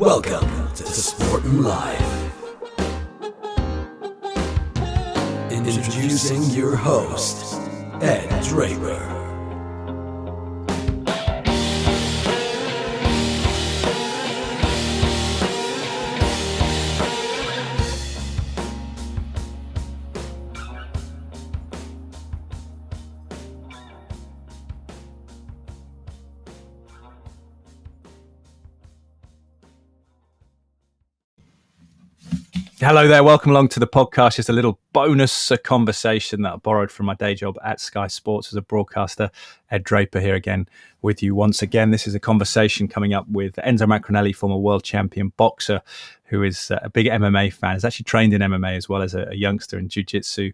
Welcome 0.00 0.48
to 0.76 0.84
Sportin' 0.84 1.62
Live. 1.62 2.32
Introducing 5.52 6.42
your 6.58 6.74
host, 6.74 7.60
Ed 8.00 8.42
Draper. 8.44 9.19
Hello 32.90 33.06
there, 33.06 33.22
welcome 33.22 33.52
along 33.52 33.68
to 33.68 33.78
the 33.78 33.86
podcast. 33.86 34.34
Just 34.34 34.48
a 34.48 34.52
little 34.52 34.80
bonus 34.92 35.52
conversation 35.62 36.42
that 36.42 36.54
I 36.54 36.56
borrowed 36.56 36.90
from 36.90 37.06
my 37.06 37.14
day 37.14 37.36
job 37.36 37.56
at 37.64 37.78
Sky 37.78 38.08
Sports 38.08 38.48
as 38.48 38.56
a 38.56 38.62
broadcaster. 38.62 39.30
Ed 39.70 39.84
Draper 39.84 40.18
here 40.18 40.34
again 40.34 40.68
with 41.00 41.22
you 41.22 41.36
once 41.36 41.62
again. 41.62 41.92
This 41.92 42.08
is 42.08 42.16
a 42.16 42.18
conversation 42.18 42.88
coming 42.88 43.14
up 43.14 43.28
with 43.28 43.54
Enzo 43.64 43.86
Maccarinelli, 43.86 44.34
former 44.34 44.56
world 44.56 44.82
champion 44.82 45.32
boxer, 45.36 45.82
who 46.24 46.42
is 46.42 46.72
a 46.82 46.90
big 46.90 47.06
MMA 47.06 47.52
fan. 47.52 47.74
Has 47.74 47.84
actually 47.84 48.06
trained 48.06 48.34
in 48.34 48.40
MMA 48.40 48.76
as 48.76 48.88
well 48.88 49.02
as 49.02 49.14
a, 49.14 49.28
a 49.30 49.36
youngster 49.36 49.78
in 49.78 49.88
jiu-jitsu 49.88 50.50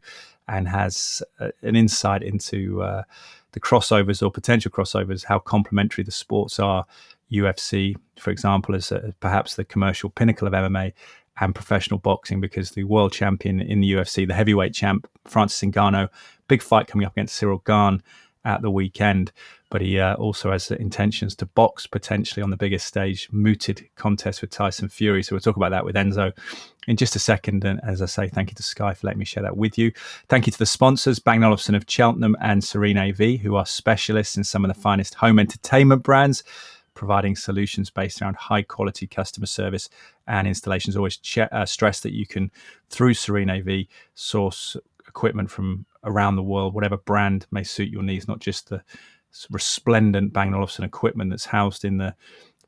and 0.46 0.68
has 0.68 1.22
uh, 1.40 1.52
an 1.62 1.74
insight 1.74 2.22
into 2.22 2.82
uh, 2.82 3.04
the 3.52 3.60
crossovers 3.60 4.22
or 4.22 4.30
potential 4.30 4.70
crossovers, 4.70 5.24
how 5.24 5.38
complementary 5.38 6.04
the 6.04 6.12
sports 6.12 6.60
are. 6.60 6.84
UFC, 7.32 7.96
for 8.20 8.30
example, 8.30 8.74
is 8.74 8.92
uh, 8.92 9.10
perhaps 9.20 9.56
the 9.56 9.64
commercial 9.64 10.10
pinnacle 10.10 10.46
of 10.46 10.52
MMA 10.52 10.92
and 11.40 11.54
professional 11.54 11.98
boxing 11.98 12.40
because 12.40 12.70
the 12.70 12.84
world 12.84 13.12
champion 13.12 13.60
in 13.60 13.80
the 13.80 13.92
UFC, 13.92 14.26
the 14.26 14.34
heavyweight 14.34 14.74
champ 14.74 15.08
Francis 15.26 15.60
Ngannou, 15.70 16.08
big 16.48 16.62
fight 16.62 16.86
coming 16.86 17.06
up 17.06 17.12
against 17.12 17.36
Cyril 17.36 17.62
Gane 17.66 18.02
at 18.44 18.62
the 18.62 18.70
weekend. 18.70 19.32
But 19.68 19.80
he 19.80 19.98
uh, 19.98 20.14
also 20.14 20.52
has 20.52 20.70
intentions 20.70 21.34
to 21.36 21.46
box 21.46 21.88
potentially 21.88 22.40
on 22.40 22.50
the 22.50 22.56
biggest 22.56 22.86
stage, 22.86 23.28
mooted 23.32 23.84
contest 23.96 24.40
with 24.40 24.50
Tyson 24.50 24.88
Fury. 24.88 25.24
So 25.24 25.34
we'll 25.34 25.40
talk 25.40 25.56
about 25.56 25.72
that 25.72 25.84
with 25.84 25.96
Enzo 25.96 26.32
in 26.86 26.96
just 26.96 27.16
a 27.16 27.18
second. 27.18 27.64
And 27.64 27.80
as 27.82 28.00
I 28.00 28.06
say, 28.06 28.28
thank 28.28 28.50
you 28.50 28.54
to 28.54 28.62
Sky 28.62 28.94
for 28.94 29.08
letting 29.08 29.18
me 29.18 29.24
share 29.24 29.42
that 29.42 29.56
with 29.56 29.76
you. 29.76 29.90
Thank 30.28 30.46
you 30.46 30.52
to 30.52 30.58
the 30.58 30.66
sponsors, 30.66 31.18
Bang 31.18 31.42
Olufsen 31.42 31.74
of 31.74 31.84
Cheltenham 31.88 32.36
and 32.40 32.62
Serene 32.62 32.96
AV, 32.96 33.40
who 33.40 33.56
are 33.56 33.66
specialists 33.66 34.36
in 34.36 34.44
some 34.44 34.64
of 34.64 34.72
the 34.72 34.80
finest 34.80 35.14
home 35.14 35.40
entertainment 35.40 36.04
brands 36.04 36.44
providing 36.96 37.36
solutions 37.36 37.90
based 37.90 38.20
around 38.20 38.36
high 38.36 38.62
quality 38.62 39.06
customer 39.06 39.46
service 39.46 39.88
and 40.26 40.48
installations. 40.48 40.96
Always 40.96 41.18
che- 41.18 41.48
uh, 41.52 41.66
stress 41.66 42.00
that 42.00 42.12
you 42.12 42.26
can, 42.26 42.50
through 42.90 43.14
Serene 43.14 43.50
AV, 43.50 43.86
source 44.14 44.76
equipment 45.06 45.50
from 45.50 45.86
around 46.02 46.36
the 46.36 46.42
world, 46.42 46.74
whatever 46.74 46.96
brand 46.96 47.46
may 47.50 47.62
suit 47.62 47.90
your 47.90 48.02
needs, 48.02 48.26
not 48.26 48.40
just 48.40 48.68
the 48.68 48.82
resplendent 49.50 50.32
Bang 50.32 50.54
Olufsen 50.54 50.84
equipment 50.84 51.30
that's 51.30 51.46
housed 51.46 51.84
in 51.84 51.98
the 51.98 52.14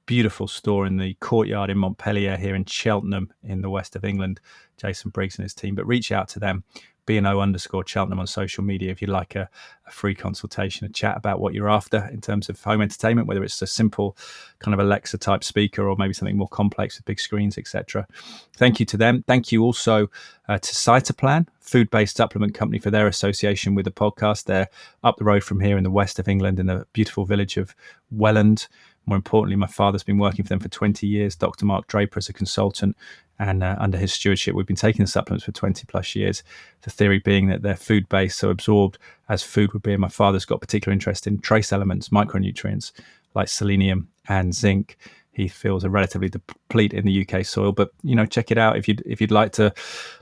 beautiful 0.06 0.48
store 0.48 0.86
in 0.86 0.96
the 0.96 1.14
courtyard 1.20 1.68
in 1.70 1.78
Montpellier 1.78 2.36
here 2.36 2.54
in 2.54 2.64
Cheltenham 2.64 3.30
in 3.44 3.60
the 3.60 3.70
west 3.70 3.94
of 3.94 4.04
England. 4.04 4.40
Jason 4.76 5.10
Briggs 5.10 5.36
and 5.36 5.44
his 5.44 5.54
team, 5.54 5.74
but 5.74 5.86
reach 5.86 6.12
out 6.12 6.28
to 6.28 6.38
them 6.38 6.64
BNO 7.08 7.40
underscore 7.40 7.86
Cheltenham 7.86 8.20
on 8.20 8.26
social 8.26 8.62
media 8.62 8.90
if 8.90 9.00
you'd 9.00 9.10
like 9.10 9.34
a, 9.34 9.48
a, 9.86 9.90
free 9.90 10.14
consultation, 10.14 10.86
a 10.86 10.90
chat 10.90 11.16
about 11.16 11.40
what 11.40 11.54
you're 11.54 11.70
after 11.70 12.08
in 12.12 12.20
terms 12.20 12.50
of 12.50 12.62
home 12.62 12.82
entertainment, 12.82 13.26
whether 13.26 13.42
it's 13.42 13.62
a 13.62 13.66
simple 13.66 14.16
kind 14.58 14.74
of 14.74 14.80
Alexa 14.80 15.16
type 15.16 15.42
speaker 15.42 15.88
or 15.88 15.96
maybe 15.96 16.12
something 16.12 16.36
more 16.36 16.48
complex 16.48 16.98
with 16.98 17.06
big 17.06 17.18
screens, 17.18 17.56
etc. 17.56 18.06
Thank 18.54 18.78
you 18.78 18.86
to 18.86 18.98
them. 18.98 19.24
Thank 19.26 19.50
you 19.50 19.62
also 19.62 20.10
uh, 20.48 20.58
to 20.58 20.72
Cytoplan, 20.74 21.46
food 21.60 21.90
based 21.90 22.16
supplement 22.16 22.54
company, 22.54 22.78
for 22.78 22.90
their 22.90 23.06
association 23.06 23.74
with 23.74 23.86
the 23.86 23.90
podcast. 23.90 24.44
They're 24.44 24.68
up 25.02 25.16
the 25.16 25.24
road 25.24 25.42
from 25.42 25.60
here 25.60 25.78
in 25.78 25.84
the 25.84 25.90
west 25.90 26.18
of 26.18 26.28
England 26.28 26.60
in 26.60 26.66
the 26.66 26.86
beautiful 26.92 27.24
village 27.24 27.56
of 27.56 27.74
Welland. 28.10 28.68
More 29.08 29.16
importantly, 29.16 29.56
my 29.56 29.66
father's 29.66 30.02
been 30.02 30.18
working 30.18 30.44
for 30.44 30.50
them 30.50 30.60
for 30.60 30.68
20 30.68 31.06
years. 31.06 31.34
Dr. 31.34 31.64
Mark 31.64 31.86
Draper 31.86 32.18
as 32.18 32.28
a 32.28 32.34
consultant, 32.34 32.94
and 33.38 33.62
uh, 33.62 33.74
under 33.78 33.96
his 33.96 34.12
stewardship, 34.12 34.54
we've 34.54 34.66
been 34.66 34.76
taking 34.76 35.02
the 35.02 35.10
supplements 35.10 35.46
for 35.46 35.52
20 35.52 35.86
plus 35.86 36.14
years. 36.14 36.42
The 36.82 36.90
theory 36.90 37.18
being 37.18 37.46
that 37.46 37.62
they're 37.62 37.74
food 37.74 38.06
based, 38.10 38.38
so 38.38 38.50
absorbed 38.50 38.98
as 39.30 39.42
food 39.42 39.72
would 39.72 39.82
be. 39.82 39.92
And 39.92 40.00
my 40.00 40.08
father's 40.08 40.44
got 40.44 40.60
particular 40.60 40.92
interest 40.92 41.26
in 41.26 41.40
trace 41.40 41.72
elements, 41.72 42.10
micronutrients 42.10 42.92
like 43.34 43.48
selenium 43.48 44.08
and 44.28 44.54
zinc. 44.54 44.98
He 45.38 45.46
feels 45.46 45.84
are 45.84 45.88
relatively 45.88 46.28
deplete 46.28 46.92
in 46.92 47.06
the 47.06 47.24
UK 47.24 47.46
soil, 47.46 47.70
but 47.70 47.90
you 48.02 48.16
know, 48.16 48.26
check 48.26 48.50
it 48.50 48.58
out 48.58 48.76
if 48.76 48.88
you'd 48.88 49.04
if 49.06 49.20
you'd 49.20 49.30
like 49.30 49.52
to 49.52 49.72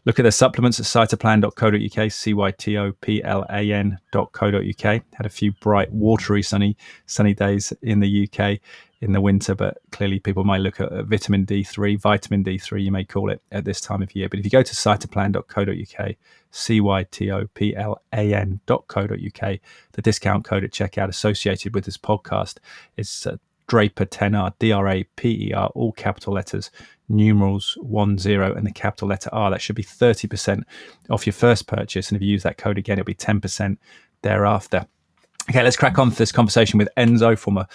look 0.04 0.18
at 0.18 0.24
their 0.24 0.30
supplements 0.30 0.78
at 0.78 0.84
cytoplan.co.uk, 0.84 2.12
c 2.12 2.34
y 2.34 2.50
t 2.50 2.76
o 2.76 2.92
p 3.00 3.24
l 3.24 3.46
a 3.48 3.72
n.co.uk. 3.72 4.82
Had 4.82 5.26
a 5.26 5.30
few 5.30 5.52
bright, 5.52 5.90
watery, 5.90 6.42
sunny 6.42 6.76
sunny 7.06 7.32
days 7.32 7.72
in 7.80 8.00
the 8.00 8.28
UK 8.28 8.60
in 9.00 9.12
the 9.12 9.20
winter, 9.22 9.54
but 9.54 9.78
clearly 9.90 10.18
people 10.18 10.44
might 10.44 10.60
look 10.60 10.80
at 10.80 10.90
vitamin 11.06 11.46
D3, 11.46 11.98
vitamin 11.98 12.44
D3, 12.44 12.84
you 12.84 12.92
may 12.92 13.04
call 13.04 13.30
it 13.30 13.40
at 13.52 13.64
this 13.64 13.80
time 13.80 14.02
of 14.02 14.14
year. 14.14 14.28
But 14.28 14.38
if 14.38 14.44
you 14.44 14.50
go 14.50 14.62
to 14.62 14.74
cytoplan.co.uk, 14.74 16.14
C 16.50 16.80
Y 16.80 17.04
T 17.04 17.30
O 17.30 17.46
P 17.54 17.74
L 17.74 18.02
A 18.12 18.34
N.co.uk, 18.34 19.58
the 19.92 20.02
discount 20.02 20.44
code 20.44 20.64
at 20.64 20.72
checkout 20.72 21.08
associated 21.08 21.74
with 21.74 21.86
this 21.86 21.96
podcast 21.96 22.58
is 22.96 23.26
uh, 23.26 23.36
Draper 23.68 24.06
10R, 24.06 24.52
D 24.58 24.72
R 24.72 24.88
A 24.88 25.04
P 25.16 25.48
E 25.48 25.52
R, 25.52 25.68
all 25.74 25.92
capital 25.92 26.32
letters, 26.32 26.70
numerals 27.08 27.76
10, 27.82 28.40
and 28.40 28.66
the 28.66 28.72
capital 28.72 29.08
letter 29.08 29.30
R. 29.32 29.50
That 29.50 29.60
should 29.60 29.76
be 29.76 29.82
30% 29.82 30.62
off 31.10 31.26
your 31.26 31.32
first 31.32 31.66
purchase. 31.66 32.08
And 32.08 32.16
if 32.16 32.22
you 32.22 32.28
use 32.28 32.42
that 32.44 32.58
code 32.58 32.78
again, 32.78 32.98
it'll 32.98 33.06
be 33.06 33.14
10% 33.14 33.76
thereafter. 34.22 34.86
Okay, 35.50 35.62
let's 35.62 35.76
crack 35.76 35.98
on 35.98 36.10
for 36.10 36.16
this 36.16 36.32
conversation 36.32 36.78
with 36.78 36.88
Enzo, 36.96 37.38
former 37.38 37.66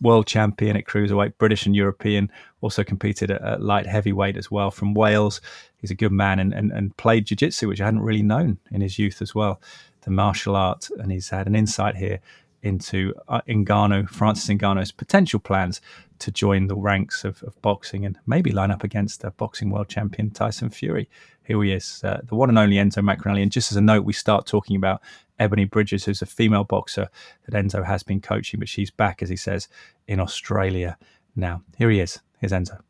world 0.00 0.26
champion 0.26 0.76
at 0.76 0.86
cruiserweight, 0.86 1.36
British 1.38 1.66
and 1.66 1.76
European. 1.76 2.30
Also 2.62 2.82
competed 2.82 3.30
at, 3.30 3.42
at 3.42 3.62
light 3.62 3.86
heavyweight 3.86 4.36
as 4.36 4.50
well 4.50 4.70
from 4.70 4.94
Wales. 4.94 5.40
He's 5.78 5.90
a 5.90 5.94
good 5.94 6.12
man 6.12 6.38
and, 6.38 6.52
and, 6.52 6.72
and 6.72 6.96
played 6.96 7.26
jiu 7.26 7.36
jitsu, 7.36 7.68
which 7.68 7.80
I 7.80 7.86
hadn't 7.86 8.00
really 8.00 8.22
known 8.22 8.58
in 8.70 8.80
his 8.80 8.98
youth 8.98 9.22
as 9.22 9.34
well, 9.34 9.60
the 10.02 10.10
martial 10.10 10.56
art. 10.56 10.88
And 10.98 11.12
he's 11.12 11.28
had 11.30 11.46
an 11.46 11.54
insight 11.54 11.96
here 11.96 12.20
into 12.62 13.14
uh, 13.28 13.40
Ngannou, 13.48 14.08
Francis 14.08 14.48
Ngannou's 14.48 14.92
potential 14.92 15.40
plans 15.40 15.80
to 16.18 16.30
join 16.30 16.66
the 16.66 16.76
ranks 16.76 17.24
of, 17.24 17.42
of 17.42 17.60
boxing 17.62 18.04
and 18.04 18.18
maybe 18.26 18.52
line 18.52 18.70
up 18.70 18.84
against 18.84 19.22
the 19.22 19.30
boxing 19.30 19.70
world 19.70 19.88
champion 19.88 20.30
Tyson 20.30 20.70
Fury. 20.70 21.08
Here 21.44 21.62
he 21.62 21.72
is, 21.72 22.02
uh, 22.04 22.20
the 22.24 22.34
one 22.34 22.48
and 22.48 22.58
only 22.58 22.76
Enzo 22.76 23.02
Maccarinelli. 23.02 23.42
And 23.42 23.50
just 23.50 23.72
as 23.72 23.76
a 23.76 23.80
note, 23.80 24.04
we 24.04 24.12
start 24.12 24.46
talking 24.46 24.76
about 24.76 25.00
Ebony 25.38 25.64
Bridges, 25.64 26.04
who's 26.04 26.22
a 26.22 26.26
female 26.26 26.64
boxer 26.64 27.08
that 27.48 27.64
Enzo 27.64 27.84
has 27.84 28.02
been 28.02 28.20
coaching, 28.20 28.60
but 28.60 28.68
she's 28.68 28.90
back, 28.90 29.22
as 29.22 29.30
he 29.30 29.36
says, 29.36 29.68
in 30.06 30.20
Australia 30.20 30.98
now. 31.34 31.62
Here 31.78 31.90
he 31.90 32.00
is. 32.00 32.20
Here's 32.38 32.52
Enzo. 32.52 32.80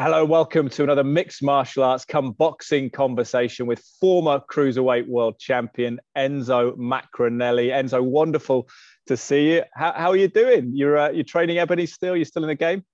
Hello, 0.00 0.24
welcome 0.24 0.68
to 0.68 0.84
another 0.84 1.02
mixed 1.02 1.42
martial 1.42 1.82
arts 1.82 2.04
come 2.04 2.30
boxing 2.30 2.88
conversation 2.88 3.66
with 3.66 3.80
former 4.00 4.40
cruiserweight 4.48 5.08
world 5.08 5.40
champion 5.40 5.98
Enzo 6.16 6.76
Maccarinelli. 6.76 7.70
Enzo, 7.70 8.00
wonderful 8.00 8.68
to 9.08 9.16
see 9.16 9.54
you. 9.54 9.64
How, 9.74 9.92
how 9.96 10.10
are 10.10 10.16
you 10.16 10.28
doing? 10.28 10.70
You're 10.72 10.96
uh, 10.96 11.10
you're 11.10 11.24
training 11.24 11.58
Ebony 11.58 11.84
still? 11.86 12.14
You're 12.14 12.26
still 12.26 12.44
in 12.44 12.48
the 12.48 12.54
game? 12.54 12.84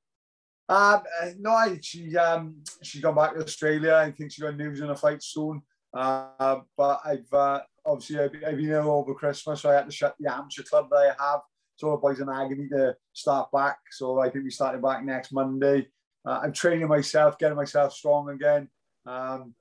Um, 0.71 1.03
no, 1.41 1.77
she 1.83 2.17
um, 2.17 2.63
she's 2.83 3.03
gone 3.03 3.17
back 3.17 3.35
to 3.35 3.45
Australia. 3.45 3.97
I 3.97 4.11
think 4.11 4.33
she 4.33 4.41
got 4.41 4.57
news 4.57 4.81
in 4.81 4.89
a 4.89 4.97
fight 4.97 5.23
soon. 5.23 5.61
Uh, 5.93 6.61
but 6.75 7.01
I've 7.05 7.31
uh, 7.35 7.61
obviously 7.85 8.19
I've, 8.19 8.33
I've 8.49 8.57
been 8.57 8.71
ill 8.71 8.91
over 8.91 9.13
Christmas, 9.13 9.61
so 9.61 9.69
I 9.69 9.75
had 9.75 9.91
to 9.91 9.95
shut 9.95 10.15
the 10.19 10.33
amateur 10.33 10.63
club 10.63 10.89
that 10.91 10.97
I 10.97 11.23
have. 11.23 11.41
So 11.77 11.91
the 11.91 11.99
boys 11.99 12.21
in 12.21 12.31
agony 12.31 12.67
to 12.69 12.97
start 13.13 13.53
back. 13.53 13.77
So 13.91 14.21
I 14.21 14.31
think 14.31 14.45
we 14.45 14.51
started 14.51 14.81
back 14.81 15.05
next 15.05 15.33
Monday. 15.33 15.89
Uh, 16.27 16.41
I'm 16.43 16.53
training 16.53 16.89
myself, 16.89 17.39
getting 17.39 17.57
myself 17.57 17.93
strong 17.93 18.31
again. 18.31 18.69
Um, 19.07 19.55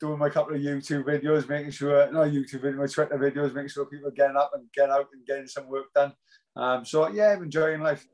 doing 0.00 0.18
my 0.18 0.28
couple 0.28 0.54
of 0.54 0.60
YouTube 0.60 1.04
videos, 1.04 1.48
making 1.48 1.70
sure, 1.70 2.10
not 2.10 2.26
YouTube 2.28 2.62
videos, 2.64 2.76
my 2.76 2.86
Twitter 2.86 3.18
videos, 3.18 3.54
making 3.54 3.68
sure 3.68 3.86
people 3.86 4.08
are 4.08 4.12
getting 4.12 4.36
up 4.36 4.50
and 4.52 4.64
getting 4.74 4.90
out 4.90 5.06
and 5.12 5.24
getting 5.24 5.46
some 5.46 5.68
work 5.68 5.86
done. 5.94 6.12
Um, 6.56 6.84
so 6.84 7.08
yeah, 7.08 7.28
I'm 7.28 7.44
enjoying 7.44 7.80
life. 7.80 8.04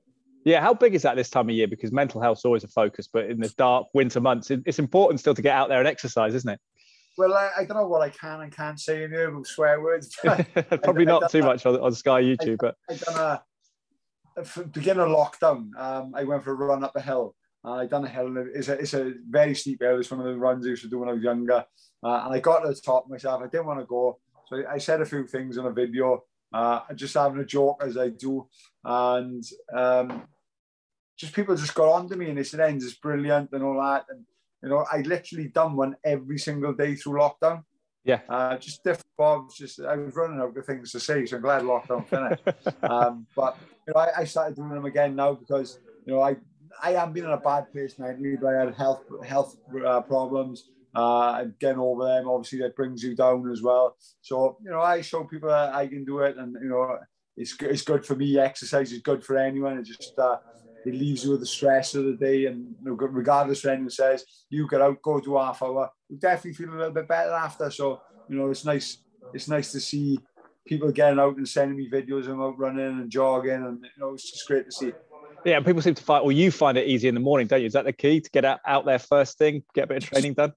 Yeah, 0.44 0.61
how 0.61 0.75
big 0.75 0.94
is 0.94 1.02
that 1.02 1.17
this 1.17 1.31
time 1.31 1.49
of 1.49 1.55
year? 1.55 1.67
Because 1.67 1.90
mental 1.90 2.20
health 2.20 2.38
is 2.38 2.44
always 2.44 2.64
a 2.64 2.69
focus, 2.69 3.08
but 3.11 3.26
in 3.26 3.40
the 3.40 3.49
dark 3.56 3.88
winter 3.94 4.20
months, 4.20 4.50
it's 4.50 4.79
important 4.79 5.20
still 5.20 5.34
to 5.34 5.43
get 5.43 5.55
out 5.55 5.69
there 5.69 5.79
and 5.79 5.88
exercise, 5.88 6.34
isn't 6.34 6.50
it? 6.50 6.61
Well, 7.17 7.34
I, 7.34 7.50
I 7.58 7.64
don't 7.64 7.76
know 7.76 7.88
what 7.88 8.02
I 8.02 8.11
can 8.11 8.43
and 8.43 8.55
can't 8.55 8.79
say 8.79 9.02
in 9.02 9.11
here 9.11 9.37
with 9.37 9.46
swear 9.46 9.81
words. 9.81 10.14
Probably 10.23 11.06
I, 11.06 11.11
not 11.11 11.25
I 11.25 11.29
too 11.29 11.43
much 11.43 11.67
on, 11.67 11.81
on, 11.81 11.93
Sky 11.93 12.23
YouTube, 12.23 12.58
but 12.61 12.76
I 12.88 12.94
done 12.94 13.41
a 14.37 14.64
beginning 14.69 15.02
of 15.02 15.08
lockdown. 15.08 15.70
Um, 15.76 16.12
I 16.14 16.25
went 16.25 16.44
for 16.44 16.52
a 16.52 16.55
run 16.55 16.84
up 16.84 16.94
a 16.94 17.00
hill. 17.00 17.34
I 17.73 17.87
done 17.87 18.05
a 18.05 18.09
hill. 18.09 18.35
It's 18.55 18.69
a, 18.69 18.75
it's 18.75 18.94
a 18.94 19.15
very 19.29 19.55
steep 19.55 19.82
hill. 19.82 19.99
It's 19.99 20.11
one 20.11 20.20
of 20.20 20.26
the 20.26 20.37
runs 20.37 20.67
I 20.67 20.70
used 20.70 20.82
to 20.82 20.88
do 20.88 20.99
when 20.99 21.09
I 21.09 21.12
was 21.12 21.23
younger. 21.23 21.65
Uh, 22.03 22.23
and 22.25 22.35
I 22.35 22.41
got 22.41 22.61
to 22.61 22.69
the 22.69 22.75
top 22.75 23.09
myself. 23.09 23.43
I 23.43 23.49
didn't 23.49 23.67
want 23.67 23.81
to 23.81 23.87
go, 23.87 24.19
so 24.49 24.62
I 24.70 24.79
said 24.79 25.00
a 25.00 25.06
few 25.06 25.26
things 25.26 25.56
in 25.56 25.67
a 25.67 25.73
video 25.73 26.25
uh, 26.53 26.81
just 26.94 27.15
having 27.15 27.41
a 27.41 27.44
joke 27.44 27.82
as 27.85 27.97
I 27.97 28.09
do, 28.09 28.47
and 28.85 29.44
um, 29.75 30.23
just 31.17 31.35
people 31.35 31.56
just 31.56 31.75
got 31.75 31.93
on 31.93 32.09
to 32.09 32.17
me 32.17 32.29
and 32.29 32.38
they 32.38 32.44
said, 32.44 32.61
"Ends 32.61 32.85
is 32.85 32.94
brilliant" 32.94 33.50
and 33.53 33.62
all 33.62 33.81
that, 33.82 34.06
and 34.09 34.25
you 34.62 34.70
know, 34.70 34.85
I 34.91 35.03
literally 35.03 35.49
done 35.49 35.76
one 35.76 35.97
every 36.05 36.38
single 36.38 36.73
day 36.73 36.94
through 36.94 37.20
lockdown. 37.20 37.65
Yeah. 38.05 38.20
Uh, 38.29 38.56
just 38.56 38.82
different 38.82 39.17
bobs. 39.19 39.56
Just 39.56 39.81
I 39.81 39.97
was 39.97 40.15
running 40.15 40.41
out 40.41 40.56
of 40.56 40.65
things 40.65 40.93
to 40.93 41.00
say, 41.00 41.26
so 41.26 41.37
I'm 41.37 41.43
glad 41.43 41.62
lockdown 41.62 42.06
finished. 42.09 42.43
um, 42.82 43.26
but 43.37 43.59
you 43.87 43.93
know, 43.94 44.00
I, 44.00 44.20
I, 44.20 44.25
started 44.25 44.56
doing 44.56 44.70
them 44.70 44.87
again 44.87 45.15
now 45.15 45.35
because 45.35 45.79
you 46.06 46.15
know 46.15 46.23
I 46.23 46.37
I 46.82 46.92
have 46.92 47.12
been 47.12 47.25
in 47.25 47.30
a 47.30 47.38
bad 47.38 47.70
place 47.72 47.98
mentally, 47.98 48.36
but 48.40 48.54
I 48.54 48.64
had 48.64 48.75
health 48.75 49.02
health 49.25 49.54
uh, 49.84 50.02
problems. 50.02 50.69
Uh, 50.94 51.44
getting 51.60 51.78
over 51.78 52.04
them, 52.04 52.28
obviously, 52.28 52.58
that 52.60 52.75
brings 52.75 53.02
you 53.02 53.14
down 53.14 53.48
as 53.52 53.62
well. 53.62 53.96
So 54.20 54.56
you 54.64 54.70
know, 54.70 54.80
I 54.80 55.00
show 55.02 55.25
people 55.25 55.48
that 55.50 55.75
I 55.75 55.86
can 55.86 56.04
do 56.04 56.20
it, 56.20 56.36
and 56.36 56.56
you 56.60 56.69
know, 56.69 56.98
it's 57.36 57.54
it's 57.60 57.82
good 57.82 58.04
for 58.04 58.16
me. 58.16 58.38
Exercise 58.38 58.92
is 58.92 59.02
good 59.02 59.25
for 59.25 59.36
anyone. 59.36 59.78
It 59.78 59.84
just 59.84 60.19
uh, 60.19 60.36
it 60.84 60.94
leaves 60.94 61.25
you 61.25 61.32
with 61.32 61.40
the 61.40 61.46
stress 61.46 61.94
of 61.94 62.04
the 62.04 62.16
day, 62.16 62.46
and 62.46 62.58
you 62.82 62.90
know, 62.90 62.94
regardless 62.94 63.64
of 63.64 63.70
anyone 63.70 63.90
says, 63.90 64.24
you 64.48 64.66
get 64.69 64.81
out, 64.81 65.02
go 65.02 65.20
to 65.20 65.36
half 65.36 65.62
hour, 65.62 65.90
you 66.08 66.16
definitely 66.19 66.54
feel 66.54 66.74
a 66.74 66.76
little 66.76 66.92
bit 66.92 67.08
better 67.08 67.32
after. 67.32 67.70
So 67.70 68.02
you 68.28 68.36
know, 68.36 68.50
it's 68.50 68.64
nice. 68.64 69.02
It's 69.32 69.48
nice 69.48 69.70
to 69.72 69.81
see 69.81 70.19
people 70.66 70.90
getting 70.92 71.19
out 71.19 71.36
and 71.36 71.48
sending 71.48 71.76
me 71.76 71.90
videos 71.90 72.20
of 72.20 72.26
them 72.26 72.42
out 72.42 72.58
running 72.58 72.86
and 72.86 73.10
jogging, 73.10 73.52
and 73.52 73.81
you 73.82 73.88
know, 74.00 74.14
it's 74.14 74.31
just 74.31 74.46
great 74.46 74.64
to 74.66 74.72
see. 74.72 74.92
Yeah, 75.48 75.60
people 75.60 75.82
seem 75.82 75.94
to 75.94 76.02
find, 76.02 76.24
or 76.24 76.32
you 76.32 76.50
find 76.50 76.76
it 76.76 76.86
easy 76.86 77.08
in 77.08 77.14
the 77.14 77.20
morning, 77.20 77.46
don't 77.46 77.60
you? 77.60 77.66
Is 77.66 77.72
that 77.72 77.84
the 77.84 77.92
key 77.92 78.20
to 78.20 78.30
get 78.30 78.44
out, 78.44 78.60
out 78.66 78.84
there 78.84 78.98
first 78.98 79.38
thing, 79.38 79.62
get 79.74 79.84
a 79.84 79.86
bit 79.86 80.02
of 80.02 80.10
training 80.10 80.34
done? 80.34 80.52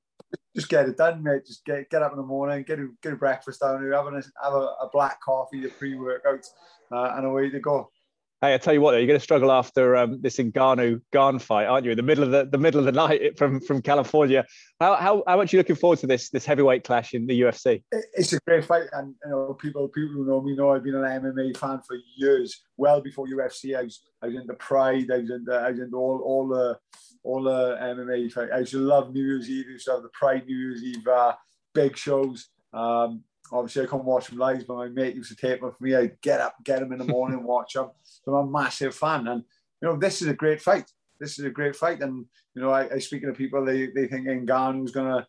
Just 0.56 0.70
get 0.70 0.88
it 0.88 0.98
done, 0.98 1.24
mate. 1.24 1.46
Just 1.46 1.66
get 1.66 1.90
get 1.90 2.02
up 2.02 2.12
in 2.12 2.18
the 2.18 2.24
morning, 2.24 2.64
get 2.68 2.80
a, 2.80 2.88
get 3.02 3.14
a 3.14 3.16
breakfast 3.16 3.62
down 3.62 3.82
here, 3.82 3.94
have 3.94 4.08
a, 4.08 4.22
have 4.44 4.54
a, 4.54 4.76
a 4.82 4.90
black 4.92 5.22
coffee, 5.22 5.60
your 5.60 5.70
pre 5.72 5.96
workout, 5.96 6.46
uh, 6.92 7.14
and 7.16 7.26
away 7.26 7.50
to 7.50 7.60
go. 7.60 7.90
Hey, 8.44 8.56
I 8.56 8.58
tell 8.58 8.74
you 8.74 8.82
what, 8.82 8.94
you're 8.94 9.06
going 9.06 9.20
to 9.20 9.24
struggle 9.24 9.52
after 9.52 9.96
um, 9.96 10.20
this 10.20 10.38
Ngannou 10.38 11.02
Gane 11.14 11.38
fight, 11.38 11.66
aren't 11.66 11.86
you? 11.86 11.92
In 11.92 11.98
the 11.98 12.02
middle 12.02 12.24
of 12.24 12.32
the, 12.32 12.46
the 12.46 12.58
middle 12.58 12.80
of 12.80 12.88
the 12.88 12.92
night 13.08 13.38
from 13.38 13.62
from 13.62 13.84
California. 13.84 14.48
How, 14.80 14.96
how 14.96 15.24
how 15.28 15.38
much 15.38 15.54
are 15.54 15.58
you 15.58 15.60
looking 15.60 15.76
forward 15.76 16.00
to 16.00 16.08
this 16.08 16.32
this 16.32 16.44
heavyweight 16.44 16.84
clash 16.84 17.14
in 17.14 17.28
the 17.28 17.40
UFC? 17.40 17.84
It's 17.92 18.34
a 18.34 18.40
great 18.48 18.66
fight, 18.66 18.88
and 18.94 19.14
you 19.24 19.30
know 19.30 19.54
people 19.54 19.88
people 19.90 20.14
who 20.14 20.26
know 20.26 20.42
me 20.42 20.56
know 20.56 20.72
I've 20.72 20.84
been 20.84 20.96
an 20.96 21.04
MMA 21.04 21.56
fan 21.56 21.82
for 21.88 21.96
years. 22.18 22.64
Well 22.78 23.00
before 23.00 23.28
UFC, 23.28 23.78
I 23.78 23.84
was 23.84 24.02
I 24.24 24.26
was 24.26 24.36
into 24.36 24.56
Pride, 24.56 25.12
I 25.14 25.18
was 25.20 25.30
into 25.30 25.54
I 25.54 25.70
was 25.70 25.80
into 25.80 25.98
all 25.98 26.24
all 26.26 26.48
the 26.48 26.80
all 27.24 27.44
the 27.44 27.78
MMA 27.80 28.32
fight. 28.32 28.50
I 28.52 28.60
used 28.60 28.72
to 28.72 28.80
love 28.80 29.14
New 29.14 29.24
Year's 29.24 29.52
Eve. 29.52 29.70
Used 29.70 29.86
to 29.86 29.92
have 29.92 30.02
the 30.02 30.10
Pride 30.20 30.48
New 30.48 30.58
Year's 30.58 30.84
Eve 30.84 31.08
uh, 31.08 31.34
big 31.76 31.96
shows. 31.96 32.48
Um, 32.74 33.24
obviously 33.52 33.84
I 33.84 33.86
couldn't 33.86 34.06
watch 34.06 34.28
them 34.28 34.40
live, 34.40 34.66
but 34.68 34.76
my 34.76 34.88
mate 34.88 35.16
used 35.16 35.30
to 35.30 35.36
tape 35.36 35.62
them 35.62 35.72
for 35.72 35.84
me. 35.84 35.96
I'd 35.96 36.22
get 36.22 36.40
up, 36.40 36.56
get 36.64 36.80
them 36.80 36.92
in 36.92 37.00
the 37.00 37.06
morning, 37.06 37.44
watch 37.44 37.74
them. 37.74 37.90
So 38.04 38.36
I'm 38.36 38.48
a 38.48 38.52
massive 38.52 38.96
fan. 38.96 39.28
And, 39.28 39.44
you 39.82 39.90
know, 39.90 39.98
this 39.98 40.22
is 40.22 40.28
a 40.28 40.34
great 40.34 40.62
fight. 40.62 40.90
This 41.20 41.38
is 41.38 41.46
a 41.46 41.50
great 41.50 41.76
fight. 41.76 42.02
And, 42.02 42.26
you 42.56 42.62
know, 42.62 42.72
I, 42.72 42.94
I 42.94 43.00
speaking 43.00 43.30
to 43.30 43.36
people, 43.36 43.66
they, 43.66 43.88
they 43.88 44.08
think 44.08 44.28
Ngannou 44.28 44.82
was 44.82 44.92
going 44.92 45.08
to 45.08 45.28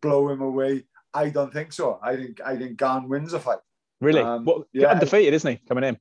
blow 0.00 0.28
him 0.28 0.40
away. 0.40 0.84
I 1.14 1.28
don't 1.28 1.52
think 1.52 1.72
so. 1.72 1.98
I 2.02 2.16
think 2.16 2.40
I 2.44 2.56
think 2.56 2.78
Gane 2.78 3.08
wins 3.08 3.32
the 3.32 3.40
fight. 3.40 3.58
Really? 4.00 4.20
Um, 4.20 4.44
well, 4.44 4.64
yeah, 4.72 4.88
undefeated, 4.88 5.34
isn't 5.34 5.50
he, 5.50 5.60
coming 5.68 5.84
in? 5.84 5.98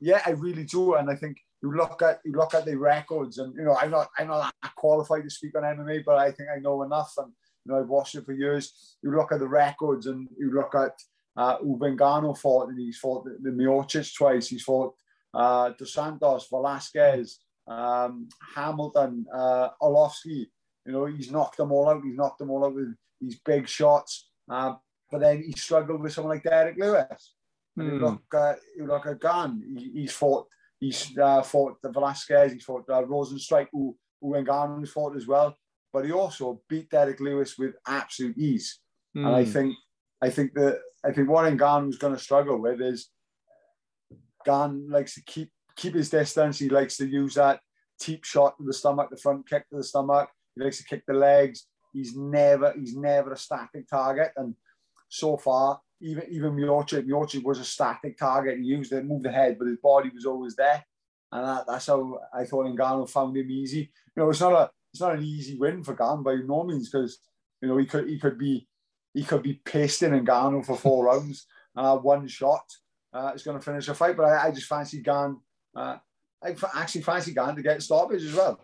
Yeah, 0.00 0.22
I 0.24 0.30
really 0.30 0.64
do. 0.64 0.94
And 0.94 1.10
I 1.10 1.16
think 1.16 1.38
you 1.62 1.74
look 1.74 2.00
at 2.02 2.20
you 2.24 2.32
look 2.32 2.54
at 2.54 2.64
the 2.64 2.76
records, 2.76 3.38
and 3.38 3.54
you 3.56 3.64
know, 3.64 3.76
I'm 3.76 3.90
not 3.90 4.08
I'm 4.18 4.28
not 4.28 4.54
qualified 4.76 5.24
to 5.24 5.30
speak 5.30 5.56
on 5.56 5.62
MMA, 5.62 6.04
but 6.04 6.16
I 6.16 6.30
think 6.30 6.48
I 6.54 6.60
know 6.60 6.82
enough. 6.82 7.12
And 7.18 7.32
you 7.64 7.72
know, 7.72 7.80
I've 7.80 7.88
watched 7.88 8.14
it 8.14 8.24
for 8.24 8.32
years. 8.32 8.96
You 9.02 9.14
look 9.14 9.32
at 9.32 9.40
the 9.40 9.48
records 9.48 10.06
and 10.06 10.28
you 10.38 10.52
look 10.52 10.74
at 10.74 10.92
uh, 11.36 11.58
Ubengano 11.58 12.36
fought, 12.36 12.68
and 12.68 12.78
he's 12.78 12.98
fought 12.98 13.24
the, 13.24 13.38
the 13.40 13.50
Miocic 13.50 14.14
twice. 14.14 14.48
He's 14.48 14.62
fought 14.62 14.94
uh, 15.32 15.70
Dos 15.78 15.94
Santos, 15.94 16.48
Velasquez, 16.50 17.38
um, 17.68 18.28
Hamilton, 18.54 19.26
uh, 19.32 19.70
Arlovsky. 19.80 20.46
You 20.84 20.92
know, 20.92 21.04
he's 21.06 21.30
knocked 21.30 21.56
them 21.56 21.72
all 21.72 21.88
out. 21.88 22.02
He's 22.04 22.16
knocked 22.16 22.38
them 22.38 22.50
all 22.50 22.64
out 22.64 22.74
with 22.74 22.94
these 23.20 23.38
big 23.44 23.68
shots. 23.68 24.28
Uh, 24.50 24.74
but 25.10 25.20
then 25.20 25.42
he 25.42 25.52
struggled 25.52 26.00
with 26.00 26.12
someone 26.12 26.34
like 26.34 26.42
Derrick 26.42 26.76
Lewis. 26.78 27.34
And 27.76 27.86
you 27.86 27.98
hmm. 27.98 28.04
look, 28.04 28.22
uh, 28.34 28.54
you 28.76 28.86
look 28.86 29.06
at. 29.06 29.50
He, 29.76 29.90
he's 29.94 30.12
fought. 30.12 30.46
He's 30.80 31.16
uh, 31.16 31.42
fought 31.42 31.80
the 31.80 31.90
Velasquez. 31.90 32.52
He's 32.52 32.64
fought 32.64 32.84
uh, 32.90 33.02
Rozenstruik, 33.02 33.68
who 33.72 33.96
who 34.20 34.86
fought 34.86 35.16
as 35.16 35.26
well 35.26 35.56
but 35.92 36.04
he 36.04 36.12
also 36.12 36.62
beat 36.68 36.90
Derrick 36.90 37.20
Lewis 37.20 37.58
with 37.58 37.74
absolute 37.86 38.36
ease. 38.38 38.80
Mm. 39.16 39.26
And 39.26 39.36
I 39.36 39.44
hmm. 39.44 39.50
think 39.50 39.74
I 40.22 40.30
think 40.30 40.54
that 40.54 40.80
I 41.04 41.12
think 41.12 41.28
what 41.28 41.52
Ngannou 41.52 41.86
was 41.86 41.98
going 41.98 42.14
to 42.14 42.20
struggle 42.20 42.58
with 42.58 42.80
is 42.80 43.10
Gane 44.44 44.88
likes 44.88 45.14
to 45.14 45.22
keep 45.24 45.50
keep 45.76 45.94
his 45.94 46.10
distance. 46.10 46.58
He 46.58 46.68
likes 46.68 46.96
to 46.98 47.06
use 47.06 47.34
that 47.34 47.60
teep 48.00 48.24
shot 48.24 48.56
to 48.58 48.64
the 48.64 48.72
stomach, 48.72 49.10
the 49.10 49.16
front 49.16 49.48
kick 49.48 49.68
to 49.70 49.76
the 49.76 49.84
stomach. 49.84 50.28
He 50.54 50.62
likes 50.62 50.78
to 50.78 50.84
kick 50.84 51.04
the 51.06 51.14
legs. 51.14 51.66
He's 51.92 52.16
never 52.16 52.72
he's 52.78 52.96
never 52.96 53.32
a 53.32 53.36
static 53.36 53.88
target. 53.88 54.32
And 54.36 54.54
so 55.08 55.36
far, 55.36 55.80
even 56.00 56.24
even 56.30 56.56
Miocic, 56.56 57.06
Miocic 57.06 57.44
was 57.44 57.58
a 57.58 57.64
static 57.64 58.16
target. 58.16 58.58
He 58.58 58.64
used 58.64 58.92
it, 58.92 59.04
moved 59.04 59.24
the 59.24 59.32
head, 59.32 59.56
but 59.58 59.68
his 59.68 59.78
body 59.82 60.10
was 60.14 60.24
always 60.24 60.56
there. 60.56 60.84
And 61.30 61.46
that, 61.46 61.64
that's 61.66 61.86
how 61.86 62.18
I 62.34 62.44
thought 62.44 62.66
Ngannou 62.66 63.08
found 63.08 63.36
him 63.36 63.50
easy. 63.50 63.90
You 64.14 64.22
know, 64.22 64.30
it's 64.30 64.40
not 64.40 64.52
a 64.52 64.70
it's 64.92 65.00
not 65.00 65.14
an 65.14 65.24
easy 65.24 65.56
win 65.58 65.82
for 65.82 65.94
Gane 65.94 66.22
by 66.22 66.36
no 66.36 66.64
means 66.64 66.90
because 66.90 67.18
you 67.60 67.68
know 67.68 67.76
he 67.76 67.86
could 67.86 68.08
he 68.08 68.18
could 68.18 68.38
be 68.38 68.68
he 69.14 69.24
could 69.24 69.42
be 69.42 69.60
pasting 69.64 70.10
Ngannou 70.10 70.64
for 70.64 70.76
four 70.76 71.04
rounds 71.06 71.46
uh, 71.76 71.96
one 71.96 72.26
shot 72.28 72.64
uh, 73.12 73.32
is 73.34 73.42
going 73.42 73.58
to 73.58 73.64
finish 73.64 73.88
a 73.88 73.94
fight. 73.94 74.16
But 74.16 74.26
I, 74.26 74.48
I 74.48 74.50
just 74.50 74.66
fancy 74.66 75.00
Gane. 75.00 75.38
Uh, 75.74 75.96
I 76.42 76.54
actually 76.74 77.02
fancy 77.02 77.32
Gane 77.32 77.56
to 77.56 77.62
get 77.62 77.82
stoppage 77.82 78.24
as 78.24 78.34
well. 78.34 78.60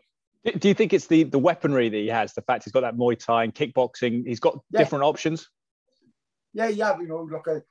Do 0.59 0.69
you 0.69 0.75
think 0.75 0.93
it's 0.93 1.07
the 1.07 1.25
the 1.25 1.39
weaponry 1.39 1.89
that 1.89 1.97
he 1.97 2.09
has? 2.09 2.33
The 2.33 2.43
fact 2.43 2.65
he's 2.65 2.73
got 2.73 2.81
that 2.83 2.97
Muay 2.97 3.19
Thai 3.19 3.45
and 3.45 3.55
kickboxing. 3.55 4.27
He's 4.27 4.41
got 4.41 4.59
yeah. 4.71 4.79
different 4.79 5.05
options. 5.05 5.49
Yeah, 6.55 6.69
yeah. 6.69 6.99
You 6.99 7.09
know, 7.09 7.29
look 7.31 7.49
at 7.49 7.63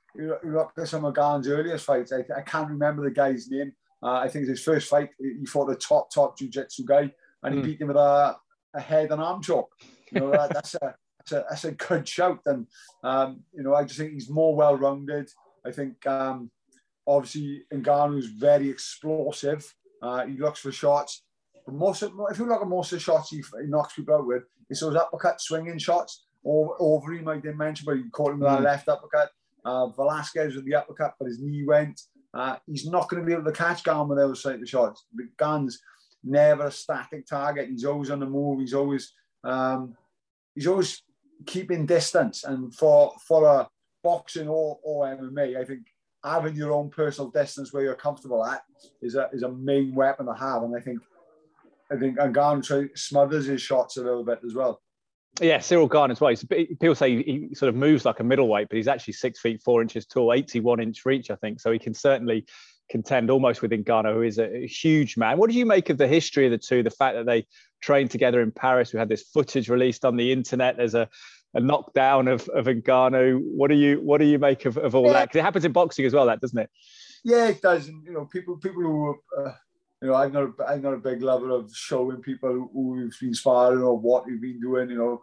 look 0.44 0.74
at 0.78 0.88
some 0.88 1.06
of 1.06 1.16
Gane's 1.16 1.48
earliest 1.48 1.86
fights. 1.86 2.12
I, 2.12 2.24
I 2.36 2.42
can't 2.42 2.70
remember 2.70 3.04
the 3.04 3.12
guy's 3.12 3.50
name. 3.50 3.74
Uh, 4.04 4.20
I 4.20 4.28
think 4.28 4.48
his 4.48 4.64
first 4.64 4.90
fight, 4.90 5.10
he 5.18 5.46
fought 5.46 5.72
a 5.72 5.76
top 5.76 6.14
top 6.14 6.38
jiu-jitsu 6.38 6.84
guy, 6.86 7.12
and 7.42 7.56
he 7.56 7.62
mm. 7.62 7.64
beat 7.64 7.82
him 7.82 7.88
with 7.88 7.98
a 7.98 8.36
head 8.80 9.12
and 9.12 9.22
arm 9.22 9.42
choke. 9.42 9.72
You 10.12 10.22
know, 10.22 10.32
that, 10.32 10.54
that's 10.54 10.76
a 10.76 10.96
that's 11.20 11.32
a, 11.32 11.46
that's 11.50 11.66
a 11.66 11.72
good 11.72 12.08
shout. 12.08 12.40
And 12.46 12.68
um, 13.04 13.44
you 13.54 13.64
know, 13.64 13.76
I 13.76 13.84
just 13.84 14.00
think 14.00 14.14
he's 14.14 14.30
more 14.30 14.56
well 14.56 14.76
rounded. 14.76 15.30
I 15.66 15.72
think 15.72 16.06
um, 16.08 16.52
obviously 17.06 17.64
Ngannou's 17.74 18.28
very 18.28 18.70
explosive. 18.70 19.74
Uh, 20.02 20.26
he 20.26 20.38
looks 20.38 20.60
for 20.60 20.72
shots. 20.72 21.24
But 21.66 21.76
most 21.76 22.02
of, 22.02 22.14
if 22.32 22.40
you 22.40 22.46
look 22.46 22.62
at 22.62 22.68
most 22.68 22.94
of 22.94 23.00
the 23.00 23.04
shots 23.04 23.30
he, 23.30 23.38
he 23.38 23.68
knocks 23.68 23.96
people 23.96 24.16
out 24.16 24.28
with, 24.28 24.44
it's 24.70 24.80
those 24.80 24.96
uppercut 24.96 25.42
swinging 25.42 25.78
shots. 25.78 26.26
Or 26.44 26.78
over 26.80 27.14
him, 27.14 27.28
I 27.28 27.36
didn't 27.36 27.58
mention, 27.58 27.86
but 27.86 27.98
he 27.98 28.10
caught 28.10 28.32
him 28.32 28.40
with 28.40 28.48
mm. 28.48 28.58
that 28.58 28.64
left 28.64 28.88
uppercut. 28.88 29.32
Uh, 29.66 29.88
Velasquez 29.88 30.56
with 30.56 30.66
the 30.66 30.76
uppercut, 30.76 31.16
but 31.20 31.28
his 31.28 31.42
knee 31.42 31.66
went. 31.66 32.00
Uh, 32.34 32.56
he's 32.68 32.86
not 32.86 33.10
going 33.10 33.22
to 33.22 33.28
be 33.28 33.34
able 33.34 33.44
to 33.44 33.52
catch 33.52 33.84
Gane 33.84 34.08
with 34.08 34.18
those 34.18 34.42
type 34.44 34.62
of 34.62 34.70
shots. 34.70 35.06
But 35.14 35.26
Gane's 35.38 35.82
never 36.24 36.68
a 36.68 36.72
static 36.72 37.26
target. 37.28 37.70
He's 37.70 37.86
always 37.86 38.10
on 38.10 38.20
the 38.20 38.26
move. 38.26 38.60
He's 38.60 38.74
always 38.74 39.14
um, 39.44 39.96
he's 40.56 40.68
always 40.68 41.02
keeping 41.46 41.86
distance. 41.86 42.44
And 42.44 42.74
for 42.74 43.14
for 43.28 43.46
a 43.46 43.68
boxing 44.04 44.48
or, 44.48 44.80
or 44.84 45.06
MMA, 45.06 45.58
I 45.58 45.66
think 45.66 45.88
having 46.24 46.56
your 46.56 46.74
own 46.74 46.90
personal 46.90 47.32
distance 47.32 47.72
where 47.72 47.84
you're 47.84 47.96
comfortable 47.96 48.46
at 48.46 48.64
is 49.02 49.16
a 49.16 49.30
is 49.34 49.44
a 49.44 49.52
main 49.52 49.94
weapon 49.96 50.26
to 50.26 50.34
have. 50.34 50.64
And 50.64 50.76
I 50.76 50.80
think 50.80 51.00
I 51.92 51.96
think 51.96 52.18
Ngannou 52.18 52.98
smothers 52.98 53.46
his 53.46 53.62
shots 53.62 53.98
a 53.98 54.04
little 54.04 54.26
bit 54.26 54.40
as 54.46 54.54
well. 54.54 54.82
Yeah, 55.40 55.60
Cyril 55.60 55.88
Gane 55.88 56.12
as 56.12 56.20
well. 56.20 56.34
People 56.50 56.96
say 56.96 57.22
he 57.22 57.50
sort 57.54 57.70
of 57.70 57.76
moves 57.76 58.06
like 58.06 58.20
a 58.20 58.24
middleweight, 58.24 58.70
but 58.70 58.78
he's 58.78 58.88
actually 58.88 59.14
six 59.14 59.40
feet 59.40 59.62
four 59.62 59.82
inches 59.84 60.06
tall, 60.06 60.34
81 60.34 60.80
inch 60.80 61.06
reach, 61.06 61.30
I 61.30 61.36
think. 61.36 61.60
So 61.60 61.72
he 61.72 61.78
can 61.78 61.94
certainly 61.94 62.46
contend 62.90 63.30
almost 63.30 63.62
with 63.62 63.72
Ngannou, 63.72 64.14
who 64.14 64.22
is 64.22 64.40
a, 64.40 64.68
huge 64.68 65.18
man. 65.18 65.38
What 65.38 65.50
do 65.50 65.56
you 65.56 65.66
make 65.66 65.90
of 65.90 65.98
the 65.98 66.08
history 66.08 66.46
of 66.46 66.52
the 66.52 66.58
two? 66.58 66.84
The 66.84 66.90
fact 66.90 67.16
that 67.16 67.26
they 67.26 67.46
trained 67.82 68.12
together 68.12 68.42
in 68.42 68.52
Paris. 68.52 68.94
We 68.94 69.00
had 69.00 69.10
this 69.10 69.24
footage 69.24 69.70
released 69.70 70.06
on 70.06 70.18
the 70.18 70.32
internet. 70.32 70.78
There's 70.78 70.96
a, 70.96 71.10
a 71.54 71.60
knockdown 71.60 72.28
of, 72.28 72.48
of 72.50 72.66
Ngannou. 72.66 73.42
What 73.42 73.70
do 73.70 73.76
you 73.76 74.02
what 74.02 74.20
do 74.20 74.26
you 74.26 74.40
make 74.40 74.66
of, 74.66 74.78
of 74.78 74.96
all 74.96 75.06
yeah. 75.06 75.14
that? 75.14 75.30
Because 75.30 75.40
it 75.40 75.44
happens 75.44 75.66
in 75.66 75.72
boxing 75.72 76.06
as 76.06 76.14
well, 76.14 76.26
that 76.28 76.42
doesn't 76.42 76.60
it? 76.60 76.70
Yeah, 77.24 77.48
it 77.48 77.62
does. 77.62 77.88
And, 77.88 78.04
you 78.06 78.14
know, 78.14 78.26
people 78.26 78.58
people 78.58 78.82
who 78.82 79.16
uh, 79.38 79.52
you 80.02 80.10
know, 80.10 80.16
I'm 80.16 80.32
not 80.32 80.44
a, 80.44 80.66
I'm 80.68 80.82
not 80.82 80.94
a 80.94 80.98
big 80.98 81.22
lover 81.22 81.50
of 81.50 81.72
showing 81.74 82.22
people 82.22 82.52
who, 82.52 82.70
who 82.72 82.90
we've 82.92 83.20
been 83.20 83.34
sparring 83.34 83.82
or 83.82 83.98
what 83.98 84.26
we've 84.28 84.42
been 84.42 84.60
doing. 84.60 84.90
You 84.90 84.98
know, 84.98 85.22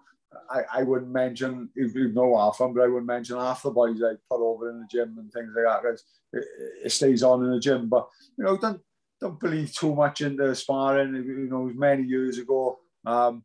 I, 0.51 0.63
I 0.73 0.83
wouldn't 0.83 1.11
mention, 1.11 1.71
you 1.75 2.13
know 2.13 2.37
half 2.37 2.59
them, 2.59 2.75
but 2.75 2.83
I 2.83 2.87
wouldn't 2.87 3.07
mention 3.07 3.37
half 3.37 3.63
the 3.63 3.71
boys 3.71 4.03
I 4.03 4.15
put 4.31 4.41
over 4.41 4.71
in 4.71 4.81
the 4.81 4.87
gym 4.91 5.17
and 5.19 5.33
things 5.33 5.53
like 5.55 5.65
that 5.65 5.83
because 5.83 6.05
it, 6.33 6.45
it, 6.85 6.91
stays 6.91 7.23
on 7.23 7.45
in 7.45 7.51
the 7.51 7.61
gym. 7.61 7.89
But, 7.89 8.09
you 8.37 8.45
know, 8.45 8.57
don't 8.57 8.81
don't 9.21 9.41
believe 9.41 9.75
too 9.75 9.95
much 9.95 10.21
into 10.21 10.55
sparring, 10.55 11.15
you 11.15 11.49
know, 11.51 11.71
many 11.75 12.05
years 12.05 12.39
ago. 12.39 12.79
Um, 13.07 13.45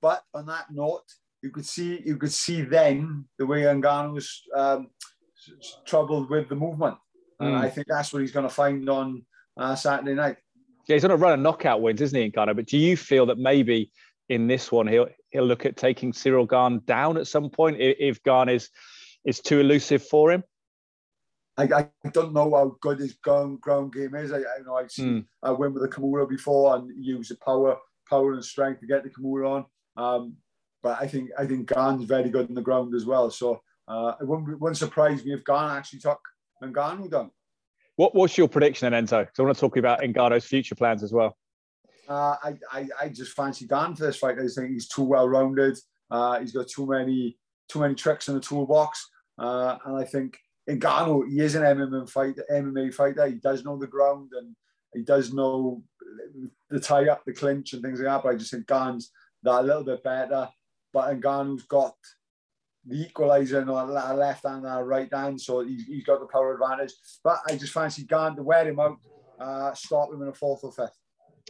but 0.00 0.22
on 0.34 0.46
that 0.46 0.66
note, 0.70 1.04
you 1.42 1.50
could 1.50 1.66
see 1.66 2.02
you 2.04 2.16
could 2.16 2.32
see 2.32 2.62
then 2.62 3.26
the 3.38 3.46
way 3.46 3.62
Ngannou 3.62 4.14
was 4.14 4.42
um, 4.54 4.88
troubled 5.84 6.30
with 6.30 6.48
the 6.48 6.56
movement. 6.56 6.96
And 7.40 7.54
mm. 7.54 7.60
I 7.60 7.68
think 7.68 7.86
that's 7.88 8.12
what 8.12 8.22
he's 8.22 8.32
going 8.32 8.48
to 8.48 8.54
find 8.54 8.88
on 8.88 9.24
uh, 9.56 9.74
Saturday 9.74 10.14
night. 10.14 10.36
Yeah, 10.88 10.94
he's 10.94 11.04
on 11.04 11.10
a 11.10 11.16
run 11.16 11.34
of 11.34 11.40
knockout 11.40 11.80
wins, 11.80 12.00
isn't 12.00 12.18
he, 12.18 12.30
Ngannou? 12.30 12.56
But 12.56 12.66
do 12.66 12.78
you 12.78 12.96
feel 12.96 13.26
that 13.26 13.38
maybe 13.38 13.90
in 14.28 14.46
this 14.46 14.72
one 14.72 14.86
he'll 14.86 15.08
he'll 15.34 15.44
look 15.44 15.66
at 15.66 15.76
taking 15.76 16.12
Cyril 16.12 16.46
Gane 16.46 16.80
down 16.86 17.18
at 17.18 17.26
some 17.26 17.50
point 17.50 17.76
if 17.78 18.22
Gane 18.22 18.48
is 18.48 18.70
is 19.26 19.40
too 19.40 19.60
elusive 19.60 20.02
for 20.02 20.32
him? 20.32 20.42
I, 21.56 21.64
I 21.64 22.08
don't 22.12 22.32
know 22.32 22.50
how 22.54 22.76
good 22.80 22.98
his 22.98 23.14
ground, 23.14 23.60
ground 23.60 23.92
game 23.92 24.14
is. 24.14 24.32
I, 24.32 24.38
I 24.38 24.62
know 24.64 24.76
I've 24.76 24.90
seen 24.90 25.22
mm. 25.22 25.24
I 25.42 25.50
went 25.50 25.74
with 25.74 25.82
the 25.82 25.88
Kimura 25.88 26.28
before 26.28 26.76
and 26.76 26.90
use 27.04 27.28
the 27.28 27.36
power 27.36 27.76
power 28.08 28.32
and 28.32 28.44
strength 28.44 28.80
to 28.80 28.86
get 28.86 29.02
the 29.02 29.10
Kimura 29.10 29.50
on. 29.50 29.64
Um, 29.96 30.36
but 30.82 31.00
I 31.00 31.06
think 31.06 31.30
I 31.38 31.46
think 31.46 31.72
Gane's 31.72 32.04
very 32.04 32.30
good 32.30 32.48
in 32.48 32.54
the 32.54 32.62
ground 32.62 32.94
as 32.94 33.04
well. 33.04 33.30
So 33.30 33.60
uh, 33.88 34.12
it 34.20 34.26
wouldn't, 34.26 34.60
wouldn't 34.60 34.78
surprise 34.78 35.24
me 35.24 35.32
if 35.32 35.44
Gane 35.44 35.70
actually 35.70 36.00
took 36.00 36.20
Ngannou 36.62 37.10
down. 37.10 37.30
What, 37.96 38.14
what's 38.14 38.36
your 38.36 38.48
prediction 38.48 38.90
then, 38.90 39.06
Enzo? 39.06 39.20
Because 39.20 39.38
I 39.38 39.42
want 39.42 39.56
to 39.56 39.60
talk 39.60 39.76
about 39.76 40.00
Ngannou's 40.00 40.44
future 40.44 40.74
plans 40.74 41.02
as 41.04 41.12
well. 41.12 41.36
Uh, 42.08 42.36
I, 42.42 42.54
I, 42.70 42.88
I 43.02 43.08
just 43.08 43.32
fancy 43.32 43.66
Dan 43.66 43.94
for 43.94 44.06
this 44.06 44.18
fight. 44.18 44.38
I 44.38 44.46
think 44.48 44.72
he's 44.72 44.88
too 44.88 45.04
well 45.04 45.28
rounded. 45.28 45.78
Uh, 46.10 46.40
he's 46.40 46.52
got 46.52 46.68
too 46.68 46.86
many 46.86 47.38
too 47.68 47.80
many 47.80 47.94
tricks 47.94 48.28
in 48.28 48.34
the 48.34 48.40
toolbox, 48.40 49.08
uh, 49.38 49.78
and 49.86 49.96
I 49.96 50.04
think 50.04 50.36
Ngannou 50.68 51.30
he 51.30 51.40
is 51.40 51.54
an 51.54 51.62
MMA 51.62 52.08
fighter. 52.08 52.44
MMA 52.50 52.92
fighter. 52.92 53.26
He 53.26 53.34
does 53.34 53.64
know 53.64 53.78
the 53.78 53.86
ground 53.86 54.30
and 54.36 54.54
he 54.94 55.02
does 55.02 55.32
know 55.32 55.82
the 56.70 56.80
tie 56.80 57.08
up, 57.08 57.24
the 57.24 57.32
clinch, 57.32 57.72
and 57.72 57.82
things 57.82 58.00
like 58.00 58.06
that. 58.06 58.22
But 58.22 58.34
I 58.34 58.38
just 58.38 58.50
think 58.50 58.66
Gane's 58.66 59.10
that 59.42 59.60
a 59.60 59.62
little 59.62 59.84
bit 59.84 60.02
better. 60.02 60.48
But 60.92 61.20
Ngannou's 61.20 61.64
got 61.64 61.94
the 62.86 63.06
equaliser 63.06 63.60
on 63.68 63.88
the 63.88 64.14
left 64.14 64.46
hand 64.46 64.66
and 64.66 64.88
right 64.88 65.12
hand, 65.12 65.40
so 65.40 65.60
he's, 65.60 65.84
he's 65.84 66.04
got 66.04 66.20
the 66.20 66.26
power 66.26 66.54
advantage. 66.54 66.92
But 67.22 67.40
I 67.48 67.56
just 67.56 67.72
fancy 67.72 68.04
Gane 68.04 68.36
to 68.36 68.42
wear 68.42 68.68
him 68.68 68.78
out, 68.78 68.98
uh, 69.40 69.74
start 69.74 70.12
him 70.12 70.22
in 70.22 70.28
a 70.28 70.34
fourth 70.34 70.64
or 70.64 70.72
fifth. 70.72 70.98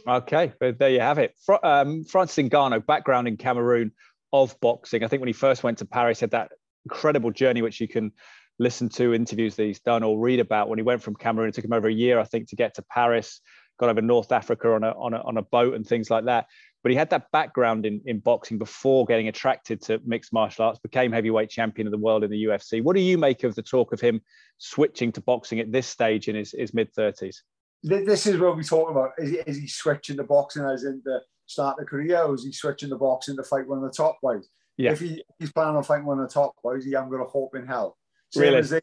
Okay, 0.07 0.53
there 0.59 0.89
you 0.89 0.99
have 0.99 1.17
it. 1.17 1.33
Um, 1.63 2.03
Francis 2.03 2.47
Ngannou, 2.47 2.85
background 2.85 3.27
in 3.27 3.37
Cameroon 3.37 3.91
of 4.31 4.59
boxing. 4.59 5.03
I 5.03 5.07
think 5.07 5.21
when 5.21 5.27
he 5.27 5.33
first 5.33 5.63
went 5.63 5.79
to 5.79 5.85
Paris, 5.85 6.19
he 6.19 6.23
had 6.23 6.31
that 6.31 6.51
incredible 6.85 7.31
journey, 7.31 7.61
which 7.61 7.81
you 7.81 7.87
can 7.87 8.11
listen 8.59 8.89
to 8.89 9.13
interviews 9.13 9.55
that 9.55 9.63
he's 9.63 9.79
done 9.79 10.03
or 10.03 10.19
read 10.19 10.39
about. 10.39 10.69
When 10.69 10.79
he 10.79 10.83
went 10.83 11.01
from 11.01 11.15
Cameroon, 11.15 11.49
it 11.49 11.55
took 11.55 11.65
him 11.65 11.73
over 11.73 11.87
a 11.87 11.93
year, 11.93 12.19
I 12.19 12.23
think, 12.23 12.49
to 12.49 12.55
get 12.55 12.75
to 12.75 12.83
Paris. 12.83 13.41
Got 13.77 13.89
over 13.89 14.01
North 14.01 14.31
Africa 14.31 14.71
on 14.73 14.83
a 14.83 14.91
on 14.91 15.13
a 15.13 15.21
on 15.21 15.37
a 15.37 15.41
boat 15.41 15.73
and 15.73 15.85
things 15.85 16.09
like 16.09 16.25
that. 16.25 16.45
But 16.81 16.91
he 16.91 16.97
had 16.97 17.09
that 17.09 17.31
background 17.31 17.85
in, 17.85 17.99
in 18.05 18.19
boxing 18.19 18.57
before 18.57 19.05
getting 19.05 19.27
attracted 19.27 19.81
to 19.83 19.99
mixed 20.05 20.31
martial 20.31 20.65
arts, 20.65 20.79
became 20.79 21.11
heavyweight 21.11 21.49
champion 21.49 21.87
of 21.87 21.91
the 21.91 21.97
world 21.97 22.23
in 22.23 22.29
the 22.29 22.43
UFC. 22.45 22.81
What 22.81 22.95
do 22.95 23.01
you 23.01 23.17
make 23.17 23.43
of 23.43 23.55
the 23.55 23.63
talk 23.63 23.91
of 23.91 23.99
him 23.99 24.21
switching 24.59 25.11
to 25.13 25.21
boxing 25.21 25.59
at 25.59 25.71
this 25.71 25.87
stage 25.87 26.27
in 26.27 26.35
his, 26.35 26.53
his 26.57 26.73
mid 26.73 26.93
30s? 26.93 27.37
This 27.83 28.25
is 28.25 28.39
what 28.39 28.57
we 28.57 28.63
talk 28.63 28.89
about. 28.89 29.11
Is 29.17 29.29
he, 29.29 29.37
is 29.37 29.57
he 29.57 29.67
switching 29.67 30.17
the 30.17 30.23
boxing 30.23 30.63
as 30.63 30.83
in 30.83 31.01
the 31.05 31.21
start 31.45 31.77
of 31.77 31.85
the 31.85 31.89
career, 31.89 32.23
or 32.23 32.33
is 32.33 32.43
he 32.43 32.51
switching 32.51 32.89
the 32.89 32.97
boxing 32.97 33.35
to 33.35 33.43
fight 33.43 33.67
one 33.67 33.83
of 33.83 33.83
the 33.83 33.95
top 33.95 34.17
boys? 34.21 34.47
Yeah. 34.77 34.91
If 34.91 34.99
he, 34.99 35.23
he's 35.39 35.51
planning 35.51 35.75
on 35.75 35.83
fighting 35.83 36.05
one 36.05 36.19
of 36.19 36.27
the 36.27 36.33
top 36.33 36.53
boys, 36.63 36.83
he 36.83 36.93
haven't 36.93 37.11
got 37.11 37.21
a 37.21 37.29
hope 37.29 37.55
in 37.55 37.65
hell. 37.65 37.97
Same 38.31 38.43
really? 38.43 38.57
as 38.57 38.69
they 38.71 38.81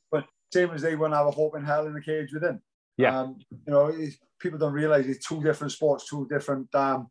same 0.52 0.70
as 0.70 0.82
they 0.82 0.96
won't 0.96 1.14
have 1.14 1.26
a 1.26 1.30
hope 1.30 1.56
in 1.56 1.64
hell 1.64 1.86
in 1.86 1.94
the 1.94 2.00
cage 2.00 2.32
with 2.32 2.44
him. 2.44 2.60
Yeah. 2.96 3.18
Um, 3.18 3.38
you 3.50 3.72
know, 3.72 3.94
people 4.38 4.58
don't 4.58 4.72
realize 4.72 5.06
it's 5.06 5.26
two 5.26 5.42
different 5.42 5.72
sports, 5.72 6.08
two 6.08 6.28
different 6.30 6.72
um, 6.74 7.08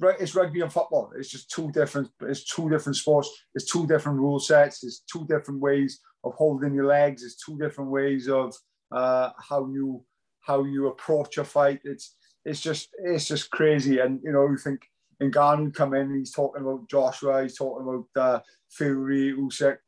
it's 0.00 0.34
rugby 0.34 0.60
and 0.60 0.72
football. 0.72 1.10
It's 1.16 1.28
just 1.28 1.50
two 1.50 1.70
different. 1.72 2.08
It's 2.22 2.44
two 2.44 2.70
different 2.70 2.96
sports. 2.96 3.30
It's 3.54 3.70
two 3.70 3.86
different 3.86 4.18
rule 4.18 4.38
sets. 4.38 4.84
It's 4.84 5.00
two 5.00 5.26
different 5.26 5.60
ways 5.60 6.00
of 6.24 6.34
holding 6.34 6.74
your 6.74 6.86
legs. 6.86 7.22
It's 7.22 7.42
two 7.44 7.58
different 7.58 7.90
ways 7.90 8.28
of 8.28 8.54
uh, 8.92 9.30
how 9.38 9.68
you 9.68 10.04
how 10.40 10.64
you 10.64 10.88
approach 10.88 11.38
a 11.38 11.44
fight. 11.44 11.80
It's 11.84 12.14
it's 12.44 12.60
just 12.60 12.88
it's 12.98 13.26
just 13.26 13.50
crazy. 13.50 13.98
And 13.98 14.20
you 14.22 14.32
know, 14.32 14.48
you 14.48 14.56
think 14.56 14.82
Ngannou 15.22 15.74
come 15.74 15.94
in. 15.94 16.16
He's 16.16 16.32
talking 16.32 16.62
about 16.62 16.88
Joshua. 16.88 17.42
He's 17.42 17.56
talking 17.56 17.86
about 17.86 18.22
uh, 18.22 18.40
Fury, 18.70 19.34
Usyk. 19.36 19.78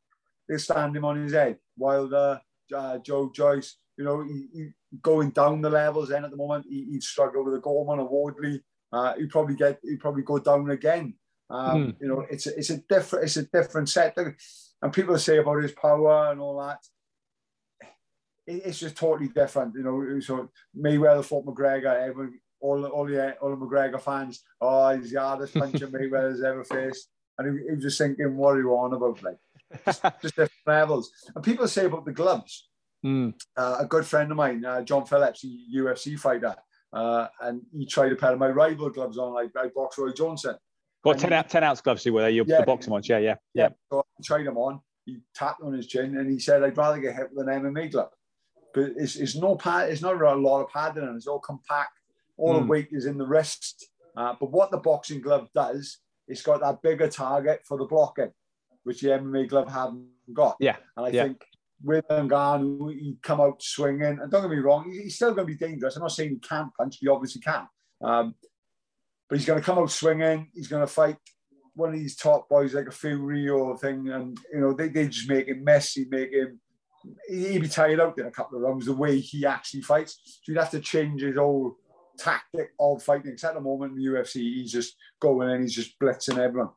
They 0.48 0.56
stand 0.56 0.96
him 0.96 1.04
on 1.04 1.22
his 1.22 1.32
head. 1.32 1.58
While 1.76 2.14
uh, 2.14 2.38
uh, 2.74 2.98
Joe 2.98 3.30
Joyce, 3.34 3.76
you 3.96 4.04
know, 4.04 4.22
he, 4.22 4.48
he, 4.52 4.68
going 5.02 5.30
down 5.30 5.60
the 5.62 5.70
levels. 5.70 6.08
Then 6.08 6.24
at 6.24 6.30
the 6.30 6.36
moment, 6.36 6.66
he, 6.68 6.88
would 6.90 7.02
struggle 7.02 7.44
with 7.44 7.54
a 7.54 7.60
Gorman 7.60 8.00
or 8.00 8.08
Wardley 8.08 8.62
uh, 8.92 9.14
he'd 9.14 9.30
probably 9.30 9.54
get 9.54 9.78
he'd 9.82 10.00
probably 10.00 10.22
go 10.22 10.38
down 10.38 10.70
again. 10.70 11.14
Um, 11.48 11.88
mm. 11.88 11.96
You 12.00 12.08
know, 12.08 12.26
it's 12.30 12.46
a, 12.46 12.56
it's 12.56 12.70
a 12.70 12.78
different 12.78 13.24
it's 13.24 13.36
a 13.36 13.44
different 13.44 13.88
set. 13.88 14.16
And 14.82 14.92
people 14.92 15.18
say 15.18 15.38
about 15.38 15.62
his 15.62 15.72
power 15.72 16.30
and 16.30 16.40
all 16.40 16.58
that. 16.66 16.78
It's 18.46 18.78
just 18.78 18.96
totally 18.96 19.28
different, 19.28 19.74
you 19.74 19.82
know. 19.82 20.20
So 20.20 20.48
Mayweather 20.76 21.24
fought 21.24 21.46
McGregor. 21.46 22.08
Everyone, 22.08 22.38
all 22.60 22.84
all 22.86 23.06
the 23.06 23.32
all 23.38 23.50
the 23.50 23.56
McGregor 23.56 24.00
fans, 24.00 24.42
oh, 24.60 24.96
he's 24.96 25.12
the 25.12 25.20
hardest 25.20 25.54
puncher 25.54 25.86
Mayweather's 25.88 26.42
ever 26.42 26.64
faced. 26.64 27.08
And 27.38 27.58
he, 27.58 27.64
he, 27.64 27.74
was 27.74 27.82
just 27.82 27.98
thinking, 27.98 28.36
what 28.36 28.56
are 28.56 28.60
you 28.60 28.70
on 28.72 28.92
about? 28.92 29.22
Like, 29.22 29.38
just, 29.86 30.02
just 30.22 30.36
different 30.36 30.52
levels. 30.66 31.10
And 31.34 31.44
people 31.44 31.66
say 31.68 31.86
about 31.86 32.04
the 32.04 32.12
gloves. 32.12 32.68
Mm. 33.04 33.34
Uh, 33.56 33.76
a 33.80 33.86
good 33.86 34.04
friend 34.04 34.30
of 34.30 34.36
mine, 34.36 34.62
uh, 34.64 34.82
John 34.82 35.06
Phillips, 35.06 35.44
UFC 35.74 36.18
fighter, 36.18 36.54
uh, 36.92 37.28
and 37.40 37.62
he 37.72 37.86
tried 37.86 38.12
a 38.12 38.16
pair 38.16 38.32
of 38.32 38.38
my 38.38 38.48
rival 38.48 38.90
gloves 38.90 39.16
on, 39.16 39.32
like 39.32 39.50
I 39.56 39.68
box 39.74 39.96
Roy 39.96 40.12
Johnson. 40.12 40.56
What 41.02 41.18
10, 41.18 41.32
out, 41.32 41.48
10 41.48 41.64
ounce 41.64 41.80
gloves 41.80 42.04
you 42.04 42.12
were 42.12 42.22
they? 42.22 42.32
Your, 42.32 42.44
yeah, 42.46 42.60
the 42.60 42.66
boxing 42.66 42.92
ones, 42.92 43.08
yeah, 43.08 43.18
yeah, 43.18 43.36
yeah. 43.54 43.70
So 43.90 44.00
I 44.00 44.22
tried 44.22 44.46
them 44.46 44.58
on. 44.58 44.80
He 45.06 45.16
tapped 45.34 45.62
on 45.62 45.72
his 45.72 45.86
chin 45.86 46.18
and 46.18 46.30
he 46.30 46.38
said, 46.38 46.62
"I'd 46.62 46.76
rather 46.76 46.98
get 46.98 47.16
hit 47.16 47.28
with 47.32 47.48
an 47.48 47.62
MMA 47.62 47.90
glove." 47.90 48.10
But 48.72 48.92
it's, 48.96 49.16
it's 49.16 49.36
no 49.36 49.56
pad. 49.56 49.90
It's 49.90 50.02
not 50.02 50.20
a 50.20 50.34
lot 50.34 50.62
of 50.62 50.70
padding, 50.70 51.02
and 51.02 51.16
it's 51.16 51.26
all 51.26 51.40
compact. 51.40 51.98
All 52.36 52.54
mm. 52.54 52.58
the 52.58 52.62
hmm. 52.62 52.68
weight 52.68 52.88
is 52.92 53.06
in 53.06 53.18
the 53.18 53.26
wrist. 53.26 53.86
Uh, 54.16 54.34
but 54.38 54.50
what 54.50 54.70
the 54.70 54.78
boxing 54.78 55.20
glove 55.20 55.48
does, 55.54 55.98
it's 56.28 56.42
got 56.42 56.60
that 56.60 56.82
bigger 56.82 57.08
target 57.08 57.62
for 57.66 57.78
the 57.78 57.84
blocking, 57.84 58.30
which 58.84 59.00
the 59.00 59.08
MMA 59.08 59.48
glove 59.48 59.70
haven't 59.70 60.06
got. 60.32 60.56
Yeah, 60.60 60.76
and 60.96 61.06
I 61.06 61.08
yeah. 61.10 61.24
think 61.24 61.44
with 61.82 62.06
Ngannou, 62.08 62.92
he 62.92 63.16
come 63.22 63.40
out 63.40 63.62
swinging. 63.62 64.18
And 64.20 64.30
don't 64.30 64.42
get 64.42 64.50
me 64.50 64.58
wrong, 64.58 64.90
he's 64.90 65.16
still 65.16 65.34
going 65.34 65.46
to 65.46 65.52
be 65.52 65.58
dangerous. 65.58 65.96
I'm 65.96 66.02
not 66.02 66.12
saying 66.12 66.30
he 66.30 66.38
can't 66.38 66.74
punch, 66.78 66.98
he 67.00 67.08
obviously 67.08 67.40
can. 67.40 67.66
Um, 68.02 68.34
but 69.28 69.38
he's 69.38 69.46
going 69.46 69.60
to 69.60 69.64
come 69.64 69.78
out 69.78 69.90
swinging. 69.90 70.48
He's 70.52 70.68
going 70.68 70.82
to 70.82 70.92
fight 70.92 71.16
one 71.74 71.90
of 71.90 71.94
these 71.94 72.16
top 72.16 72.48
boys 72.48 72.74
like 72.74 72.88
a 72.88 72.92
Fury 72.92 73.48
or 73.48 73.78
thing. 73.78 74.08
And, 74.08 74.36
you 74.52 74.60
know, 74.60 74.72
they, 74.72 74.88
they 74.88 75.08
just 75.08 75.28
make 75.28 75.46
him 75.46 75.62
messy, 75.62 76.06
make 76.10 76.32
him, 76.32 76.60
he'd 77.28 77.62
be 77.62 77.68
tired 77.68 78.00
out 78.00 78.18
in 78.18 78.26
a 78.26 78.30
couple 78.30 78.58
of 78.58 78.62
rounds 78.62 78.86
the 78.86 78.92
way 78.92 79.18
he 79.18 79.46
actually 79.46 79.82
fights. 79.82 80.20
So 80.24 80.52
you'd 80.52 80.58
have 80.58 80.70
to 80.70 80.80
change 80.80 81.22
his 81.22 81.36
whole 81.36 81.76
tactic 82.18 82.70
of 82.78 83.02
fighting. 83.02 83.32
Because 83.32 83.44
at 83.44 83.54
the 83.54 83.60
moment 83.60 83.92
in 83.92 83.98
the 83.98 84.10
UFC, 84.10 84.34
he's 84.34 84.72
just 84.72 84.96
going 85.20 85.50
and 85.50 85.62
he's 85.62 85.74
just 85.74 85.98
blitzing 85.98 86.38
everyone. 86.38 86.70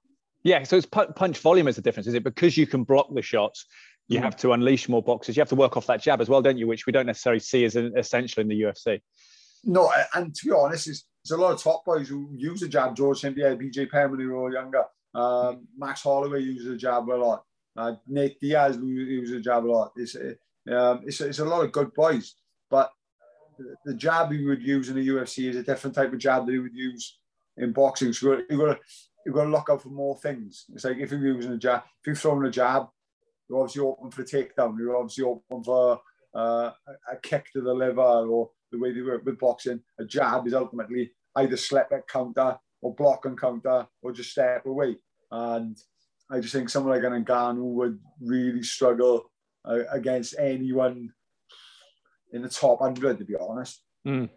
Yeah, 0.43 0.63
so 0.63 0.75
it's 0.75 0.85
punch 0.85 1.39
volume 1.39 1.69
is 1.69 1.77
the 1.77 1.81
difference. 1.81 2.07
Is 2.07 2.15
it 2.15 2.23
because 2.23 2.57
you 2.57 2.67
can 2.67 2.83
block 2.83 3.07
the 3.13 3.21
shots? 3.21 3.65
you 4.07 4.19
mm. 4.19 4.23
have 4.23 4.35
to 4.37 4.53
unleash 4.53 4.89
more 4.89 5.01
boxes. 5.01 5.35
You 5.35 5.41
have 5.41 5.49
to 5.49 5.55
work 5.55 5.77
off 5.77 5.87
that 5.87 6.01
jab 6.01 6.21
as 6.21 6.29
well, 6.29 6.41
don't 6.41 6.57
you? 6.57 6.67
Which 6.67 6.85
we 6.85 6.93
don't 6.93 7.05
necessarily 7.05 7.39
see 7.39 7.65
as 7.65 7.75
an 7.75 7.93
essential 7.97 8.41
in 8.41 8.47
the 8.47 8.61
UFC. 8.61 9.01
No, 9.63 9.91
and 10.13 10.35
to 10.35 10.45
be 10.45 10.51
honest, 10.51 10.85
there's, 10.85 11.05
there's 11.23 11.39
a 11.39 11.41
lot 11.41 11.53
of 11.53 11.61
top 11.61 11.85
boys 11.85 12.09
who 12.09 12.29
use 12.35 12.61
a 12.63 12.67
jab. 12.67 12.95
George 12.95 13.19
St. 13.19 13.35
Pierre, 13.35 13.55
BJ 13.55 13.89
Penn 13.89 14.11
when 14.11 14.19
they 14.19 14.25
were 14.25 14.51
younger. 14.51 14.83
Um, 15.15 15.67
Max 15.77 16.03
Holloway 16.03 16.41
uses 16.41 16.67
a 16.67 16.77
jab 16.77 17.07
a 17.07 17.15
lot. 17.15 17.43
Uh, 17.75 17.93
Nate 18.07 18.39
Diaz 18.39 18.77
uses 18.81 19.37
a 19.37 19.41
jab 19.41 19.65
a 19.65 19.67
lot. 19.67 19.91
It's, 19.95 20.15
um, 20.15 21.01
it's, 21.05 21.21
it's 21.21 21.39
a 21.39 21.45
lot 21.45 21.65
of 21.65 21.71
good 21.71 21.93
boys. 21.93 22.35
But 22.69 22.91
the 23.85 23.93
jab 23.93 24.31
he 24.31 24.45
would 24.45 24.61
use 24.61 24.89
in 24.89 24.95
the 24.95 25.07
UFC 25.07 25.49
is 25.49 25.55
a 25.55 25.63
different 25.63 25.95
type 25.95 26.13
of 26.13 26.19
jab 26.19 26.45
that 26.45 26.51
he 26.51 26.59
would 26.59 26.75
use 26.75 27.17
in 27.57 27.73
boxing. 27.73 28.13
So 28.13 28.41
you've 28.49 28.59
got 28.59 28.65
to, 28.65 28.79
you've 29.25 29.35
got 29.35 29.45
to 29.45 29.49
look 29.49 29.69
out 29.69 29.81
for 29.81 29.89
more 29.89 30.17
things. 30.17 30.65
It's 30.73 30.83
like 30.83 30.97
if 30.97 31.11
you're 31.11 31.19
using 31.19 31.53
a 31.53 31.57
jab, 31.57 31.83
if 32.01 32.07
you're 32.07 32.15
throwing 32.15 32.45
a 32.45 32.51
jab, 32.51 32.87
you're 33.49 33.59
obviously 33.59 33.81
open 33.81 34.11
for 34.11 34.21
a 34.21 34.25
takedown. 34.25 34.77
You're 34.77 34.97
obviously 34.97 35.25
open 35.25 35.63
for 35.63 35.99
uh, 36.35 36.71
a 37.11 37.15
kick 37.21 37.51
to 37.53 37.61
the 37.61 37.73
liver 37.73 38.01
or 38.01 38.49
the 38.71 38.79
way 38.79 38.91
they 38.91 39.01
work 39.01 39.25
with 39.25 39.39
boxing. 39.39 39.81
A 39.99 40.05
jab 40.05 40.47
is 40.47 40.53
ultimately 40.53 41.11
either 41.35 41.57
slap 41.57 41.91
at 41.91 42.07
counter 42.07 42.57
or 42.81 42.95
block 42.95 43.25
and 43.25 43.39
counter 43.39 43.87
or 44.01 44.11
just 44.11 44.31
step 44.31 44.65
away. 44.65 44.97
And 45.31 45.77
I 46.31 46.39
just 46.39 46.53
think 46.53 46.69
someone 46.69 46.93
like 46.93 47.03
an 47.03 47.25
Ngannou 47.25 47.73
would 47.73 47.99
really 48.21 48.63
struggle 48.63 49.31
uh, 49.65 49.79
against 49.91 50.35
anyone 50.39 51.11
in 52.31 52.41
the 52.41 52.49
top 52.49 52.81
100, 52.81 53.19
to 53.19 53.25
be 53.25 53.35
honest. 53.39 53.81
Mm. 54.07 54.29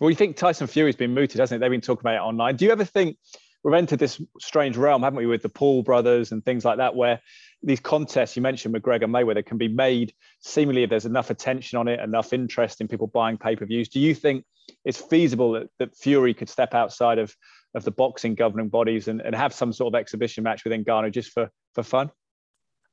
Well, 0.00 0.10
you 0.10 0.16
think 0.16 0.36
Tyson 0.36 0.66
Fury's 0.66 0.96
been 0.96 1.14
mooted, 1.14 1.38
hasn't 1.38 1.58
it? 1.58 1.60
They've 1.60 1.70
been 1.70 1.80
talking 1.80 2.00
about 2.00 2.16
it 2.16 2.26
online. 2.26 2.56
Do 2.56 2.64
you 2.64 2.72
ever 2.72 2.84
think 2.84 3.16
we've 3.62 3.74
entered 3.74 3.98
this 3.98 4.20
strange 4.40 4.76
realm, 4.76 5.02
haven't 5.02 5.18
we, 5.18 5.26
with 5.26 5.42
the 5.42 5.48
Paul 5.48 5.82
brothers 5.82 6.32
and 6.32 6.44
things 6.44 6.64
like 6.64 6.78
that, 6.78 6.96
where 6.96 7.20
these 7.62 7.80
contests 7.80 8.34
you 8.34 8.42
mentioned 8.42 8.74
McGregor 8.74 9.04
and 9.04 9.14
Mayweather 9.14 9.44
can 9.44 9.58
be 9.58 9.68
made 9.68 10.12
seemingly 10.40 10.82
if 10.82 10.90
there's 10.90 11.06
enough 11.06 11.30
attention 11.30 11.78
on 11.78 11.86
it, 11.86 12.00
enough 12.00 12.32
interest 12.32 12.80
in 12.80 12.88
people 12.88 13.06
buying 13.06 13.38
pay 13.38 13.54
per 13.54 13.66
views. 13.66 13.88
Do 13.88 14.00
you 14.00 14.14
think 14.14 14.44
it's 14.84 15.00
feasible 15.00 15.52
that, 15.52 15.68
that 15.78 15.96
Fury 15.96 16.34
could 16.34 16.48
step 16.48 16.74
outside 16.74 17.18
of 17.18 17.36
of 17.74 17.84
the 17.84 17.90
boxing 17.90 18.34
governing 18.34 18.68
bodies 18.68 19.08
and, 19.08 19.20
and 19.20 19.34
have 19.34 19.52
some 19.52 19.72
sort 19.72 19.94
of 19.94 19.98
exhibition 19.98 20.44
match 20.44 20.64
with 20.64 20.72
Ngannou 20.72 21.12
just 21.12 21.30
for 21.30 21.50
for 21.74 21.82
fun? 21.82 22.10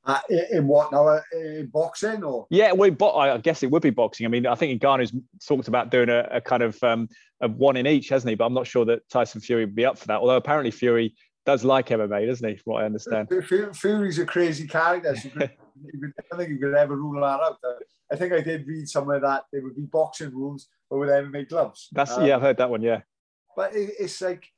Uh, 0.04 0.18
in, 0.50 0.66
what 0.66 0.90
now? 0.92 1.06
Uh, 1.06 1.20
in 1.34 1.66
boxing 1.66 2.24
or? 2.24 2.46
Yeah, 2.50 2.72
well, 2.72 2.90
bo- 2.90 3.16
I 3.16 3.36
guess 3.38 3.62
it 3.62 3.70
would 3.70 3.82
be 3.82 3.90
boxing. 3.90 4.24
I 4.24 4.30
mean, 4.30 4.46
I 4.46 4.54
think 4.54 4.80
Ngannou's 4.80 5.12
talked 5.46 5.68
about 5.68 5.90
doing 5.90 6.08
a, 6.08 6.26
a 6.30 6.40
kind 6.40 6.62
of 6.62 6.82
um, 6.82 7.08
a 7.42 7.48
one 7.48 7.76
in 7.76 7.86
each, 7.86 8.08
hasn't 8.08 8.30
he? 8.30 8.34
But 8.34 8.46
I'm 8.46 8.54
not 8.54 8.66
sure 8.66 8.86
that 8.86 9.06
Tyson 9.10 9.42
Fury 9.42 9.66
would 9.66 9.74
be 9.74 9.84
up 9.84 9.98
for 9.98 10.06
that. 10.06 10.20
Although 10.20 10.36
apparently 10.36 10.70
Fury 10.70 11.14
does 11.44 11.64
like 11.64 11.88
MMA, 11.88 12.26
doesn't 12.26 12.48
he? 12.48 12.56
From 12.56 12.72
what 12.72 12.82
I 12.82 12.86
understand. 12.86 13.28
Fury's 13.74 14.18
a 14.18 14.24
crazy 14.24 14.66
character. 14.66 15.14
So 15.16 15.28
could, 15.28 15.50
I 16.32 16.36
think 16.36 16.50
you 16.50 16.58
could 16.58 16.74
ever 16.74 16.96
rule 16.96 17.20
that 17.20 17.40
out. 17.40 17.58
I 18.10 18.16
think 18.16 18.32
I 18.32 18.40
did 18.40 18.66
read 18.66 18.88
somewhere 18.88 19.20
that 19.20 19.44
there 19.52 19.62
would 19.62 19.76
be 19.76 19.82
boxing 19.82 20.34
rules, 20.34 20.68
but 20.88 20.98
with 20.98 21.10
MMA 21.10 21.48
gloves. 21.48 21.88
That's 21.92 22.12
um, 22.12 22.26
yeah, 22.26 22.36
I've 22.36 22.42
heard 22.42 22.56
that 22.56 22.70
one. 22.70 22.82
Yeah, 22.82 23.02
but 23.54 23.74
it, 23.76 23.92
it's 23.98 24.20
like 24.20 24.48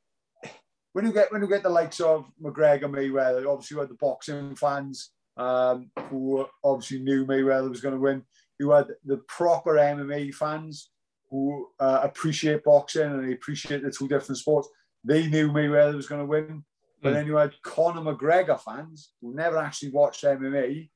when 0.92 1.06
you 1.06 1.12
get 1.12 1.32
when 1.32 1.42
you 1.42 1.48
get 1.48 1.62
the 1.62 1.70
likes 1.70 2.00
of 2.00 2.30
McGregor, 2.42 2.84
Mayweather, 2.84 3.46
obviously 3.46 3.76
you 3.76 3.80
had 3.80 3.88
the 3.88 3.94
boxing 3.94 4.54
fans 4.54 5.10
um, 5.36 5.90
who 6.08 6.46
obviously 6.62 7.00
knew 7.00 7.26
Mayweather 7.26 7.70
was 7.70 7.80
going 7.80 7.94
to 7.94 8.00
win. 8.00 8.22
You 8.58 8.70
had 8.70 8.88
the 9.04 9.18
proper 9.28 9.74
MMA 9.74 10.34
fans 10.34 10.90
who 11.30 11.68
uh, 11.80 12.00
appreciate 12.02 12.62
boxing 12.64 13.10
and 13.10 13.26
they 13.26 13.32
appreciate 13.32 13.82
the 13.82 13.90
two 13.90 14.06
different 14.06 14.38
sports. 14.38 14.68
They 15.02 15.26
knew 15.26 15.50
Mayweather 15.50 15.94
was 15.94 16.06
going 16.06 16.20
to 16.20 16.26
win. 16.26 16.64
But 17.02 17.10
mm. 17.10 17.14
then 17.14 17.26
you 17.26 17.36
had 17.36 17.60
Conor 17.62 18.02
McGregor 18.02 18.60
fans 18.60 19.12
who 19.20 19.34
never 19.34 19.56
actually 19.56 19.90
watched 19.90 20.22
MMA, 20.24 20.88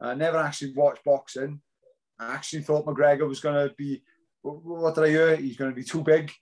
uh, 0.00 0.14
never 0.14 0.38
actually 0.38 0.72
watched 0.74 1.04
boxing. 1.04 1.60
I 2.18 2.32
actually 2.34 2.62
thought 2.62 2.86
McGregor 2.86 3.28
was 3.28 3.40
going 3.40 3.68
to 3.68 3.74
be, 3.76 4.02
what 4.42 4.94
did 4.94 5.04
I 5.04 5.08
hear? 5.08 5.36
He's 5.36 5.56
going 5.56 5.70
to 5.70 5.76
be 5.76 5.84
too 5.84 6.02
big, 6.02 6.32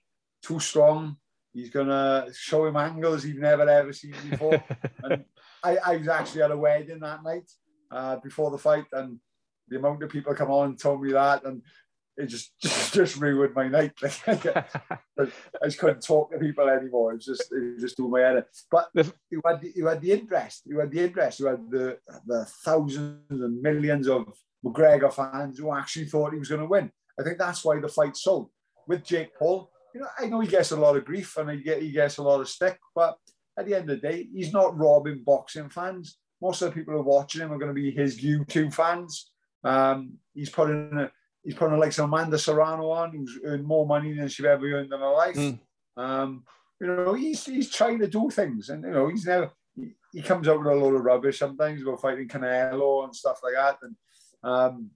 too 0.41 0.59
strong, 0.59 1.17
He's 1.53 1.69
gonna 1.69 2.27
show 2.33 2.65
him 2.65 2.77
angles 2.77 3.23
he's 3.23 3.37
never 3.37 3.69
ever 3.69 3.93
seen 3.93 4.15
before. 4.29 4.63
and 5.03 5.23
I, 5.63 5.77
I 5.77 5.97
was 5.97 6.07
actually 6.07 6.41
at 6.41 6.51
a 6.51 6.57
wedding 6.57 6.99
that 6.99 7.23
night 7.23 7.49
uh, 7.91 8.17
before 8.17 8.51
the 8.51 8.57
fight, 8.57 8.85
and 8.91 9.19
the 9.67 9.77
amount 9.77 10.03
of 10.03 10.09
people 10.09 10.33
come 10.33 10.51
on 10.51 10.69
and 10.69 10.79
told 10.79 11.01
me 11.01 11.11
that, 11.11 11.45
and 11.45 11.61
it 12.17 12.27
just 12.27 12.51
just, 12.61 12.93
just 12.93 13.17
ruined 13.17 13.53
my 13.53 13.67
night. 13.67 13.93
I 14.03 14.65
just 15.65 15.79
couldn't 15.79 16.01
talk 16.01 16.31
to 16.31 16.39
people 16.39 16.67
anymore. 16.69 17.11
It 17.11 17.15
was 17.15 17.25
just 17.25 17.51
it 17.51 17.73
was 17.73 17.81
just 17.81 17.97
doing 17.97 18.11
my 18.11 18.21
head. 18.21 18.45
But 18.71 18.89
you 19.29 19.41
had 19.45 19.61
the, 19.61 19.71
you 19.75 19.87
had 19.87 20.01
the 20.01 20.11
interest. 20.11 20.63
You 20.65 20.79
had 20.79 20.91
the 20.91 21.03
interest. 21.03 21.39
You 21.39 21.47
had 21.47 21.69
the 21.69 21.97
the 22.25 22.45
thousands 22.45 23.29
and 23.29 23.61
millions 23.61 24.07
of 24.07 24.25
McGregor 24.65 25.13
fans 25.13 25.59
who 25.59 25.73
actually 25.73 26.05
thought 26.05 26.33
he 26.33 26.39
was 26.39 26.49
going 26.49 26.61
to 26.61 26.67
win. 26.67 26.91
I 27.19 27.23
think 27.23 27.37
that's 27.37 27.63
why 27.63 27.79
the 27.79 27.87
fight 27.87 28.15
sold. 28.15 28.49
With 28.87 29.03
Jake 29.03 29.37
Paul, 29.37 29.69
you 29.93 30.01
know, 30.01 30.07
I 30.19 30.25
know 30.25 30.39
he 30.39 30.47
gets 30.47 30.71
a 30.71 30.77
lot 30.77 30.97
of 30.97 31.05
grief 31.05 31.37
and 31.37 31.49
he, 31.49 31.57
get, 31.57 31.81
he 31.81 31.91
gets 31.91 32.17
a 32.17 32.23
lot 32.23 32.41
of 32.41 32.49
stick, 32.49 32.79
but 32.95 33.17
at 33.57 33.65
the 33.65 33.75
end 33.75 33.89
of 33.89 34.01
the 34.01 34.07
day, 34.07 34.27
he's 34.33 34.51
not 34.51 34.77
robbing 34.77 35.23
boxing 35.23 35.69
fans. 35.69 36.17
Most 36.41 36.61
of 36.61 36.69
the 36.69 36.75
people 36.75 36.93
who 36.93 36.99
are 36.99 37.03
watching 37.03 37.41
him 37.41 37.51
are 37.51 37.57
going 37.57 37.73
to 37.73 37.81
be 37.81 37.91
his 37.91 38.19
YouTube 38.19 38.73
fans. 38.73 39.31
Um, 39.63 40.13
he's 40.33 40.49
putting 40.49 40.91
a, 40.97 41.11
he's 41.43 41.55
putting 41.55 41.79
like 41.79 41.93
some 41.93 42.13
Amanda 42.13 42.37
Serrano 42.37 42.89
on, 42.89 43.11
who's 43.11 43.39
earned 43.45 43.65
more 43.65 43.85
money 43.85 44.13
than 44.13 44.27
she's 44.27 44.45
ever 44.45 44.65
earned 44.65 44.91
in 44.91 44.99
her 44.99 45.11
life. 45.11 45.35
Mm. 45.35 45.59
Um, 45.95 46.43
you 46.81 46.87
know, 46.87 47.13
he's 47.13 47.45
he's 47.45 47.69
trying 47.69 47.99
to 47.99 48.07
do 48.07 48.29
things, 48.29 48.69
and 48.69 48.83
you 48.83 48.91
know, 48.91 49.07
he's 49.07 49.25
never 49.25 49.51
he, 49.75 49.91
he 50.11 50.21
comes 50.21 50.47
out 50.47 50.59
with 50.59 50.67
a 50.67 50.75
lot 50.75 50.95
of 50.95 51.03
rubbish 51.03 51.39
sometimes 51.39 51.81
about 51.81 52.01
fighting 52.01 52.27
Canelo 52.27 53.05
and 53.05 53.15
stuff 53.15 53.39
like 53.43 53.53
that, 53.53 53.77
and 53.83 53.95
um, 54.43 54.89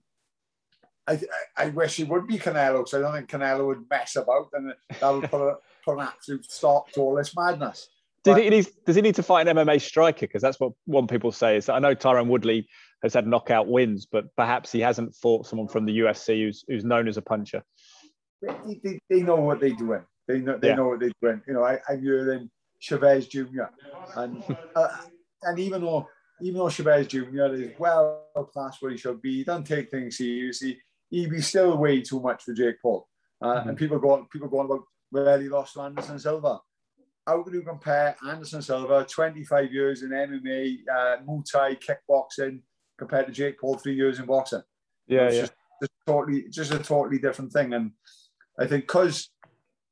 I, 1.08 1.20
I 1.56 1.68
wish 1.70 1.96
he 1.96 2.04
would 2.04 2.26
be 2.26 2.38
Canelo 2.38 2.78
because 2.78 2.94
I 2.94 3.00
don't 3.00 3.14
think 3.14 3.30
Canelo 3.30 3.66
would 3.66 3.88
mess 3.88 4.16
about 4.16 4.50
and 4.52 4.74
that 5.00 5.08
would 5.08 5.30
put, 5.30 5.40
a, 5.40 5.56
put 5.84 5.94
an 5.98 6.00
absolute 6.00 6.44
stop 6.50 6.90
to 6.92 7.00
all 7.00 7.14
this 7.14 7.34
madness. 7.34 7.88
Did 8.24 8.36
he 8.36 8.50
need, 8.50 8.66
does 8.84 8.96
he 8.96 9.02
need 9.02 9.14
to 9.14 9.22
fight 9.22 9.48
an 9.48 9.56
MMA 9.56 9.80
striker? 9.80 10.26
Because 10.26 10.42
that's 10.42 10.60
what 10.60 10.72
one 10.84 11.06
people 11.06 11.32
say. 11.32 11.56
Is 11.56 11.66
that 11.66 11.74
I 11.74 11.78
know 11.78 11.94
Tyron 11.94 12.26
Woodley 12.26 12.68
has 13.02 13.14
had 13.14 13.26
knockout 13.26 13.68
wins, 13.68 14.06
but 14.06 14.34
perhaps 14.36 14.70
he 14.70 14.80
hasn't 14.80 15.14
fought 15.14 15.46
someone 15.46 15.68
from 15.68 15.86
the 15.86 15.98
UFC 16.00 16.44
who's 16.44 16.64
who's 16.68 16.84
known 16.84 17.08
as 17.08 17.16
a 17.16 17.22
puncher. 17.22 17.62
They, 18.42 18.80
they, 18.84 18.98
they 19.08 19.22
know 19.22 19.36
what 19.36 19.60
they're 19.60 19.70
doing. 19.70 20.02
They 20.26 20.40
know 20.40 20.58
they 20.58 20.68
yeah. 20.68 20.74
know 20.74 20.88
what 20.88 21.00
they're 21.00 21.12
doing. 21.22 21.40
You 21.46 21.54
know, 21.54 21.64
I, 21.64 21.78
I'm 21.88 22.02
hearing 22.02 22.50
Chavez 22.80 23.28
Jr. 23.28 23.70
and 24.16 24.42
uh, 24.74 24.96
and 25.44 25.58
even 25.58 25.80
though 25.80 26.06
even 26.42 26.58
though 26.58 26.68
Chavez 26.68 27.06
Jr. 27.06 27.54
is 27.54 27.70
well 27.78 28.24
past 28.54 28.82
where 28.82 28.90
he 28.90 28.98
should 28.98 29.22
be, 29.22 29.36
he 29.36 29.44
doesn't 29.44 29.64
take 29.64 29.90
things 29.90 30.18
seriously 30.18 30.78
he'd 31.10 31.30
be 31.30 31.40
still 31.40 31.76
way 31.76 32.00
too 32.02 32.20
much 32.20 32.42
for 32.44 32.54
Jake 32.54 32.80
Paul. 32.82 33.06
Uh, 33.40 33.54
mm-hmm. 33.54 33.68
And 33.70 33.78
people 33.78 33.98
go 33.98 34.12
on, 34.12 34.26
people 34.32 34.48
go 34.48 34.60
on 34.60 34.66
about 34.66 34.82
where 35.10 35.40
he 35.40 35.48
lost 35.48 35.74
to 35.74 35.82
Anderson 35.82 36.18
Silva. 36.18 36.60
How 37.26 37.42
can 37.42 37.54
you 37.54 37.62
compare 37.62 38.16
Anderson 38.26 38.62
Silva, 38.62 39.06
25 39.08 39.72
years 39.72 40.02
in 40.02 40.10
MMA, 40.10 40.78
uh, 40.90 41.16
Muay 41.26 41.44
Thai, 41.50 41.76
kickboxing, 41.76 42.60
compared 42.96 43.26
to 43.26 43.32
Jake 43.32 43.60
Paul, 43.60 43.76
three 43.76 43.94
years 43.94 44.18
in 44.18 44.26
boxing? 44.26 44.62
Yeah, 45.06 45.26
it's 45.26 45.34
yeah. 45.34 45.40
Just, 45.42 45.52
just 45.80 45.92
totally, 46.06 46.44
just 46.50 46.72
a 46.72 46.78
totally 46.78 47.18
different 47.18 47.52
thing. 47.52 47.74
And 47.74 47.92
I 48.58 48.66
think 48.66 48.84
because 48.84 49.30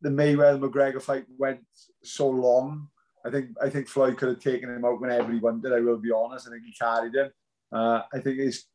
the 0.00 0.09
Mayweather 0.09 0.61
McGregor 0.61 1.00
fight 1.00 1.24
went 1.38 1.61
so 2.02 2.29
long, 2.29 2.88
I 3.24 3.31
think 3.31 3.50
I 3.61 3.68
think 3.68 3.88
Floyd 3.88 4.16
could 4.16 4.29
have 4.29 4.40
taken 4.40 4.70
him 4.70 4.85
out 4.85 5.00
whenever 5.00 5.33
he 5.33 5.38
wanted. 5.38 5.72
I 5.72 5.81
will 5.81 5.98
be 5.98 6.12
honest. 6.12 6.46
I 6.46 6.52
think 6.52 6.64
he 6.64 6.72
carried 6.72 7.14
him. 7.14 7.31
Uh, 7.72 8.02
I 8.12 8.20
think 8.20 8.38
he's 8.38 8.66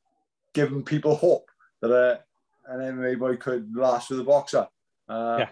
given 0.53 0.83
people 0.83 1.15
hope 1.15 1.49
that 1.81 1.91
uh, 1.91 2.17
an 2.67 2.79
MMA 2.79 3.19
boy 3.19 3.35
could 3.37 3.75
last 3.75 4.09
with 4.09 4.19
a 4.19 4.23
boxer. 4.23 4.67
Uh, 5.07 5.37
yeah. 5.39 5.49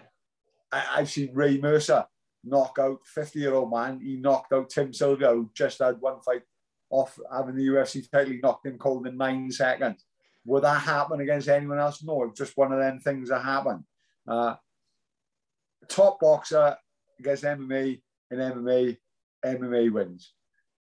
I, 0.72 0.98
have 0.98 1.10
seen 1.10 1.34
Ray 1.34 1.58
Mercer 1.58 2.06
knock 2.44 2.78
out 2.80 3.00
50 3.06 3.38
year 3.38 3.54
old 3.54 3.70
man. 3.70 4.00
He 4.00 4.16
knocked 4.16 4.52
out 4.52 4.70
Tim 4.70 4.92
Sylvia, 4.92 5.30
who 5.30 5.50
just 5.54 5.78
had 5.80 6.00
one 6.00 6.20
fight 6.20 6.42
off 6.90 7.18
having 7.32 7.56
the 7.56 7.66
UFC 7.66 8.08
title. 8.10 8.32
He 8.32 8.40
knocked 8.40 8.66
him 8.66 8.78
cold 8.78 9.06
in 9.06 9.16
nine 9.16 9.50
seconds. 9.50 10.04
Would 10.44 10.64
that 10.64 10.80
happen 10.80 11.20
against 11.20 11.48
anyone 11.48 11.78
else? 11.78 12.02
No, 12.02 12.24
it's 12.24 12.38
just 12.38 12.56
one 12.56 12.72
of 12.72 12.78
them 12.78 12.98
things 12.98 13.28
that 13.28 13.44
happen. 13.44 13.84
Uh, 14.26 14.54
top 15.88 16.18
boxer 16.20 16.76
against 17.18 17.44
MMA 17.44 18.00
in 18.30 18.38
MMA, 18.38 18.96
MMA 19.44 19.92
wins. 19.92 20.32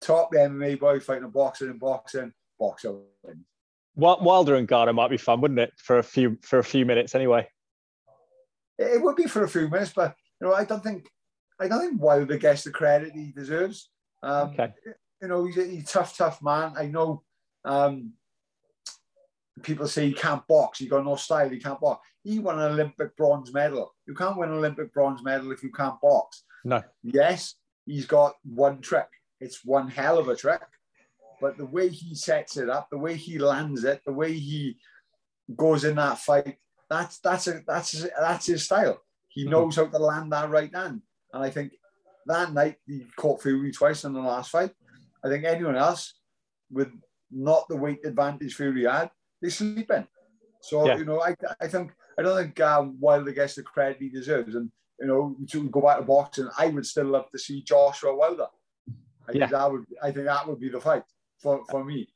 Top 0.00 0.32
MMA 0.32 0.78
boy 0.78 1.00
fighting 1.00 1.24
a 1.24 1.28
boxer 1.28 1.70
in 1.70 1.78
boxing, 1.78 2.32
boxer 2.58 2.98
wins. 3.22 3.46
Wilder 3.98 4.54
and 4.54 4.68
Garner 4.68 4.92
might 4.92 5.10
be 5.10 5.16
fun, 5.16 5.40
wouldn't 5.40 5.60
it? 5.60 5.72
For 5.76 5.98
a 5.98 6.02
few 6.02 6.38
for 6.42 6.58
a 6.58 6.64
few 6.64 6.86
minutes, 6.86 7.14
anyway. 7.14 7.48
It 8.78 9.02
would 9.02 9.16
be 9.16 9.26
for 9.26 9.42
a 9.42 9.48
few 9.48 9.68
minutes, 9.68 9.92
but 9.94 10.14
you 10.40 10.46
know, 10.46 10.54
I 10.54 10.64
don't 10.64 10.82
think 10.82 11.08
I 11.60 11.66
don't 11.66 11.80
think 11.80 12.00
Wilder 12.00 12.38
gets 12.38 12.62
the 12.62 12.70
credit 12.70 13.12
he 13.12 13.32
deserves. 13.32 13.90
Um, 14.22 14.50
okay. 14.50 14.72
You 15.20 15.28
know, 15.28 15.44
he's 15.44 15.58
a, 15.58 15.64
he's 15.64 15.82
a 15.82 15.86
tough, 15.86 16.16
tough 16.16 16.40
man. 16.42 16.74
I 16.76 16.86
know 16.86 17.24
um, 17.64 18.12
people 19.62 19.88
say 19.88 20.06
he 20.06 20.12
can't 20.12 20.46
box. 20.46 20.78
He 20.78 20.86
got 20.86 21.04
no 21.04 21.16
style. 21.16 21.48
He 21.48 21.58
can't 21.58 21.80
box. 21.80 22.06
He 22.22 22.38
won 22.38 22.60
an 22.60 22.72
Olympic 22.72 23.16
bronze 23.16 23.52
medal. 23.52 23.92
You 24.06 24.14
can't 24.14 24.38
win 24.38 24.50
an 24.50 24.58
Olympic 24.58 24.92
bronze 24.92 25.24
medal 25.24 25.50
if 25.50 25.64
you 25.64 25.72
can't 25.72 26.00
box. 26.00 26.44
No. 26.64 26.82
Yes, 27.02 27.54
he's 27.84 28.06
got 28.06 28.34
one 28.44 28.80
trick. 28.80 29.08
It's 29.40 29.64
one 29.64 29.88
hell 29.88 30.18
of 30.18 30.28
a 30.28 30.36
trick 30.36 30.62
but 31.40 31.56
the 31.56 31.66
way 31.66 31.88
he 31.88 32.14
sets 32.14 32.56
it 32.56 32.68
up, 32.68 32.88
the 32.90 32.98
way 32.98 33.14
he 33.14 33.38
lands 33.38 33.84
it, 33.84 34.02
the 34.04 34.12
way 34.12 34.32
he 34.32 34.76
goes 35.54 35.84
in 35.84 35.96
that 35.96 36.18
fight, 36.18 36.56
that's 36.90 37.18
that's 37.20 37.46
a, 37.46 37.62
that's 37.66 38.06
that's 38.18 38.46
his 38.46 38.64
style. 38.64 39.00
He 39.28 39.42
mm-hmm. 39.42 39.52
knows 39.52 39.76
how 39.76 39.86
to 39.86 39.98
land 39.98 40.32
that 40.32 40.50
right 40.50 40.74
hand, 40.74 41.02
and 41.32 41.42
I 41.42 41.50
think 41.50 41.72
that 42.26 42.52
night 42.52 42.76
he 42.86 43.06
caught 43.16 43.42
Fury 43.42 43.72
twice 43.72 44.04
in 44.04 44.12
the 44.12 44.20
last 44.20 44.50
fight. 44.50 44.70
I 45.24 45.28
think 45.28 45.44
anyone 45.44 45.76
else 45.76 46.14
with 46.70 46.88
not 47.30 47.68
the 47.68 47.76
weight 47.76 48.04
advantage 48.04 48.54
Fury 48.54 48.84
had, 48.84 49.10
they 49.42 49.50
sleep 49.50 49.90
in. 49.90 50.06
So 50.60 50.86
yeah. 50.86 50.96
you 50.96 51.04
know, 51.04 51.22
I, 51.22 51.34
I 51.60 51.68
think 51.68 51.92
I 52.18 52.22
don't 52.22 52.36
think 52.36 52.60
um, 52.60 52.96
Wilder 53.00 53.32
gets 53.32 53.54
the 53.54 53.62
credit 53.62 53.98
he 54.00 54.08
deserves, 54.08 54.54
and 54.54 54.70
you 54.98 55.06
know, 55.06 55.36
to 55.50 55.68
go 55.68 55.82
back 55.82 55.98
to 55.98 56.04
boxing, 56.04 56.48
I 56.58 56.66
would 56.68 56.86
still 56.86 57.06
love 57.06 57.30
to 57.30 57.38
see 57.38 57.62
Joshua 57.62 58.16
Wilder. 58.16 58.46
I 59.28 59.32
yeah. 59.32 59.40
think 59.40 59.50
that 59.52 59.70
would 59.70 59.84
I 60.02 60.10
think 60.10 60.26
that 60.26 60.48
would 60.48 60.58
be 60.58 60.70
the 60.70 60.80
fight 60.80 61.04
for, 61.40 61.64
for 61.70 61.84
me. 61.84 62.08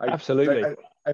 Absolutely. 0.00 0.64
I, 0.64 1.10
I, 1.10 1.12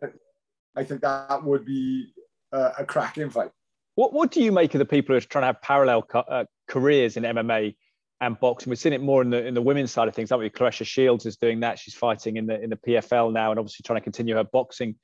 I, 0.77 0.85
think 0.85 1.01
that 1.01 1.43
would 1.43 1.65
be 1.65 2.13
a, 2.53 2.73
a 2.79 2.85
cracking 2.85 3.31
fight. 3.31 3.51
What, 3.97 4.13
what 4.13 4.31
do 4.31 4.43
you 4.43 4.53
make 4.53 4.75
of 4.75 4.79
the 4.79 4.85
people 4.85 5.13
who 5.13 5.19
are 5.19 5.21
trying 5.21 5.43
to 5.43 5.47
have 5.47 5.63
parallel 5.63 6.07
uh, 6.15 6.45
careers 6.69 7.17
in 7.17 7.25
MMA 7.25 7.75
and 8.21 8.39
boxing? 8.39 8.71
We've 8.71 8.79
seen 8.79 8.93
it 8.93 9.03
more 9.03 9.23
in 9.23 9.31
the 9.31 9.45
in 9.45 9.55
the 9.55 9.63
women's 9.63 9.91
side 9.91 10.09
of 10.09 10.15
things. 10.15 10.31
Haven't 10.31 10.45
we? 10.45 10.51
Claressa 10.51 10.87
Shields 10.87 11.27
is 11.27 11.37
doing 11.37 11.61
that. 11.61 11.79
She's 11.79 11.95
fighting 11.95 12.37
in 12.37 12.47
the 12.47 12.63
in 12.63 12.71
the 12.71 12.77
PFL 12.77 13.33
now, 13.33 13.51
and 13.51 13.59
obviously 13.59 13.83
trying 13.85 13.99
to 13.99 14.05
continue 14.05 14.37
her 14.37 14.45
boxing 14.45 14.95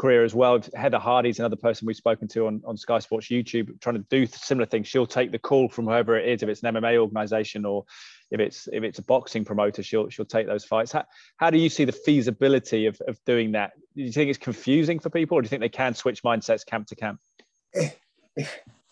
career 0.00 0.24
as 0.24 0.34
well. 0.34 0.58
Heather 0.74 0.98
Hardy's 0.98 1.38
another 1.38 1.56
person 1.56 1.86
we've 1.86 1.94
spoken 1.94 2.26
to 2.28 2.46
on, 2.46 2.62
on 2.64 2.76
Sky 2.76 2.98
Sports 2.98 3.28
YouTube, 3.28 3.78
trying 3.82 3.96
to 3.96 4.04
do 4.08 4.26
similar 4.26 4.66
things. 4.66 4.88
She'll 4.88 5.06
take 5.06 5.30
the 5.30 5.38
call 5.38 5.68
from 5.68 5.84
whoever 5.84 6.18
it 6.18 6.26
is, 6.26 6.42
if 6.42 6.48
it's 6.48 6.62
an 6.62 6.74
MMA 6.74 6.96
organization 6.96 7.66
or 7.66 7.84
if 8.30 8.40
it's 8.40 8.68
if 8.72 8.82
it's 8.82 8.98
a 8.98 9.02
boxing 9.02 9.44
promoter, 9.44 9.82
she'll 9.82 10.08
she'll 10.08 10.24
take 10.24 10.46
those 10.46 10.64
fights. 10.64 10.92
How, 10.92 11.04
how 11.36 11.50
do 11.50 11.58
you 11.58 11.68
see 11.68 11.84
the 11.84 11.92
feasibility 11.92 12.86
of, 12.86 13.00
of 13.08 13.18
doing 13.24 13.52
that? 13.52 13.72
Do 13.96 14.02
you 14.02 14.12
think 14.12 14.30
it's 14.30 14.38
confusing 14.38 14.98
for 14.98 15.10
people, 15.10 15.38
or 15.38 15.42
do 15.42 15.46
you 15.46 15.50
think 15.50 15.60
they 15.60 15.68
can 15.68 15.94
switch 15.94 16.22
mindsets 16.22 16.64
camp 16.64 16.86
to 16.88 16.96
camp? 16.96 17.20
It, 17.72 17.98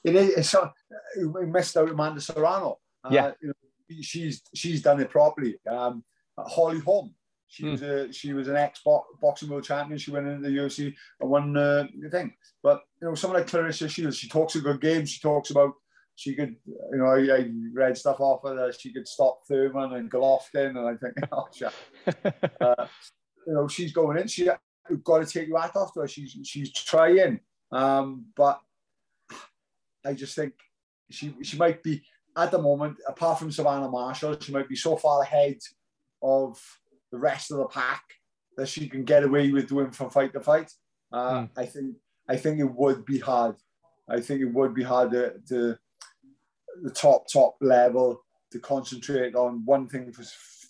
it 0.04 0.14
is. 0.14 0.50
So, 0.50 0.70
we 1.16 1.46
missed 1.46 1.76
out 1.76 1.88
Amanda 1.88 2.20
Serrano. 2.20 2.78
Uh, 3.04 3.10
yeah, 3.12 3.32
you 3.40 3.48
know, 3.48 3.96
she's 4.00 4.42
she's 4.54 4.82
done 4.82 5.00
it 5.00 5.10
properly. 5.10 5.58
Um, 5.70 6.04
Holly 6.36 6.80
Holm 6.80 7.14
She 7.46 7.64
mm. 7.64 7.70
was 7.72 7.82
a 7.82 8.12
she 8.12 8.32
was 8.32 8.48
an 8.48 8.56
ex 8.56 8.82
boxing 9.20 9.48
world 9.48 9.64
champion. 9.64 9.98
She 9.98 10.10
went 10.10 10.26
into 10.26 10.48
the 10.48 10.56
UFC 10.56 10.94
and 11.20 11.30
won 11.30 11.56
uh, 11.56 11.86
the 12.00 12.10
thing. 12.10 12.34
But 12.62 12.82
you 13.00 13.08
know, 13.08 13.14
someone 13.14 13.40
like 13.40 13.50
Claressa 13.50 13.88
Shields, 13.88 14.18
she 14.18 14.28
talks 14.28 14.56
a 14.56 14.60
good 14.60 14.80
game. 14.80 15.06
She 15.06 15.20
talks 15.20 15.50
about 15.50 15.74
she 16.18 16.34
could, 16.34 16.56
you 16.66 16.98
know, 16.98 17.06
I, 17.06 17.36
I 17.36 17.50
read 17.72 17.96
stuff 17.96 18.18
off 18.18 18.42
of 18.42 18.56
her. 18.56 18.72
She 18.72 18.92
could 18.92 19.06
stop 19.06 19.46
Thurman 19.46 19.92
and 19.92 20.10
Golovkin, 20.10 20.70
and 20.70 20.80
I 20.80 20.96
think, 20.96 21.14
oh 21.32 21.46
shit. 21.54 21.72
uh, 22.60 22.86
you 23.46 23.54
know, 23.54 23.68
she's 23.68 23.92
going 23.92 24.18
in. 24.18 24.26
She's 24.26 24.48
got 25.04 25.18
to 25.18 25.26
take 25.26 25.46
your 25.46 25.60
hat 25.60 25.76
off 25.76 25.94
to 25.94 26.00
her. 26.00 26.08
She's 26.08 26.36
she's 26.42 26.72
trying, 26.72 27.38
um, 27.70 28.24
but 28.36 28.60
I 30.04 30.12
just 30.14 30.34
think 30.34 30.54
she 31.08 31.36
she 31.40 31.56
might 31.56 31.84
be 31.84 32.02
at 32.36 32.50
the 32.50 32.58
moment, 32.58 32.96
apart 33.06 33.38
from 33.38 33.52
Savannah 33.52 33.88
Marshall, 33.88 34.40
she 34.40 34.50
might 34.50 34.68
be 34.68 34.74
so 34.74 34.96
far 34.96 35.22
ahead 35.22 35.58
of 36.20 36.60
the 37.12 37.18
rest 37.18 37.52
of 37.52 37.58
the 37.58 37.66
pack 37.66 38.02
that 38.56 38.68
she 38.68 38.88
can 38.88 39.04
get 39.04 39.22
away 39.22 39.52
with 39.52 39.68
doing 39.68 39.92
from 39.92 40.10
fight 40.10 40.32
to 40.32 40.40
fight. 40.40 40.72
Uh, 41.12 41.42
mm. 41.42 41.50
I 41.56 41.64
think 41.64 41.94
I 42.28 42.36
think 42.36 42.58
it 42.58 42.74
would 42.74 43.04
be 43.04 43.20
hard. 43.20 43.54
I 44.08 44.18
think 44.20 44.40
it 44.40 44.52
would 44.52 44.74
be 44.74 44.82
hard 44.82 45.12
to, 45.12 45.34
to 45.50 45.78
the 46.82 46.90
top 46.90 47.26
top 47.32 47.56
level 47.60 48.22
to 48.50 48.58
concentrate 48.58 49.34
on 49.34 49.62
one 49.64 49.88
thing 49.88 50.12
for 50.12 50.24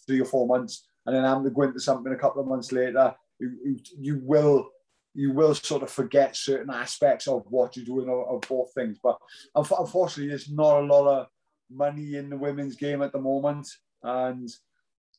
three 0.07 0.21
or 0.21 0.25
four 0.25 0.47
months 0.47 0.89
and 1.09 1.17
then 1.17 1.25
I'm 1.25 1.51
going 1.55 1.73
to 1.73 1.81
something 1.81 2.13
a 2.13 2.19
couple 2.19 2.43
of 2.43 2.49
months 2.49 2.71
later. 2.71 3.15
You, 3.41 3.79
you, 3.99 4.21
will 4.23 4.69
you 5.15 5.33
will 5.33 5.55
sort 5.55 5.83
of 5.83 5.91
forget 5.91 6.37
certain 6.37 6.69
aspects 6.69 7.27
of 7.27 7.45
what 7.49 7.75
you're 7.75 7.87
doing 7.87 8.11
of, 8.11 8.29
of 8.29 8.43
both 8.47 8.75
things. 8.75 8.99
But 9.03 9.17
unfortunately, 9.55 10.29
there's 10.29 10.51
not 10.51 10.81
a 10.81 10.87
lot 10.87 11.09
of 11.09 11.27
money 11.71 12.17
in 12.17 12.29
the 12.29 12.37
women's 12.37 12.77
game 12.77 13.01
at 13.01 13.13
the 13.13 13.21
moment, 13.21 13.67
and 14.03 14.51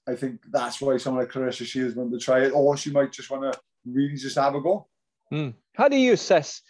I 0.08 0.14
think 0.14 0.42
that's 0.52 0.80
why 0.80 0.98
someone 0.98 1.24
like 1.24 1.34
Claressa 1.34 1.66
Shields 1.66 1.96
want 1.96 2.12
to 2.12 2.20
try 2.20 2.42
it, 2.42 2.52
or 2.52 2.78
she 2.78 2.92
might 2.92 3.12
just 3.12 3.32
want 3.32 3.52
to 3.52 3.60
really 3.84 4.16
just 4.16 4.38
have 4.38 4.54
a 4.54 4.62
go. 4.62 4.88
Mm. 5.34 5.56
How 5.74 5.88
do 5.88 5.98
you 5.98 6.14
assess 6.14 6.62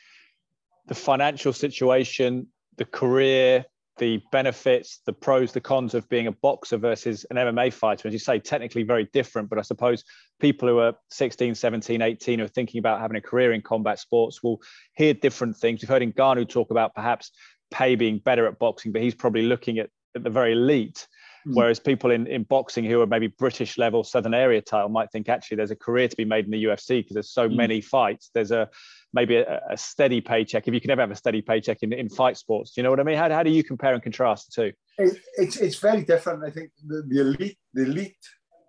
the 0.88 0.96
financial 0.96 1.52
situation, 1.52 2.48
the 2.78 2.86
career, 2.86 3.66
the 4.00 4.22
benefits, 4.32 5.02
the 5.06 5.14
pros, 5.14 5.52
the 5.52 5.62
cons 5.62 5.94
of 5.94 6.10
being 6.10 6.28
a 6.28 6.32
boxer 6.32 6.78
versus 6.78 7.26
an 7.30 7.38
MMA 7.38 7.72
fighter. 7.72 8.08
As 8.08 8.14
you 8.14 8.20
say, 8.20 8.40
technically 8.40 8.84
very 8.84 9.08
different, 9.14 9.50
but 9.50 9.60
I 9.60 9.62
suppose 9.62 10.04
people 10.40 10.68
who 10.68 10.80
are 10.80 10.94
16, 11.12 11.54
17, 11.54 12.02
18 12.02 12.40
who 12.40 12.46
are 12.46 12.48
thinking 12.48 12.80
about 12.80 13.00
having 13.00 13.18
a 13.18 13.22
career 13.22 13.54
in 13.54 13.62
combat 13.62 14.00
sports 14.00 14.42
will 14.42 14.62
hear 14.96 15.14
different 15.14 15.58
things. 15.58 15.82
We've 15.82 15.90
heard 15.90 16.02
Ngannou 16.02 16.50
talk 16.50 16.72
about 16.72 16.96
perhaps 16.96 17.32
pay 17.72 17.96
being 17.96 18.20
better 18.20 18.48
at 18.48 18.58
boxing, 18.58 18.92
but 18.92 19.02
he's 19.02 19.16
probably 19.16 19.44
looking 19.44 19.78
at, 19.78 19.90
at 20.16 20.24
the 20.24 20.30
very 20.30 20.54
elite. 20.54 21.08
Mm. 21.48 21.56
Whereas 21.56 21.80
people 21.80 22.12
in, 22.12 22.28
in 22.28 22.44
boxing 22.44 22.86
who 22.86 23.02
are 23.02 23.08
maybe 23.08 23.28
British 23.28 23.78
level, 23.78 24.04
Southern 24.04 24.34
area 24.34 24.62
title 24.62 24.90
might 24.90 25.12
think 25.12 25.30
actually 25.30 25.58
there's 25.58 25.72
a 25.72 25.76
career 25.76 26.08
to 26.08 26.16
be 26.16 26.26
made 26.26 26.46
in 26.46 26.52
the 26.52 26.64
UFC 26.64 27.00
because 27.00 27.14
there's 27.14 27.32
so 27.32 27.48
mm. 27.48 27.56
many 27.56 27.82
fights. 27.82 28.32
There's 28.34 28.52
a 28.52 28.70
maybe 29.14 29.38
a, 29.38 29.62
a, 29.70 29.78
steady 29.78 30.22
paycheck 30.22 30.68
if 30.68 30.74
you 30.74 30.82
can 30.82 30.92
ever 30.92 31.02
have 31.02 31.12
a 31.12 31.16
steady 31.16 31.42
paycheck 31.42 31.80
in, 31.82 31.94
in 31.94 32.10
fight 32.10 32.38
sports. 32.38 32.72
Do 32.72 32.82
you 32.82 32.84
know 32.84 32.92
what 32.92 33.00
I 33.00 33.04
mean? 33.04 33.18
How, 33.18 33.30
how 33.30 33.44
do 33.44 33.50
you 33.50 33.64
compare 33.64 33.94
and 33.94 34.04
contrast 34.04 34.54
the 34.56 34.64
two? 34.64 34.74
It, 34.98 35.22
it's 35.38 35.58
it's 35.58 35.78
very 35.78 36.04
different. 36.04 36.44
I 36.44 36.52
think 36.52 36.72
the, 36.86 37.04
the 37.08 37.22
elite 37.22 37.58
the 37.74 37.84
elite 37.84 38.16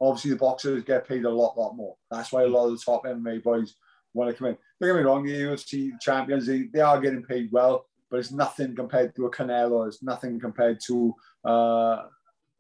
obviously 0.01 0.31
the 0.31 0.37
boxers 0.37 0.83
get 0.85 1.07
paid 1.07 1.25
a 1.25 1.31
lot 1.31 1.59
lot 1.59 1.75
more. 1.75 1.97
That's 2.11 2.33
why 2.33 2.43
a 2.43 2.49
lot 2.49 2.67
of 2.67 2.73
the 2.73 2.85
top 2.85 3.05
MMA 3.05 3.43
boys 3.43 3.75
want 4.15 4.31
to 4.31 4.37
come 4.37 4.49
in. 4.49 4.57
Don't 4.81 4.89
get 4.91 4.97
me 4.97 5.03
wrong, 5.03 5.25
the 5.25 5.33
UFC 5.33 5.93
champions 6.01 6.47
they, 6.47 6.65
they 6.73 6.81
are 6.81 7.01
getting 7.01 7.23
paid 7.23 7.51
well, 7.53 7.87
but 8.11 8.19
it's 8.19 8.33
nothing 8.33 8.75
compared 8.75 9.15
to 9.17 9.27
a 9.27 9.31
Canelo. 9.31 9.87
It's 9.87 10.03
nothing 10.03 10.41
compared 10.41 10.81
to 10.87 11.15
uh, 11.45 12.03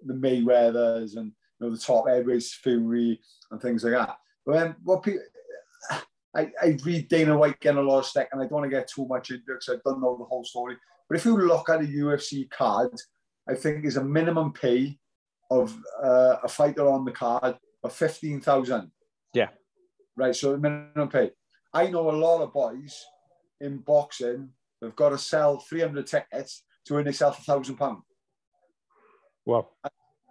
the 0.04 0.14
Mayweathers 0.14 1.16
and 1.16 1.32
you 1.60 1.66
know 1.66 1.70
the 1.70 1.78
top 1.78 2.08
heavyweights, 2.08 2.54
Fury 2.54 3.20
and 3.50 3.60
things 3.60 3.84
like 3.84 3.94
that. 3.94 4.16
But 4.44 4.52
then 4.52 4.76
what 4.82 5.02
people, 5.02 5.22
I, 6.34 6.50
I 6.62 6.76
read 6.84 7.08
Dana 7.08 7.36
White 7.36 7.58
getting 7.60 7.78
a 7.78 7.82
lot 7.82 8.00
of 8.00 8.06
stick, 8.06 8.28
and 8.32 8.40
I 8.40 8.44
don't 8.44 8.52
want 8.52 8.64
to 8.64 8.70
get 8.70 8.88
too 8.88 9.06
much 9.06 9.30
into 9.30 9.42
it 9.42 9.46
because 9.46 9.68
I 9.68 9.88
don't 9.88 10.00
know 10.00 10.16
the 10.16 10.24
whole 10.24 10.44
story. 10.44 10.76
But 11.08 11.18
if 11.18 11.24
you 11.24 11.36
look 11.36 11.68
at 11.68 11.80
a 11.80 11.84
UFC 11.84 12.48
card, 12.50 12.92
I 13.48 13.54
think 13.54 13.84
is 13.84 13.96
a 13.96 14.04
minimum 14.04 14.52
pay 14.52 14.98
of 15.50 15.76
uh, 16.02 16.36
a 16.44 16.48
fighter 16.48 16.88
on 16.88 17.04
the 17.04 17.10
card 17.10 17.56
of 17.82 17.92
fifteen 17.92 18.40
thousand. 18.40 18.92
Yeah. 19.34 19.48
Right. 20.16 20.34
So 20.34 20.52
the 20.52 20.58
minimum 20.58 21.08
pay. 21.08 21.30
I 21.72 21.88
know 21.88 22.10
a 22.10 22.12
lot 22.12 22.42
of 22.42 22.52
boys 22.52 23.04
in 23.60 23.78
boxing 23.78 24.50
have 24.82 24.96
got 24.96 25.10
to 25.10 25.18
sell 25.18 25.58
three 25.58 25.80
hundred 25.80 26.06
tickets 26.06 26.64
to 26.86 26.94
earn 26.94 27.04
themselves 27.04 27.38
a 27.40 27.42
thousand 27.42 27.76
pound. 27.76 28.02
Wow. 29.44 29.68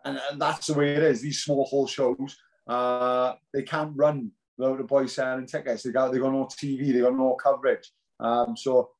And, 0.05 0.19
and, 0.31 0.41
that's 0.41 0.67
the 0.67 0.73
way 0.73 0.93
it 0.95 1.03
is. 1.03 1.21
These 1.21 1.43
small 1.43 1.65
hall 1.65 1.87
shows, 1.87 2.37
uh, 2.67 3.33
they 3.53 3.63
can't 3.63 3.91
run 3.95 4.31
without 4.59 4.77
the 4.77 4.83
boys 4.83 5.15
selling 5.15 5.47
tickets. 5.47 5.83
They 5.83 5.91
got 5.91 6.11
they 6.11 6.19
got 6.19 6.33
no 6.33 6.45
TV, 6.45 6.93
they 6.93 6.99
got 6.99 7.15
no 7.15 7.35
coverage. 7.35 7.89
Um, 8.19 8.55
so, 8.57 8.91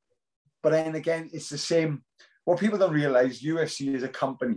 but 0.63 0.71
then 0.71 0.95
again, 0.95 1.29
it's 1.33 1.49
the 1.49 1.57
same. 1.57 2.03
What 2.45 2.59
people 2.59 2.79
don't 2.79 2.93
realize, 2.93 3.41
UFC 3.41 3.93
is 3.93 4.03
a 4.03 4.07
company. 4.07 4.55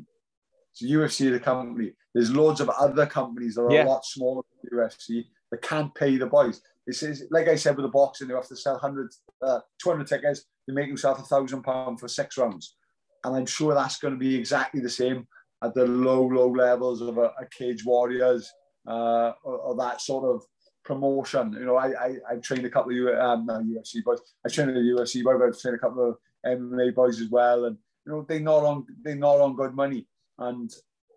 So 0.73 0.87
UFC 0.87 1.27
is 1.27 1.37
a 1.37 1.41
company. 1.41 1.93
There's 2.15 2.35
loads 2.35 2.61
of 2.61 2.71
other 2.71 3.07
companies 3.07 3.57
that 3.57 3.63
are 3.63 3.73
yeah. 3.73 3.85
a 3.85 3.89
lot 3.89 4.05
smaller 4.07 4.43
than 4.63 4.79
UFC 4.79 5.27
that 5.51 5.61
can't 5.61 5.95
pay 5.95 6.17
the 6.17 6.27
boys. 6.27 6.63
This 6.87 7.03
is 7.03 7.25
like 7.31 7.49
I 7.49 7.57
said 7.57 7.77
with 7.77 7.85
the 7.85 7.91
boxing, 7.91 8.29
you 8.29 8.37
have 8.37 8.49
to 8.49 8.57
sell 8.57 8.75
100, 8.75 9.11
uh, 9.43 9.61
200 9.83 10.07
tickets 10.07 10.45
to 10.69 10.75
make 10.75 10.89
yourself 10.89 11.19
a 11.19 11.23
thousand 11.23 11.63
pound 11.63 12.01
for 12.01 12.09
six 12.09 12.39
rounds. 12.39 12.77
And 13.25 13.37
I'm 13.37 13.47
sure 13.47 13.75
that's 13.75 13.99
going 13.99 14.15
to 14.15 14.19
be 14.19 14.35
exactly 14.35 14.81
the 14.81 14.91
same 14.91 15.27
at 15.63 15.75
the 15.75 15.87
low, 15.87 16.27
low 16.27 16.51
levels 16.51 17.01
of 17.03 17.19
a, 17.19 17.33
a 17.41 17.47
Cage 17.57 17.85
Warriors 17.85 18.51
uh, 18.89 19.33
or, 19.45 19.59
or, 19.59 19.77
that 19.77 20.01
sort 20.01 20.25
of 20.25 20.43
promotion. 20.85 21.53
You 21.53 21.67
know, 21.67 21.77
I 21.77 21.89
I 21.89 22.17
I've 22.31 22.43
trained 22.43 22.67
a 22.67 22.71
couple 22.71 22.93
of 22.93 23.19
um, 23.19 23.47
UFC 23.47 24.03
boys. 24.05 24.21
I 24.45 24.49
trained 24.49 24.71
a 24.71 24.75
UFC 24.75 25.23
boy, 25.23 25.39
but 25.39 25.49
I've 25.49 25.61
trained 25.61 25.77
a 25.77 25.81
couple 25.81 26.11
of 26.11 26.17
MMA 26.47 26.95
boys 26.95 27.21
as 27.21 27.29
well, 27.29 27.67
and 27.67 27.77
you 28.07 28.13
know 28.13 28.27
they're 28.29 28.41
not 28.41 28.65
on 28.65 28.87
they're 29.03 29.15
not 29.15 29.41
on 29.41 29.57
good 29.57 29.75
money, 29.75 30.07
and 30.39 30.71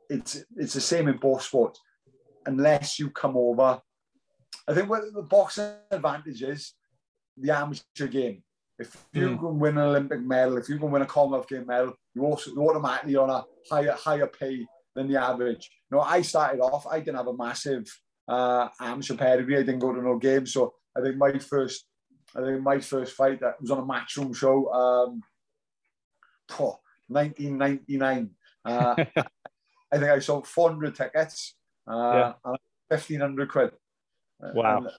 it's 0.10 0.44
it's 0.56 0.74
the 0.74 0.82
same 0.82 1.08
in 1.08 1.18
both 1.18 1.42
sports. 1.42 1.80
Unless 2.46 3.00
you 3.00 3.10
come 3.10 3.36
over, 3.36 3.82
I 4.68 4.74
think 4.74 4.90
what 4.90 5.02
the 5.14 5.24
boxing 5.24 5.74
advantage 5.92 6.44
is 6.44 6.74
the 7.38 7.52
amateur 7.52 8.08
game. 8.08 8.44
If 8.78 8.96
you 9.14 9.30
mm. 9.30 9.40
can 9.40 9.60
win 9.60 9.78
an 9.78 9.86
Olympic 9.86 10.22
medal, 10.22 10.58
if 10.58 10.68
you 10.68 10.78
can 10.78 10.92
win 10.92 11.02
a 11.02 11.06
Commonwealth 11.06 11.48
Game 11.48 11.66
medal, 11.66 11.94
you 12.14 12.24
also 12.24 12.52
you're 12.52 12.70
automatically 12.70 13.16
on 13.16 13.30
a 13.30 13.44
higher 13.70 13.94
higher 13.94 14.28
pay 14.28 14.66
than 14.96 15.08
the 15.08 15.22
average. 15.22 15.70
You 15.90 15.98
know, 15.98 16.04
I 16.04 16.22
started 16.22 16.62
off, 16.62 16.86
I 16.88 17.00
didn't 17.00 17.18
have 17.18 17.28
a 17.28 17.38
massive 17.38 17.86
uh, 18.28 18.70
amateur 18.80 19.16
pedigree. 19.16 19.58
I 19.58 19.64
didn't 19.64 19.80
go 19.80 19.94
to 19.94 20.02
no 20.02 20.18
games, 20.18 20.54
so 20.54 20.74
I 20.96 21.02
think 21.02 21.18
my 21.18 21.38
first, 21.38 21.86
I 22.36 22.42
think 22.42 22.62
my 22.62 22.80
first 22.80 23.14
fight 23.16 23.40
that 23.42 23.62
was 23.62 23.72
on 23.72 23.80
a 23.80 23.84
matchroom 23.84 24.36
show, 24.36 24.72
um, 24.72 25.22
1999. 27.08 28.30
Uh, 28.64 28.96
I 29.92 29.98
think 29.98 30.12
I 30.12 30.20
sold 30.20 30.48
400 30.48 30.96
tickets, 30.96 31.56
uh, 31.88 32.34
yeah. 32.46 32.56
1500 32.88 33.50
quid. 33.50 33.72
Uh, 34.44 34.50
wow. 34.54 34.78
And, 34.78 34.90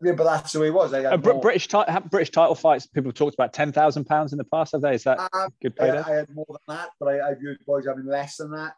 yeah, 0.00 0.12
but 0.12 0.24
that's 0.24 0.52
the 0.52 0.60
way 0.60 0.68
it 0.68 0.74
was. 0.74 0.94
I 0.94 1.16
Br- 1.16 1.34
British, 1.34 1.68
ti- 1.68 1.84
British 2.10 2.30
title 2.30 2.54
fights. 2.54 2.86
People 2.86 3.12
talked 3.12 3.34
about 3.34 3.52
ten 3.52 3.72
thousand 3.72 4.06
pounds 4.06 4.32
in 4.32 4.38
the 4.38 4.44
past. 4.44 4.72
Have 4.72 4.80
they? 4.80 4.94
Is 4.94 5.04
that 5.04 5.18
um, 5.34 5.50
good 5.60 5.76
pay? 5.76 5.90
I, 5.90 6.00
I, 6.00 6.14
had 6.16 6.34
more 6.34 6.46
than 6.48 6.76
that, 6.76 6.90
but 6.98 7.08
I, 7.08 7.30
I 7.30 7.34
viewed 7.34 7.58
boys 7.66 7.86
having 7.86 8.06
less 8.06 8.36
than 8.36 8.52
that. 8.52 8.74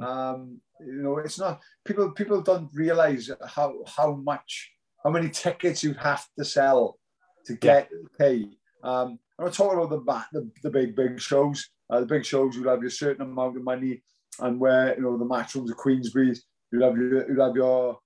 Um, 0.00 0.60
you 0.80 1.02
know, 1.02 1.18
it's 1.18 1.38
not 1.38 1.60
people. 1.84 2.10
People 2.12 2.42
don't 2.42 2.70
realize 2.72 3.30
how 3.46 3.74
how 3.86 4.14
much 4.14 4.70
how 5.04 5.10
many 5.10 5.28
tickets 5.28 5.82
you 5.82 5.94
have 5.94 6.24
to 6.38 6.44
sell 6.44 6.98
to 7.46 7.54
get 7.54 7.88
yeah. 7.90 8.18
pay. 8.18 8.44
Um, 8.82 9.18
I'm 9.38 9.46
not 9.46 9.54
talking 9.54 9.78
about 9.78 9.90
the 9.90 10.00
the, 10.32 10.50
the 10.64 10.70
big 10.70 10.94
big 10.94 11.20
shows. 11.20 11.68
Uh, 11.90 12.00
the 12.00 12.06
big 12.06 12.24
shows 12.24 12.54
you'd 12.54 12.66
have 12.66 12.82
your 12.82 12.90
certain 12.90 13.22
amount 13.22 13.56
of 13.56 13.64
money, 13.64 14.02
and 14.40 14.60
where 14.60 14.94
you 14.94 15.02
know 15.02 15.16
the 15.16 15.24
match 15.24 15.54
rooms 15.54 15.70
of 15.70 15.76
Queensberry, 15.76 16.34
you'd 16.72 16.82
have 16.82 16.96
your 16.96 17.28
you'd 17.28 17.40
have 17.40 17.56
your 17.56 17.98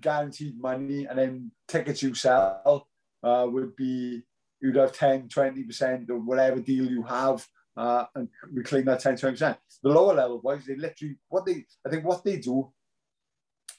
guaranteed 0.00 0.60
money, 0.60 1.06
and 1.06 1.18
then 1.18 1.50
tickets 1.68 2.02
you 2.02 2.14
sell 2.14 2.88
uh, 3.22 3.46
would 3.48 3.74
be 3.76 4.22
you'd 4.60 4.76
have 4.76 4.92
10, 4.92 5.28
20% 5.28 6.10
of 6.10 6.24
whatever 6.26 6.60
deal 6.60 6.84
you 6.84 7.02
have 7.02 7.46
uh, 7.80 8.04
and 8.14 8.28
reclaim 8.52 8.84
that 8.84 9.00
10, 9.00 9.14
20%. 9.14 9.56
The 9.82 9.88
lower 9.88 10.14
level 10.14 10.38
boys, 10.38 10.66
they 10.66 10.76
literally, 10.76 11.16
what 11.30 11.46
they, 11.46 11.64
I 11.86 11.88
think 11.88 12.04
what 12.04 12.22
they 12.22 12.36
do, 12.36 12.70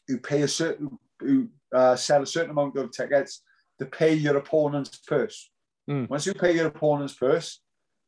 you 0.10 0.18
pay 0.18 0.42
a 0.42 0.48
certain, 0.48 0.98
you 1.22 1.50
uh, 1.72 1.96
sell 1.96 2.24
a 2.24 2.26
certain 2.26 2.50
amount 2.50 2.76
of 2.78 2.92
tickets 2.92 3.44
to 3.78 3.86
pay 3.86 4.16
your 4.16 4.38
opponent's 4.38 4.98
purse. 4.98 5.52
Mm. 5.88 6.10
Once 6.10 6.26
you 6.26 6.34
pay 6.34 6.56
your 6.56 6.68
opponent's 6.68 7.14
purse, 7.14 7.62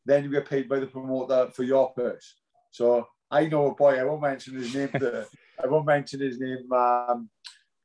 then 0.04 0.24
you 0.24 0.32
get 0.32 0.50
paid 0.50 0.68
by 0.68 0.80
the 0.80 0.88
promoter 0.88 1.52
for 1.52 1.62
your 1.62 1.94
purse. 1.94 2.38
So 2.72 3.08
I 3.30 3.46
know 3.46 3.68
a 3.68 3.76
boy, 3.76 4.00
I 4.00 4.04
won't 4.04 4.24
mention 4.24 4.56
his 4.56 4.74
name, 4.74 4.90
to, 4.94 5.28
I 5.64 5.68
won't 5.68 5.86
mention 5.86 6.22
his 6.22 6.40
name 6.40 6.74
um, 6.74 7.30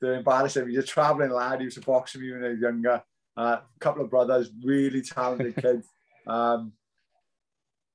to 0.03 0.13
embarrass 0.13 0.57
him. 0.57 0.71
He's 0.71 0.79
a 0.79 0.83
traveling 0.83 1.31
lad. 1.31 1.61
He 1.61 1.67
was 1.67 1.77
a 1.77 1.83
boxer 1.83 2.19
when 2.21 2.43
he 2.43 2.49
was 2.49 2.61
younger. 2.61 3.03
A 3.37 3.41
uh, 3.41 3.61
couple 3.81 4.03
of 4.03 4.11
brothers, 4.11 4.51
really 4.65 5.03
talented 5.03 5.57
kids. 5.63 5.87
Um, 6.27 6.73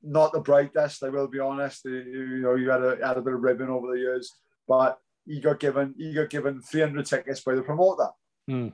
not 0.04 0.34
the 0.34 0.42
brightest, 0.42 1.04
I 1.04 1.10
will 1.10 1.28
be 1.28 1.40
honest. 1.40 1.86
You 1.86 2.40
know, 2.42 2.56
you 2.56 2.70
had 2.70 2.84
a, 2.84 2.98
had 3.06 3.18
a 3.18 3.22
bit 3.22 3.34
of 3.34 3.42
ribbon 3.42 3.70
over 3.70 3.88
the 3.94 4.00
years, 4.00 4.32
but 4.68 4.98
he 5.26 5.40
got 5.40 5.60
given 5.60 5.96
he 5.98 6.14
got 6.14 6.30
given 6.30 6.62
300 6.62 7.06
tickets 7.06 7.40
by 7.42 7.56
the 7.56 7.62
promoter. 7.62 8.10
Mm. 8.50 8.74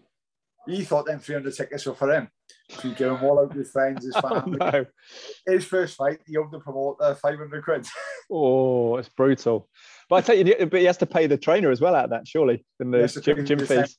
He 0.68 0.84
thought 0.84 1.06
them 1.06 1.20
300 1.20 1.54
tickets 1.56 1.86
were 1.86 1.96
for 1.96 2.12
him. 2.12 2.30
So 2.70 2.82
he 2.82 2.90
gave 2.90 3.08
them 3.10 3.24
all 3.24 3.40
out 3.40 3.52
to 3.52 3.60
his 3.60 3.72
friends, 3.72 4.04
his 4.06 4.16
Oh, 4.24 4.42
family. 4.42 4.58
no. 4.60 4.86
His 5.48 5.66
first 5.66 5.96
fight, 5.96 6.20
he 6.28 6.38
owed 6.38 6.52
the 6.52 6.60
promoter 6.60 7.16
500 7.16 7.64
quid. 7.64 7.88
oh, 8.32 8.98
it's 8.98 9.10
brutal. 9.10 9.70
But 10.10 10.16
I 10.18 10.22
tell 10.22 10.36
you, 10.36 10.66
but 10.66 10.80
he 10.80 10.86
has 10.86 10.98
to 10.98 11.06
pay 11.06 11.28
the 11.28 11.38
trainer 11.38 11.72
as 11.72 11.80
well 11.82 11.96
out 11.96 12.06
of 12.06 12.10
that, 12.12 12.28
surely, 12.28 12.66
in 12.80 12.92
the 12.92 13.08
gym, 13.24 13.46
gym 13.46 13.60
fees. 13.60 13.98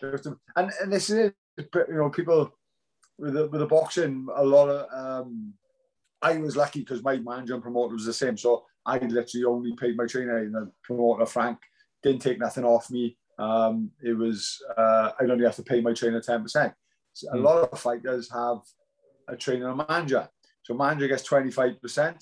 and 0.00 0.36
and 0.56 0.92
this 0.92 1.10
is 1.10 1.32
you 1.58 1.66
know 1.90 2.10
people 2.10 2.52
with 3.18 3.34
the, 3.34 3.46
with 3.48 3.60
the 3.60 3.66
boxing 3.66 4.26
a 4.34 4.44
lot 4.44 4.68
of 4.68 4.86
um 5.24 5.52
I 6.22 6.36
was 6.38 6.56
lucky 6.56 6.80
because 6.80 7.02
my 7.02 7.16
manager 7.18 7.54
and 7.54 7.62
promoter 7.62 7.94
was 7.94 8.04
the 8.06 8.12
same 8.12 8.36
so 8.36 8.64
I 8.86 8.98
literally 8.98 9.44
only 9.44 9.72
paid 9.74 9.96
my 9.96 10.06
trainer 10.06 10.38
and 10.38 10.54
the 10.54 10.70
promoter 10.82 11.26
Frank 11.26 11.58
didn't 12.02 12.22
take 12.22 12.38
nothing 12.38 12.64
off 12.64 12.90
me. 12.90 13.16
Um 13.38 13.90
it 14.02 14.14
was 14.14 14.62
uh 14.76 15.12
I'd 15.18 15.30
only 15.30 15.44
have 15.44 15.56
to 15.56 15.62
pay 15.62 15.80
my 15.80 15.92
trainer 15.92 16.20
10% 16.20 16.74
so 17.12 17.28
a 17.28 17.36
Hmm. 17.36 17.44
lot 17.44 17.68
of 17.72 17.78
fighters 17.78 18.30
have 18.32 18.58
a 19.28 19.36
trainer 19.36 19.70
and 19.70 19.80
a 19.80 19.86
manager. 19.88 20.28
So 20.62 20.74
manager 20.74 21.08
gets 21.08 21.28
25% 21.28 21.98
and 21.98 22.16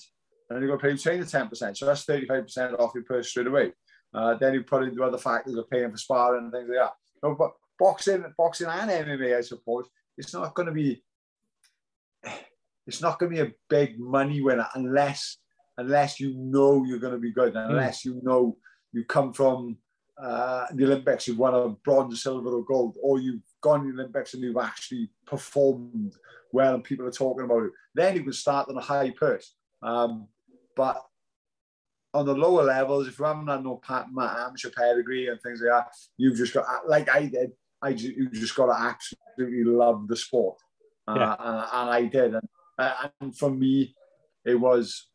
then 0.49 0.61
you 0.61 0.67
got 0.67 0.75
to 0.79 0.81
pay 0.81 0.89
your 0.89 0.97
trainer 0.97 1.23
10% 1.23 1.77
so 1.77 1.85
that's 1.85 2.05
35% 2.05 2.79
off 2.79 2.91
your 2.95 3.03
purse 3.03 3.29
straight 3.29 3.47
away. 3.47 3.71
Uh, 4.13 4.33
then 4.35 4.53
you 4.53 4.63
put 4.63 4.83
into 4.83 5.03
other 5.03 5.17
factors 5.17 5.55
of 5.55 5.69
paying 5.69 5.89
for 5.91 5.97
sparring 5.97 6.43
and 6.43 6.51
things 6.51 6.67
like 6.67 6.79
that. 6.79 6.93
No, 7.23 7.35
but 7.35 7.51
boxing, 7.79 8.25
boxing 8.37 8.67
and 8.67 8.91
MMA, 8.91 9.37
I 9.37 9.41
suppose, 9.41 9.87
it's 10.17 10.33
not 10.33 10.53
going 10.53 10.65
to 10.67 10.73
be, 10.73 11.01
it's 12.87 13.01
not 13.01 13.19
going 13.19 13.35
to 13.35 13.43
be 13.43 13.49
a 13.49 13.53
big 13.69 13.99
money 13.99 14.41
winner 14.41 14.67
unless, 14.75 15.37
unless 15.77 16.19
you 16.19 16.33
know 16.37 16.83
you're 16.83 16.99
going 16.99 17.13
to 17.13 17.19
be 17.19 17.31
good, 17.31 17.55
unless 17.55 18.03
you 18.05 18.19
know 18.23 18.57
you 18.91 19.05
come 19.05 19.33
from 19.33 19.77
uh, 20.21 20.65
the 20.73 20.85
Olympics, 20.85 21.27
you've 21.27 21.37
won 21.37 21.53
a 21.53 21.69
bronze, 21.69 22.23
silver, 22.23 22.49
or 22.49 22.63
gold, 22.63 22.97
or 23.01 23.19
you've 23.19 23.41
gone 23.61 23.81
to 23.81 23.91
the 23.91 24.01
Olympics 24.01 24.33
and 24.33 24.43
you've 24.43 24.57
actually 24.57 25.09
performed 25.25 26.15
well, 26.51 26.75
and 26.75 26.83
people 26.83 27.05
are 27.05 27.11
talking 27.11 27.45
about 27.45 27.63
it. 27.63 27.71
Then 27.95 28.15
you 28.15 28.23
can 28.23 28.33
start 28.33 28.69
on 28.69 28.77
a 28.77 28.81
high 28.81 29.11
purse. 29.11 29.55
Um, 29.81 30.27
but 30.75 31.01
on 32.13 32.25
the 32.25 32.33
lower 32.33 32.63
levels, 32.63 33.07
if 33.07 33.17
you 33.17 33.25
haven't 33.25 33.47
had 33.47 33.63
no 33.63 33.79
amateur 33.89 34.69
pedigree 34.69 35.29
and 35.29 35.41
things 35.41 35.61
like 35.61 35.71
that, 35.71 35.93
you've 36.17 36.37
just 36.37 36.53
got, 36.53 36.65
like 36.87 37.09
I 37.09 37.27
did, 37.27 37.51
I 37.81 37.93
just, 37.93 38.15
you 38.15 38.29
just 38.29 38.55
got 38.55 38.65
to 38.65 38.77
absolutely 38.77 39.63
love 39.63 40.07
the 40.07 40.15
sport. 40.15 40.57
Uh, 41.07 41.15
Yeah. 41.17 41.35
and, 41.39 41.57
and 41.73 41.89
I 41.89 42.01
did. 42.05 42.35
And, 42.35 42.47
uh, 42.81 43.09
and 43.19 43.37
for 43.37 43.49
me, 43.49 43.95
it 44.45 44.55
was, 44.55 45.07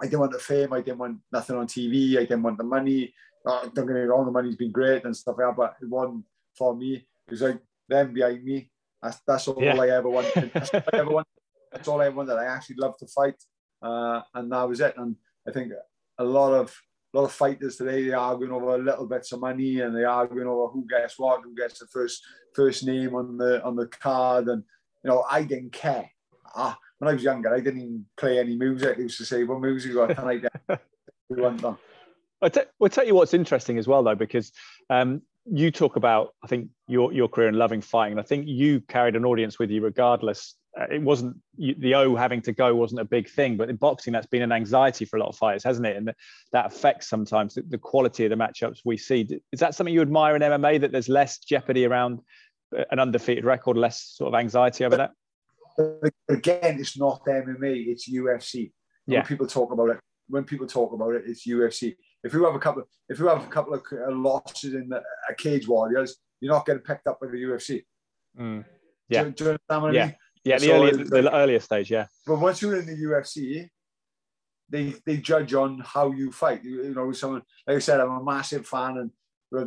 I 0.00 0.06
didn't 0.06 0.20
want 0.20 0.32
the 0.32 0.38
fame, 0.38 0.72
I 0.72 0.80
didn't 0.80 0.98
want 0.98 1.18
nothing 1.32 1.56
on 1.56 1.66
TV, 1.66 2.16
I 2.16 2.20
didn't 2.20 2.42
want 2.42 2.58
the 2.58 2.64
money. 2.64 3.12
Uh, 3.46 3.68
don't 3.74 3.86
get 3.86 3.94
me 3.94 4.00
wrong, 4.00 4.24
the 4.24 4.30
money's 4.30 4.56
been 4.56 4.72
great 4.72 5.04
and 5.04 5.16
stuff 5.16 5.36
like 5.38 5.48
that, 5.48 5.56
but 5.56 5.76
it 5.80 5.88
wasn't 5.88 6.24
for 6.56 6.74
me. 6.74 6.94
It 6.94 7.30
was 7.30 7.42
like 7.42 7.60
them 7.88 8.12
behind 8.12 8.44
me. 8.44 8.70
That's, 9.02 9.20
that's 9.26 9.48
all 9.48 9.62
Yeah. 9.62 9.80
I 9.80 9.88
ever 9.90 10.08
wanted. 10.08 10.50
That's 10.54 10.72
all 10.72 10.82
I 10.92 10.96
ever 10.96 11.10
wanted. 11.10 11.28
That's 11.72 11.88
all 11.88 12.00
I 12.00 12.06
ever 12.06 12.16
wanted. 12.16 12.36
I 12.36 12.46
actually 12.46 12.76
love 12.76 12.96
to 12.98 13.06
fight. 13.06 13.36
Uh, 13.82 14.22
and 14.34 14.50
that 14.50 14.68
was 14.68 14.80
it. 14.80 14.94
And 14.96 15.16
I 15.46 15.52
think 15.52 15.72
a 16.18 16.24
lot 16.24 16.54
of 16.54 16.74
a 17.12 17.18
lot 17.18 17.24
of 17.26 17.32
fighters 17.32 17.76
today 17.76 18.08
they're 18.08 18.18
arguing 18.18 18.52
over 18.52 18.76
little 18.76 19.06
bits 19.06 19.30
of 19.32 19.40
money 19.40 19.80
and 19.80 19.94
they're 19.94 20.08
arguing 20.08 20.48
over 20.48 20.72
who 20.72 20.84
gets 20.88 21.16
what, 21.16 21.42
who 21.44 21.54
gets 21.54 21.78
the 21.78 21.86
first 21.86 22.22
first 22.54 22.84
name 22.84 23.14
on 23.14 23.36
the 23.36 23.62
on 23.62 23.76
the 23.76 23.86
card. 23.86 24.48
And 24.48 24.64
you 25.02 25.10
know, 25.10 25.24
I 25.30 25.42
didn't 25.42 25.72
care. 25.72 26.10
Ah, 26.56 26.78
when 26.98 27.10
I 27.10 27.14
was 27.14 27.22
younger, 27.22 27.52
I 27.52 27.60
didn't 27.60 27.80
even 27.80 28.06
play 28.16 28.38
any 28.38 28.56
music. 28.56 28.96
I 28.98 29.02
used 29.02 29.18
to 29.18 29.24
say, 29.24 29.44
"What 29.44 29.60
music 29.60 29.90
you 29.90 29.96
got 29.96 30.14
tonight?" 30.14 30.44
we 31.28 31.42
went 31.42 31.64
on. 31.64 31.76
I'll, 32.42 32.50
t- 32.50 32.60
I'll 32.80 32.88
tell 32.88 33.06
you 33.06 33.14
what's 33.14 33.34
interesting 33.34 33.78
as 33.78 33.88
well, 33.88 34.02
though, 34.02 34.14
because 34.14 34.52
um, 34.90 35.22
you 35.50 35.70
talk 35.70 35.96
about, 35.96 36.34
I 36.42 36.46
think, 36.46 36.68
your, 36.88 37.12
your 37.12 37.28
career 37.28 37.48
and 37.48 37.56
loving 37.56 37.80
fighting. 37.80 38.12
And 38.12 38.20
I 38.20 38.22
think 38.22 38.46
you 38.46 38.80
carried 38.82 39.16
an 39.16 39.24
audience 39.24 39.58
with 39.58 39.70
you 39.70 39.82
regardless. 39.82 40.54
Uh, 40.78 40.86
it 40.92 41.02
wasn't 41.02 41.36
you, 41.56 41.74
the 41.78 41.94
O 41.94 42.16
having 42.16 42.42
to 42.42 42.52
go 42.52 42.74
wasn't 42.74 43.00
a 43.00 43.04
big 43.04 43.30
thing, 43.30 43.56
but 43.56 43.70
in 43.70 43.76
boxing, 43.76 44.12
that's 44.12 44.26
been 44.26 44.42
an 44.42 44.52
anxiety 44.52 45.04
for 45.04 45.16
a 45.16 45.20
lot 45.20 45.28
of 45.28 45.36
fighters, 45.36 45.64
hasn't 45.64 45.86
it? 45.86 45.96
And 45.96 46.08
that, 46.08 46.16
that 46.52 46.66
affects 46.66 47.08
sometimes 47.08 47.54
the, 47.54 47.62
the 47.62 47.78
quality 47.78 48.24
of 48.26 48.30
the 48.30 48.36
matchups 48.36 48.80
we 48.84 48.96
see. 48.96 49.26
Is 49.52 49.60
that 49.60 49.74
something 49.74 49.94
you 49.94 50.02
admire 50.02 50.36
in 50.36 50.42
MMA 50.42 50.80
that 50.80 50.92
there's 50.92 51.08
less 51.08 51.38
jeopardy 51.38 51.86
around 51.86 52.20
uh, 52.76 52.84
an 52.90 52.98
undefeated 52.98 53.44
record, 53.44 53.76
less 53.76 54.02
sort 54.02 54.34
of 54.34 54.38
anxiety 54.38 54.84
over 54.84 54.96
that? 54.96 55.12
Again, 56.28 56.78
it's 56.80 56.98
not 56.98 57.22
MMA; 57.26 57.86
it's 57.88 58.08
UFC. 58.10 58.72
Yeah. 59.06 59.18
When 59.18 59.26
people 59.26 59.46
talk 59.46 59.72
about 59.72 59.90
it, 59.90 59.98
when 60.28 60.44
people 60.44 60.66
talk 60.66 60.92
about 60.92 61.14
it, 61.14 61.22
it's 61.26 61.46
UFC. 61.46 61.94
If 62.22 62.32
you 62.32 62.44
have 62.44 62.54
a 62.54 62.58
couple, 62.58 62.84
if 63.08 63.18
you 63.18 63.26
have 63.28 63.42
a 63.44 63.48
couple 63.48 63.74
of 63.74 63.82
uh, 63.92 64.10
losses 64.14 64.74
in 64.74 64.88
the, 64.88 65.02
a 65.28 65.34
Cage 65.34 65.68
Warriors, 65.68 66.16
you're 66.40 66.52
not 66.52 66.64
getting 66.64 66.82
picked 66.82 67.06
up 67.06 67.20
by 67.20 67.26
the 67.26 67.36
UFC. 67.36 67.82
Mm. 68.38 68.64
Yeah. 69.08 69.24
you- 69.24 69.30
do 69.32 69.44
you 69.44 69.50
understand 69.50 69.82
what 69.82 69.90
I 69.90 69.94
Yeah. 69.94 70.06
mean? 70.06 70.16
Yeah, 70.44 70.58
the, 70.58 70.66
So 70.66 70.72
earlier, 70.74 71.04
the 71.04 71.34
earlier 71.34 71.60
stage, 71.60 71.90
yeah. 71.90 72.06
But 72.26 72.38
once 72.38 72.60
you're 72.60 72.76
in 72.76 72.86
the 72.86 72.96
UFC, 72.96 73.68
they 74.68 74.94
they 75.06 75.16
judge 75.18 75.54
on 75.54 75.80
how 75.80 76.10
you 76.12 76.30
fight. 76.32 76.62
You, 76.64 76.82
you 76.84 76.94
know, 76.94 77.12
someone 77.12 77.42
like 77.66 77.76
I 77.76 77.80
said, 77.80 78.00
I'm 78.00 78.10
a 78.10 78.24
massive 78.24 78.66
fan, 78.66 78.98
and 78.98 79.10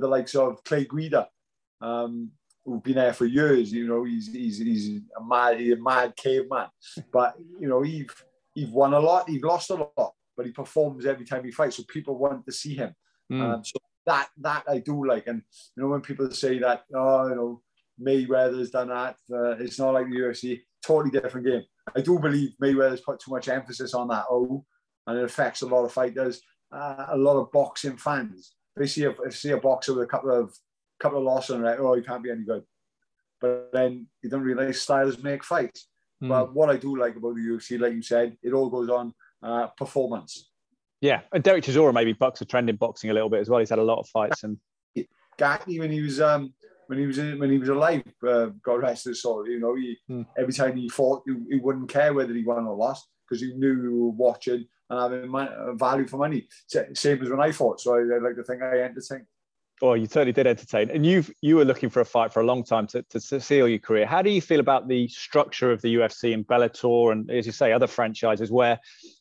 the 0.02 0.08
likes 0.08 0.36
of 0.36 0.64
Clay 0.64 0.86
Guida, 0.86 1.28
um, 1.82 2.32
who've 2.68 2.84
been 2.84 2.96
there 2.96 3.14
for 3.14 3.26
years. 3.26 3.72
You 3.72 3.88
know, 3.88 4.04
he's 4.04 4.32
he's 4.32 4.60
he's 4.60 5.00
a 5.18 5.24
mad 5.24 5.60
he's 5.60 5.74
a 5.74 5.78
mad 5.78 6.16
caveman, 6.16 6.68
but 7.12 7.36
you 7.60 7.68
know, 7.68 7.82
he's 7.82 8.08
he's 8.54 8.70
won 8.70 8.94
a 8.94 9.00
lot, 9.00 9.30
he's 9.30 9.42
lost 9.42 9.70
a 9.70 9.76
lot, 9.76 10.14
but 10.36 10.46
he 10.46 10.52
performs 10.52 11.06
every 11.06 11.26
time 11.26 11.46
he 11.46 11.52
fights, 11.52 11.78
so 11.78 11.84
people 11.88 12.18
want 12.18 12.46
to 12.46 12.52
see 12.52 12.76
him. 12.76 12.94
Mm. 13.32 13.42
Um, 13.42 13.64
so 13.64 13.78
that 14.06 14.28
that 14.42 14.64
I 14.68 14.80
do 14.80 15.08
like, 15.08 15.28
and 15.28 15.42
you 15.76 15.84
know 15.84 15.90
when 15.90 16.02
people 16.02 16.30
say 16.32 16.60
that, 16.60 16.84
oh, 16.94 17.30
you 17.30 17.36
know, 17.36 17.62
Mayweather's 18.02 18.72
done 18.72 18.90
that, 18.90 19.16
uh, 19.32 19.56
it's 19.58 19.80
not 19.80 19.94
like 19.94 20.10
the 20.10 20.18
UFC. 20.18 20.62
Totally 20.86 21.10
different 21.10 21.48
game. 21.48 21.64
I 21.96 22.02
do 22.02 22.20
believe 22.20 22.52
Mayweather's 22.62 23.02
put 23.02 23.20
too 23.20 23.32
much 23.32 23.48
emphasis 23.48 23.94
on 23.94 24.10
that 24.10 24.26
O, 24.30 24.64
and 25.08 25.18
it 25.18 25.26
affects 25.26 25.62
a 25.62 25.68
lot 25.68 25.86
of 25.86 25.92
fighters, 25.92 26.42
uh, 26.72 27.08
a 27.10 27.18
lot 27.18 27.38
of 27.38 27.52
boxing 27.52 27.98
fans. 27.98 28.54
They 28.76 28.88
see 28.88 29.06
a 29.06 29.14
they 29.24 29.32
see 29.32 29.52
a 29.52 29.58
boxer 29.58 29.94
with 29.94 30.04
a 30.04 30.08
couple 30.08 30.32
of 30.32 30.54
couple 31.00 31.20
of 31.20 31.24
losses 31.26 31.56
and 31.56 31.64
like, 31.64 31.80
oh, 31.80 31.94
he 31.96 32.02
can't 32.02 32.24
be 32.24 32.32
any 32.32 32.44
good. 32.44 32.64
But 33.40 33.70
then 33.72 34.08
you 34.22 34.30
don't 34.30 34.42
realize 34.42 34.82
styles 34.82 35.22
make 35.22 35.44
fights. 35.44 35.88
Mm. 36.24 36.30
But 36.30 36.54
what 36.54 36.70
I 36.70 36.78
do 36.78 36.98
like 36.98 37.16
about 37.16 37.36
the 37.36 37.42
UFC, 37.42 37.80
like 37.80 37.94
you 37.94 38.02
said, 38.02 38.36
it 38.42 38.54
all 38.54 38.70
goes 38.70 38.90
on 38.90 39.14
uh, 39.44 39.68
performance. 39.78 40.50
Yeah, 41.02 41.22
and 41.32 41.44
Derek 41.44 41.64
Chisora 41.64 41.94
maybe 41.94 42.14
bucks 42.14 42.42
a 42.42 42.46
trend 42.46 42.70
in 42.70 42.76
boxing 42.76 43.12
a 43.12 43.14
little 43.14 43.30
bit 43.30 43.40
as 43.40 43.50
well. 43.50 43.60
He's 43.60 43.70
had 43.70 43.80
a 43.80 43.84
lot 43.84 44.00
of 44.00 44.08
fights, 44.10 44.44
and 44.44 44.58
Gatti 45.38 45.80
when 45.80 45.92
he 45.92 46.02
was 46.02 46.20
um 46.20 46.54
when 46.88 46.98
he 46.98 47.06
was 47.06 47.20
in, 47.20 47.38
when 47.38 47.52
he 47.52 47.60
was 47.60 47.70
alive, 47.70 48.02
uh, 48.28 48.48
God 48.64 48.82
rest 48.82 49.06
his 49.06 49.22
soul. 49.22 49.48
You 49.48 49.60
know, 49.60 49.76
he 49.76 49.98
Hmm. 50.08 50.24
every 50.38 50.54
time 50.54 50.76
he 50.76 50.90
fought, 50.90 51.22
he, 51.28 51.36
he 51.52 51.60
wouldn't 51.60 51.90
care 51.90 52.14
whether 52.14 52.34
he 52.34 52.44
won 52.44 52.66
or 52.66 52.76
lost 52.76 53.08
because 53.28 53.42
he 53.42 53.54
knew 53.54 53.82
you 53.82 54.06
were 54.06 54.12
watching 54.12 54.66
and 54.90 55.00
having 55.00 55.78
value 55.78 56.08
for 56.08 56.18
money. 56.18 56.48
Same 56.68 57.22
as 57.22 57.30
when 57.30 57.42
I 57.42 57.52
fought. 57.52 57.82
So 57.82 57.96
I, 57.96 58.16
I 58.16 58.20
like 58.20 58.36
to 58.38 58.44
think 58.44 58.64
I 58.64 58.80
entertained. 58.80 59.26
Oh, 59.82 59.94
you 59.94 60.06
certainly 60.06 60.34
did 60.34 60.48
entertain. 60.48 60.90
And 60.90 61.06
you've 61.06 61.32
you 61.42 61.56
were 61.58 61.66
looking 61.66 61.90
for 61.90 62.02
a 62.02 62.06
fight 62.06 62.34
for 62.34 62.42
a 62.42 62.46
long 62.46 62.64
time 62.64 62.88
to, 62.88 63.04
to 63.04 63.20
seal 63.20 63.68
your 63.68 63.80
career. 63.80 64.06
How 64.06 64.22
do 64.22 64.30
you 64.30 64.42
feel 64.42 64.60
about 64.60 64.88
the 64.88 65.08
structure 65.08 65.72
of 65.72 65.82
the 65.82 65.96
UFC 65.96 66.34
and 66.34 66.46
Bellator 66.46 67.12
and, 67.12 67.30
as 67.30 67.46
you 67.46 67.52
say, 67.52 67.72
other 67.72 67.88
franchises 67.88 68.52
where 68.52 68.80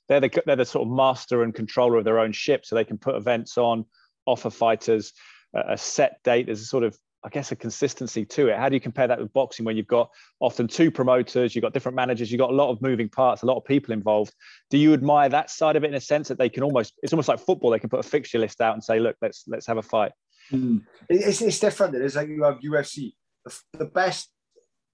they're 0.09 0.21
the 0.21 0.43
they're 0.47 0.57
the 0.57 0.65
sort 0.65 0.87
of 0.87 0.95
master 0.95 1.43
and 1.43 1.55
controller 1.55 1.99
of 1.99 2.05
their 2.05 2.19
own 2.19 2.33
ship, 2.33 2.65
so 2.65 2.75
they 2.75 2.85
can 2.85 2.99
put 2.99 3.17
events 3.17 3.59
on, 3.59 3.85
offer 4.25 4.51
fighters 4.51 5.13
a, 5.55 5.73
a 5.73 5.79
set 5.79 6.23
date. 6.23 6.47
There's 6.47 6.63
a 6.63 6.67
sort 6.67 6.85
of 6.85 6.97
I 7.25 7.29
guess 7.29 7.51
a 7.51 7.57
consistency 7.57 8.25
to 8.25 8.49
it. 8.49 8.57
How 8.57 8.69
do 8.69 8.77
you 8.77 8.81
compare 8.81 9.09
that 9.09 9.19
with 9.19 9.33
boxing, 9.33 9.65
where 9.65 9.75
you've 9.75 9.89
got 9.89 10.11
often 10.39 10.69
two 10.69 10.93
promoters, 10.93 11.57
you've 11.57 11.63
got 11.63 11.73
different 11.73 11.97
managers, 11.97 12.31
you've 12.31 12.39
got 12.39 12.51
a 12.51 12.55
lot 12.55 12.71
of 12.71 12.81
moving 12.81 13.09
parts, 13.09 13.43
a 13.43 13.47
lot 13.47 13.57
of 13.57 13.65
people 13.65 13.93
involved. 13.93 14.33
Do 14.71 14.79
you 14.79 14.95
admire 14.95 15.29
that 15.31 15.51
side 15.51 15.75
of 15.75 15.83
it 15.83 15.89
in 15.89 15.95
a 15.95 16.01
sense 16.01 16.29
that 16.29 16.39
they 16.39 16.49
can 16.49 16.63
almost 16.63 16.95
it's 17.03 17.13
almost 17.13 17.29
like 17.29 17.41
football, 17.41 17.71
they 17.71 17.81
can 17.81 17.91
put 17.91 18.01
a 18.01 18.09
fixture 18.09 18.39
list 18.39 18.61
out 18.61 18.75
and 18.75 18.83
say, 18.83 19.01
look, 19.01 19.17
let's 19.21 19.45
let's 19.49 19.67
have 19.67 19.77
a 19.77 19.83
fight. 19.83 20.13
It- 20.53 20.83
It's, 21.09 21.41
it's 21.43 21.61
different. 21.61 21.95
It 21.95 22.03
is 22.03 22.17
like 22.17 22.29
you 22.29 22.43
have 22.45 22.59
UFC. 22.61 23.15
The, 23.45 23.53
the 23.79 23.85
best, 23.87 24.31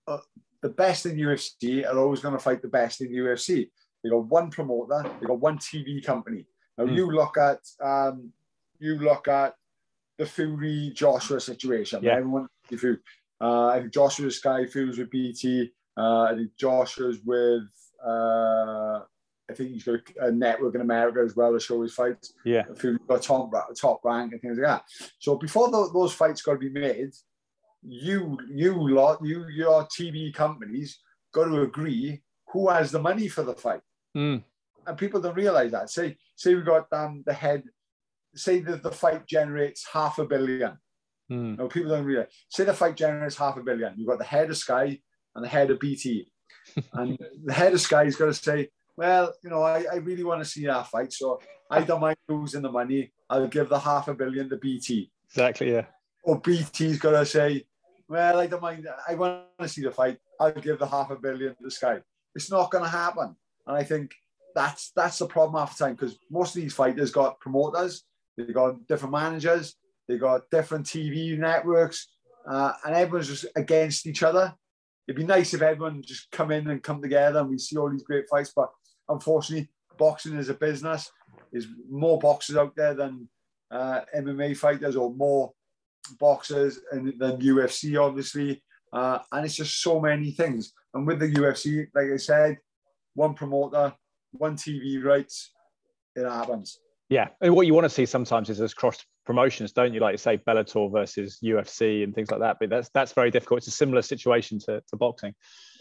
uh, 0.06 0.18
the 0.62 0.68
best 0.68 1.06
in 1.06 1.16
UFC 1.16 1.86
are 1.88 1.98
always 1.98 2.20
going 2.20 2.34
to 2.34 2.40
fight 2.42 2.62
the 2.62 2.68
best 2.68 3.00
in 3.00 3.10
UFC. 3.10 3.70
They 4.02 4.10
got 4.10 4.26
one 4.26 4.50
promoter. 4.50 5.02
They 5.20 5.26
got 5.26 5.40
one 5.40 5.58
TV 5.58 6.04
company. 6.04 6.46
Now 6.76 6.86
Hmm. 6.86 6.92
you 6.94 7.10
look 7.10 7.36
at, 7.38 7.60
um, 7.82 8.32
you 8.78 8.96
look 8.98 9.28
at 9.28 9.54
the 10.18 10.26
Fury 10.26 10.92
Joshua 10.94 11.40
situation. 11.40 12.02
Yeah. 12.02 12.16
Everyone, 12.16 12.48
if 12.70 12.82
you, 12.82 12.98
uh, 13.40 13.66
I 13.68 13.80
think 13.80 13.92
Joshua's 13.92 14.36
Sky 14.38 14.66
Fury's 14.66 14.98
with 14.98 15.10
BT. 15.10 15.72
Uh, 15.96 16.22
I 16.22 16.34
think 16.36 16.50
Joshua's 16.56 17.18
with. 17.24 17.64
Uh, 18.04 19.00
I 19.50 19.54
think 19.54 19.70
he's 19.70 19.84
got 19.84 20.00
a 20.20 20.30
network 20.30 20.74
in 20.74 20.80
America 20.80 21.20
as 21.24 21.34
well 21.36 21.52
to 21.52 21.60
show 21.60 21.82
his 21.82 21.94
fights 21.94 22.32
Yeah. 22.44 22.62
if 22.70 22.82
you've 22.84 23.06
got 23.06 23.22
top 23.22 23.50
top 23.76 24.00
rank 24.04 24.32
and 24.32 24.40
things 24.40 24.58
like 24.58 24.66
that. 24.66 24.84
So 25.18 25.36
before 25.36 25.70
tho- 25.70 25.92
those 25.92 26.12
fights 26.14 26.42
got 26.42 26.52
to 26.54 26.58
be 26.58 26.70
made, 26.70 27.10
you 27.82 28.38
you 28.54 28.74
lot 28.94 29.18
you 29.24 29.46
your 29.48 29.84
TV 29.86 30.32
companies 30.32 31.00
got 31.34 31.46
to 31.46 31.62
agree 31.62 32.22
who 32.52 32.68
has 32.68 32.92
the 32.92 33.00
money 33.00 33.28
for 33.28 33.42
the 33.42 33.54
fight, 33.54 33.80
Mm. 34.16 34.44
and 34.86 34.98
people 34.98 35.20
don't 35.20 35.34
realize 35.34 35.72
that. 35.72 35.90
Say 35.90 36.16
say 36.36 36.54
we 36.54 36.62
got 36.62 36.86
um, 36.92 37.22
the 37.26 37.32
head 37.32 37.64
say 38.34 38.60
that 38.60 38.82
the 38.82 38.92
fight 38.92 39.26
generates 39.26 39.86
half 39.92 40.18
a 40.18 40.24
billion. 40.26 40.78
Mm. 41.30 41.58
No, 41.58 41.66
people 41.68 41.90
don't 41.90 42.04
realize. 42.04 42.28
Say 42.48 42.64
the 42.64 42.74
fight 42.74 42.96
generates 42.96 43.36
half 43.36 43.56
a 43.56 43.62
billion. 43.62 43.94
You've 43.96 44.08
got 44.08 44.18
the 44.18 44.24
head 44.24 44.50
of 44.50 44.56
Sky 44.56 45.00
and 45.34 45.44
the 45.44 45.48
head 45.48 45.70
of 45.70 45.80
BT. 45.80 46.30
and 46.92 47.18
the 47.44 47.52
head 47.52 47.72
of 47.74 47.80
Sky's 47.80 48.16
got 48.16 48.26
to 48.26 48.34
say, 48.34 48.68
well, 48.96 49.32
you 49.42 49.50
know, 49.50 49.62
I, 49.62 49.84
I 49.92 49.96
really 49.96 50.24
want 50.24 50.42
to 50.42 50.48
see 50.48 50.66
that 50.66 50.86
fight. 50.88 51.12
So 51.12 51.40
I 51.70 51.82
don't 51.82 52.00
mind 52.00 52.16
losing 52.28 52.62
the 52.62 52.70
money. 52.70 53.12
I'll 53.28 53.48
give 53.48 53.68
the 53.68 53.78
half 53.78 54.08
a 54.08 54.14
billion 54.14 54.48
to 54.50 54.56
BT. 54.56 55.10
Exactly, 55.28 55.72
yeah. 55.72 55.86
Or 56.24 56.40
BT's 56.40 56.98
got 56.98 57.12
to 57.12 57.26
say, 57.26 57.64
well, 58.08 58.38
I 58.38 58.46
don't 58.46 58.62
mind. 58.62 58.86
I 59.08 59.14
want 59.14 59.44
to 59.60 59.68
see 59.68 59.82
the 59.82 59.90
fight. 59.90 60.18
I'll 60.38 60.52
give 60.52 60.78
the 60.78 60.86
half 60.86 61.10
a 61.10 61.16
billion 61.16 61.56
to 61.62 61.70
Sky. 61.70 62.00
It's 62.34 62.50
not 62.50 62.70
going 62.70 62.84
to 62.84 62.90
happen. 62.90 63.34
And 63.66 63.76
I 63.76 63.84
think 63.84 64.14
that's 64.54 64.92
that's 64.94 65.18
the 65.18 65.26
problem 65.26 65.58
half 65.58 65.76
the 65.76 65.84
time 65.84 65.94
because 65.94 66.18
most 66.30 66.54
of 66.54 66.62
these 66.62 66.74
fighters 66.74 67.10
got 67.10 67.40
promoters, 67.40 68.04
they 68.36 68.44
got 68.52 68.86
different 68.86 69.12
managers, 69.12 69.76
they 70.08 70.18
got 70.18 70.42
different 70.50 70.86
TV 70.86 71.38
networks, 71.38 72.08
uh, 72.46 72.72
and 72.84 72.94
everyone's 72.94 73.28
just 73.28 73.46
against 73.56 74.06
each 74.06 74.22
other. 74.22 74.54
It'd 75.06 75.20
be 75.20 75.26
nice 75.26 75.52
if 75.54 75.62
everyone 75.62 76.02
just 76.02 76.30
come 76.30 76.50
in 76.50 76.68
and 76.68 76.82
come 76.82 77.02
together 77.02 77.40
and 77.40 77.50
we 77.50 77.58
see 77.58 77.76
all 77.76 77.90
these 77.90 78.04
great 78.04 78.28
fights. 78.28 78.52
But 78.54 78.70
unfortunately, 79.08 79.68
boxing 79.98 80.36
is 80.36 80.48
a 80.48 80.54
business. 80.54 81.10
There's 81.50 81.66
more 81.90 82.18
boxers 82.18 82.56
out 82.56 82.74
there 82.76 82.94
than 82.94 83.28
uh, 83.70 84.02
MMA 84.16 84.56
fighters 84.56 84.96
or 84.96 85.12
more 85.12 85.52
boxers 86.18 86.80
and 86.92 87.12
than 87.18 87.40
UFC, 87.40 88.00
obviously. 88.00 88.62
Uh, 88.92 89.18
and 89.32 89.44
it's 89.44 89.56
just 89.56 89.82
so 89.82 90.00
many 90.00 90.30
things. 90.30 90.72
And 90.94 91.06
with 91.06 91.18
the 91.18 91.30
UFC, 91.30 91.86
like 91.94 92.08
I 92.12 92.16
said, 92.16 92.58
one 93.14 93.34
promoter, 93.34 93.94
one 94.32 94.56
TV 94.56 95.02
rights, 95.02 95.52
it 96.14 96.24
happens. 96.24 96.78
Yeah, 97.08 97.28
and 97.40 97.54
what 97.54 97.66
you 97.66 97.74
want 97.74 97.84
to 97.84 97.90
see 97.90 98.06
sometimes 98.06 98.50
is 98.50 98.58
those 98.58 98.74
cross 98.74 99.04
promotions, 99.24 99.72
don't 99.72 99.92
you? 99.92 100.00
Like 100.00 100.14
you 100.14 100.18
say, 100.18 100.38
Bellator 100.38 100.90
versus 100.90 101.38
UFC 101.42 102.04
and 102.04 102.14
things 102.14 102.30
like 102.30 102.40
that. 102.40 102.56
But 102.60 102.70
that's 102.70 102.90
that's 102.90 103.12
very 103.12 103.30
difficult. 103.30 103.58
It's 103.58 103.68
a 103.68 103.72
similar 103.72 104.02
situation 104.02 104.58
to, 104.60 104.82
to 104.88 104.96
boxing. 104.96 105.34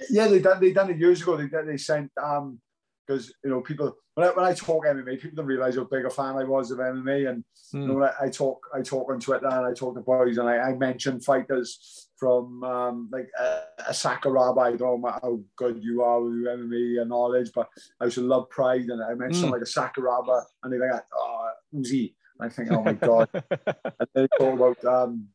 Yeah, 0.09 0.27
they 0.27 0.39
done 0.39 0.59
they 0.61 0.71
done 0.71 0.89
it 0.91 0.97
years 0.97 1.21
ago. 1.21 1.37
They 1.37 1.47
they 1.47 1.77
sent 1.77 2.11
um 2.21 2.59
because 3.05 3.33
you 3.43 3.49
know 3.49 3.61
people 3.61 3.95
when 4.15 4.27
I, 4.27 4.31
when 4.31 4.45
I 4.45 4.53
talk 4.53 4.85
MMA, 4.85 5.21
people 5.21 5.37
don't 5.37 5.45
realize 5.45 5.75
how 5.75 5.85
big 5.85 6.05
a 6.05 6.09
fan 6.09 6.35
I 6.35 6.43
was 6.43 6.71
of 6.71 6.79
MMA. 6.79 7.29
And 7.29 7.43
mm. 7.73 7.81
you 7.81 7.87
know, 7.87 8.03
I, 8.03 8.25
I, 8.25 8.29
talk 8.29 8.61
I 8.73 8.81
talk 8.81 9.09
on 9.09 9.19
Twitter 9.19 9.47
and 9.47 9.65
I 9.65 9.73
talk 9.73 9.95
to 9.95 10.01
boys 10.01 10.37
and 10.37 10.49
I, 10.49 10.57
I 10.57 10.73
mention 10.73 11.21
fighters 11.21 12.09
from 12.17 12.63
um, 12.63 13.09
like 13.11 13.29
a, 13.39 13.61
a 13.87 13.91
Sakuraba. 13.91 14.73
I 14.73 14.75
don't 14.75 15.01
know 15.01 15.11
how 15.11 15.39
good 15.55 15.81
you 15.81 16.03
are 16.03 16.21
with 16.21 16.33
MMA 16.33 17.01
and 17.01 17.09
knowledge, 17.09 17.51
but 17.55 17.69
I 17.99 18.05
used 18.05 18.15
to 18.15 18.21
love 18.21 18.49
Pride 18.49 18.89
and 18.89 19.01
I 19.01 19.13
mentioned 19.13 19.49
mm. 19.49 19.51
like 19.51 19.61
a 19.61 19.65
Sakuraba 19.65 20.43
and 20.63 20.73
they're 20.73 20.91
like, 20.91 21.03
oh, 21.15 21.49
who's 21.71 21.89
he? 21.89 22.15
I 22.41 22.49
think, 22.49 22.71
oh 22.71 22.83
my 22.83 22.93
god. 22.93 23.29
and 23.33 24.07
then 24.13 24.27
talk 24.39 24.53
about 24.53 24.85
um, 24.85 25.27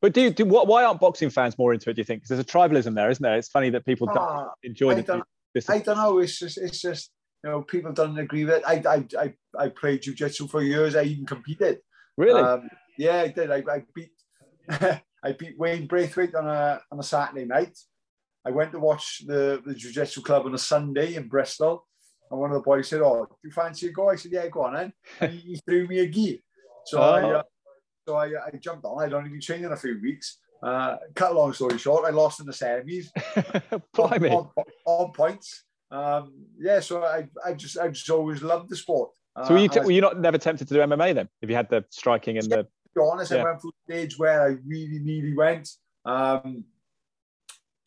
but 0.00 0.14
do, 0.14 0.30
do 0.30 0.44
what, 0.46 0.66
why 0.66 0.84
aren't 0.84 1.00
boxing 1.00 1.30
fans 1.30 1.58
more 1.58 1.74
into 1.74 1.90
it? 1.90 1.94
Do 1.94 2.00
you 2.00 2.04
think? 2.04 2.22
Because 2.22 2.30
there's 2.30 2.40
a 2.40 2.44
tribalism 2.44 2.94
there, 2.94 3.10
isn't 3.10 3.22
there? 3.22 3.36
It's 3.36 3.48
funny 3.48 3.70
that 3.70 3.84
people 3.84 4.06
don't 4.06 4.16
uh, 4.18 4.48
enjoy 4.62 4.92
I 4.92 5.02
the, 5.02 5.22
this 5.54 5.68
I 5.68 5.78
don't 5.78 5.96
know. 5.96 6.18
It's 6.18 6.38
just, 6.38 6.56
it's 6.56 6.80
just, 6.80 7.10
you 7.44 7.50
know, 7.50 7.62
people 7.62 7.92
don't 7.92 8.18
agree 8.18 8.44
with 8.44 8.54
it. 8.54 8.62
I, 8.66 8.82
I, 8.88 9.04
I, 9.18 9.34
I 9.58 9.68
played 9.68 10.02
jujitsu 10.02 10.48
for 10.50 10.62
years. 10.62 10.96
I 10.96 11.02
even 11.02 11.26
competed. 11.26 11.80
Really? 12.16 12.40
Um, 12.40 12.68
yeah, 12.96 13.20
I 13.20 13.28
did. 13.28 13.50
I, 13.50 13.62
I 13.70 13.84
beat, 13.94 14.12
I 15.22 15.32
beat 15.32 15.58
Wayne 15.58 15.86
Braithwaite 15.86 16.34
on 16.34 16.46
a 16.46 16.80
on 16.90 16.98
a 16.98 17.02
Saturday 17.02 17.44
night. 17.44 17.78
I 18.46 18.50
went 18.50 18.72
to 18.72 18.78
watch 18.78 19.22
the 19.26 19.62
the 19.64 19.74
jiu-jitsu 19.74 20.22
club 20.22 20.46
on 20.46 20.54
a 20.54 20.58
Sunday 20.58 21.14
in 21.14 21.28
Bristol, 21.28 21.86
and 22.30 22.40
one 22.40 22.50
of 22.50 22.54
the 22.54 22.62
boys 22.62 22.88
said, 22.88 23.00
"Oh, 23.00 23.26
do 23.28 23.36
you 23.48 23.50
fancy 23.50 23.88
a 23.88 23.92
go?" 23.92 24.10
I 24.10 24.16
said, 24.16 24.32
"Yeah, 24.32 24.48
go 24.48 24.62
on." 24.62 24.74
Then 24.74 24.92
and 25.20 25.32
he, 25.32 25.60
threw 25.66 25.86
me 25.86 26.00
a 26.00 26.06
gi. 26.06 26.42
So 26.86 26.98
oh. 26.98 27.02
I, 27.02 27.22
uh, 27.22 27.42
so 28.06 28.16
I, 28.16 28.26
I 28.46 28.50
jumped 28.58 28.84
on. 28.84 29.02
I'd 29.02 29.12
only 29.12 29.30
been 29.30 29.40
training 29.40 29.70
a 29.70 29.76
few 29.76 29.98
weeks. 30.00 30.38
Uh, 30.62 30.96
cut 31.14 31.32
a 31.32 31.34
long 31.34 31.52
story 31.54 31.78
short, 31.78 32.04
I 32.04 32.10
lost 32.10 32.40
in 32.40 32.44
the 32.44 32.52
semis 32.52 33.06
on, 33.98 34.24
on, 34.26 34.64
on, 34.84 35.12
points. 35.12 35.64
Um, 35.90 36.34
yeah, 36.58 36.80
so 36.80 37.02
I, 37.02 37.28
I 37.42 37.54
just, 37.54 37.78
I 37.78 37.88
just 37.88 38.10
always 38.10 38.42
loved 38.42 38.68
the 38.68 38.76
sport. 38.76 39.10
Uh, 39.34 39.46
so 39.46 39.54
were 39.54 39.60
you, 39.60 39.68
t- 39.68 39.80
were 39.80 39.90
you 39.90 40.02
not 40.02 40.20
never 40.20 40.36
tempted 40.36 40.68
to 40.68 40.74
do 40.74 40.80
MMA 40.80 41.14
then? 41.14 41.30
If 41.40 41.48
you 41.48 41.56
had 41.56 41.70
the 41.70 41.86
striking 41.88 42.36
and 42.36 42.46
the, 42.50 42.56
to 42.58 42.68
be 42.94 43.00
honest, 43.00 43.32
yeah. 43.32 43.38
I 43.38 43.44
went 43.44 43.62
through 43.62 43.70
a 43.70 43.92
stage 43.92 44.18
where 44.18 44.42
I 44.42 44.56
really, 44.66 45.00
really 45.02 45.34
went. 45.34 45.70
Um, 46.04 46.64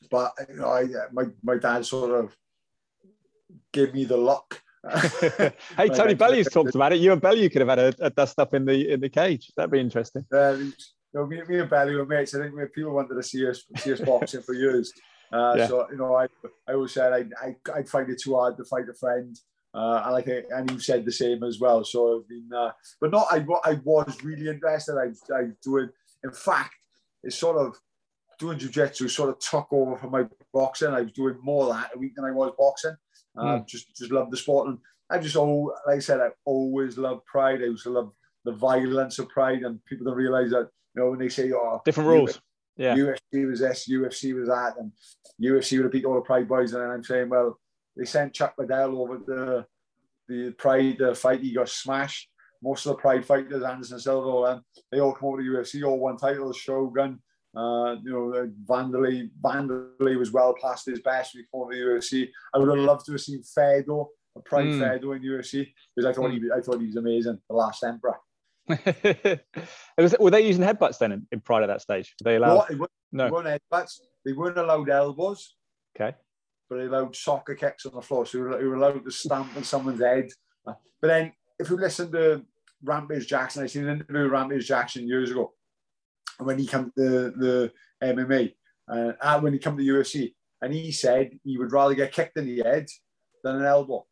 but 0.09 0.33
you 0.49 0.55
know, 0.55 0.69
I, 0.69 0.85
my 1.11 1.25
my 1.43 1.57
dad 1.57 1.85
sort 1.85 2.11
of 2.11 2.35
gave 3.71 3.93
me 3.93 4.05
the 4.05 4.17
luck. 4.17 4.61
hey, 5.77 5.89
Tony 5.93 6.13
Bellew's 6.13 6.49
talked 6.49 6.75
about 6.75 6.93
it. 6.93 6.99
You 6.99 7.13
and 7.13 7.21
Bellew 7.21 7.49
could 7.49 7.61
have 7.61 7.69
had 7.69 7.79
a, 7.79 7.93
a, 7.99 8.09
dust 8.09 8.37
up 8.37 8.53
in 8.53 8.65
the 8.65 8.93
in 8.93 8.99
the 8.99 9.09
cage. 9.09 9.51
That'd 9.55 9.71
be 9.71 9.79
interesting. 9.79 10.25
Uh, 10.33 10.55
you 10.57 10.73
know, 11.13 11.25
me, 11.25 11.41
me 11.47 11.59
and 11.59 11.69
Bellew 11.69 11.97
were 11.97 12.05
mates. 12.05 12.35
I 12.35 12.39
think 12.39 12.55
people 12.73 12.93
wanted 12.93 13.15
to 13.15 13.23
see 13.23 13.47
us 13.47 13.63
see 13.77 13.93
us 13.93 14.01
boxing 14.01 14.41
for 14.41 14.53
years. 14.53 14.91
Uh, 15.31 15.55
yeah. 15.57 15.67
So 15.67 15.87
you 15.89 15.97
know, 15.97 16.15
I 16.15 16.27
I 16.67 16.73
always 16.73 16.91
said 16.91 17.13
I 17.13 17.25
I 17.41 17.55
I'd 17.75 17.89
find 17.89 18.09
it 18.09 18.21
too 18.21 18.35
hard 18.35 18.57
to 18.57 18.65
fight 18.65 18.89
a 18.89 18.93
friend. 18.93 19.37
Uh, 19.75 20.03
and 20.05 20.15
I 20.15 20.21
think, 20.21 20.45
and 20.51 20.69
you 20.69 20.79
said 20.79 21.03
the 21.03 21.11
same 21.11 21.43
as 21.43 21.59
well. 21.59 21.83
So 21.83 22.19
I've 22.19 22.29
been, 22.29 22.47
uh, 22.55 22.71
but 23.01 23.09
not. 23.09 23.27
I 23.31 23.43
I 23.63 23.79
was 23.83 24.23
really 24.23 24.49
interested. 24.49 24.97
I 24.97 25.35
I 25.35 25.47
doing. 25.63 25.89
In 26.23 26.31
fact, 26.31 26.75
it's 27.23 27.37
sort 27.37 27.57
of 27.57 27.75
doing 28.39 28.57
jiu-jitsu 28.57 29.07
sort 29.07 29.29
of 29.29 29.39
took 29.39 29.67
over 29.71 29.97
from 29.97 30.11
my 30.11 30.25
boxing. 30.53 30.89
I 30.89 31.01
was 31.01 31.11
doing 31.11 31.37
more 31.41 31.69
that 31.69 31.91
a 31.95 31.97
week 31.97 32.15
than 32.15 32.25
I 32.25 32.31
was 32.31 32.53
boxing. 32.57 32.95
Uh, 33.37 33.59
mm. 33.59 33.67
Just 33.67 33.95
just 33.95 34.11
love 34.11 34.29
the 34.31 34.37
sport, 34.37 34.67
and 34.67 34.77
I 35.09 35.19
just 35.19 35.35
all 35.35 35.73
like 35.87 35.97
I 35.97 35.99
said, 35.99 36.21
I 36.21 36.29
always 36.45 36.97
loved 36.97 37.25
Pride. 37.25 37.61
I 37.61 37.65
used 37.65 37.83
to 37.83 37.89
love 37.89 38.11
the 38.45 38.51
violence 38.51 39.19
of 39.19 39.29
Pride, 39.29 39.63
and 39.63 39.83
people 39.85 40.05
don't 40.05 40.15
realize 40.15 40.51
that 40.51 40.69
you 40.95 41.01
know 41.01 41.09
when 41.09 41.19
they 41.19 41.29
say, 41.29 41.51
"Oh, 41.51 41.81
different 41.85 42.09
rules." 42.09 42.39
Yeah, 42.75 42.95
UFC 42.95 43.47
was 43.47 43.59
this, 43.59 43.87
UFC 43.87 44.33
was 44.33 44.49
that, 44.49 44.73
and 44.79 44.91
UFC 45.41 45.77
would 45.77 45.85
have 45.85 45.91
beat 45.91 46.05
all 46.05 46.15
the 46.15 46.21
Pride 46.21 46.47
boys, 46.47 46.73
and 46.73 46.83
I'm 46.83 47.03
saying, 47.03 47.29
well, 47.29 47.59
they 47.95 48.05
sent 48.05 48.33
Chuck 48.33 48.55
Liddell 48.57 48.99
over 48.99 49.17
the 49.17 49.65
the 50.27 50.51
Pride 50.51 51.01
uh, 51.01 51.13
fight. 51.13 51.41
He 51.41 51.53
got 51.53 51.69
smashed. 51.69 52.29
Most 52.63 52.85
of 52.85 52.91
the 52.91 53.01
Pride 53.01 53.25
fighters, 53.25 53.61
Anderson 53.61 53.99
Silva, 53.99 54.53
and 54.53 54.61
they 54.91 54.99
all 54.99 55.13
come 55.13 55.29
over 55.29 55.43
to 55.43 55.49
UFC, 55.49 55.85
all 55.85 55.99
one 55.99 56.17
title, 56.17 56.53
Shogun. 56.53 57.19
Uh, 57.55 57.97
you 58.03 58.11
know, 58.11 58.51
Wanderlei, 58.65 59.29
Wanderlei 59.41 60.17
was 60.17 60.31
well 60.31 60.55
past 60.59 60.87
his 60.87 61.01
best 61.01 61.35
before 61.35 61.71
the 61.71 61.77
UFC. 61.77 62.29
I 62.53 62.57
would 62.57 62.69
have 62.69 62.85
loved 62.85 63.05
to 63.05 63.11
have 63.11 63.21
seen 63.21 63.43
Fedor, 63.43 64.03
a 64.35 64.41
Pride 64.43 64.65
mm. 64.65 64.79
Fedor 64.79 65.15
in 65.15 65.21
UFC, 65.21 65.71
because 65.95 66.09
I 66.09 66.13
thought 66.13 66.31
mm. 66.31 66.41
he, 66.41 66.49
I 66.55 66.61
thought 66.61 66.79
he 66.79 66.87
was 66.87 66.95
amazing, 66.95 67.39
the 67.47 67.55
last 67.55 67.83
emperor. 67.83 68.17
was, 69.97 70.15
were 70.19 70.31
they 70.31 70.47
using 70.47 70.63
headbutts 70.63 70.97
then 70.97 71.11
in, 71.11 71.27
in 71.31 71.41
Pride 71.41 71.61
at 71.61 71.67
that 71.67 71.81
stage? 71.81 72.15
Were 72.23 72.31
they 72.31 72.35
allowed? 72.37 72.71
No, 72.71 72.87
no. 73.11 73.25
They 73.25 73.31
weren't 73.31 73.61
headbutts. 73.71 73.99
They 74.25 74.33
weren't 74.33 74.57
allowed 74.57 74.89
elbows. 74.89 75.55
Okay. 75.95 76.15
But 76.69 76.77
they 76.77 76.85
allowed 76.85 77.15
soccer 77.15 77.53
kicks 77.53 77.85
on 77.85 77.93
the 77.93 78.01
floor. 78.01 78.25
So 78.25 78.39
you 78.39 78.69
were 78.69 78.75
allowed 78.75 79.03
to 79.03 79.11
stamp 79.11 79.55
on 79.55 79.63
someone's 79.63 80.01
head. 80.01 80.29
But 80.65 80.77
then, 81.01 81.33
if 81.59 81.69
you 81.69 81.75
listen 81.75 82.11
to 82.13 82.43
Rampage 82.81 83.27
Jackson, 83.27 83.63
I 83.63 83.67
seen 83.67 83.87
an 83.87 83.97
interview 83.97 84.23
with 84.23 84.31
Rampage 84.31 84.65
Jackson 84.65 85.07
years 85.07 85.29
ago 85.29 85.53
when 86.39 86.59
he 86.59 86.67
came 86.67 86.85
to 86.85 86.91
the, 86.95 87.33
the 87.37 87.71
MMA, 88.03 88.53
uh, 88.89 89.39
when 89.39 89.53
he 89.53 89.59
came 89.59 89.77
to 89.77 89.83
the 89.83 89.89
UFC, 89.89 90.33
and 90.61 90.73
he 90.73 90.91
said 90.91 91.31
he 91.43 91.57
would 91.57 91.71
rather 91.71 91.93
get 91.93 92.13
kicked 92.13 92.37
in 92.37 92.45
the 92.45 92.63
head 92.63 92.87
than 93.43 93.57
an 93.57 93.65
elbow. 93.65 94.05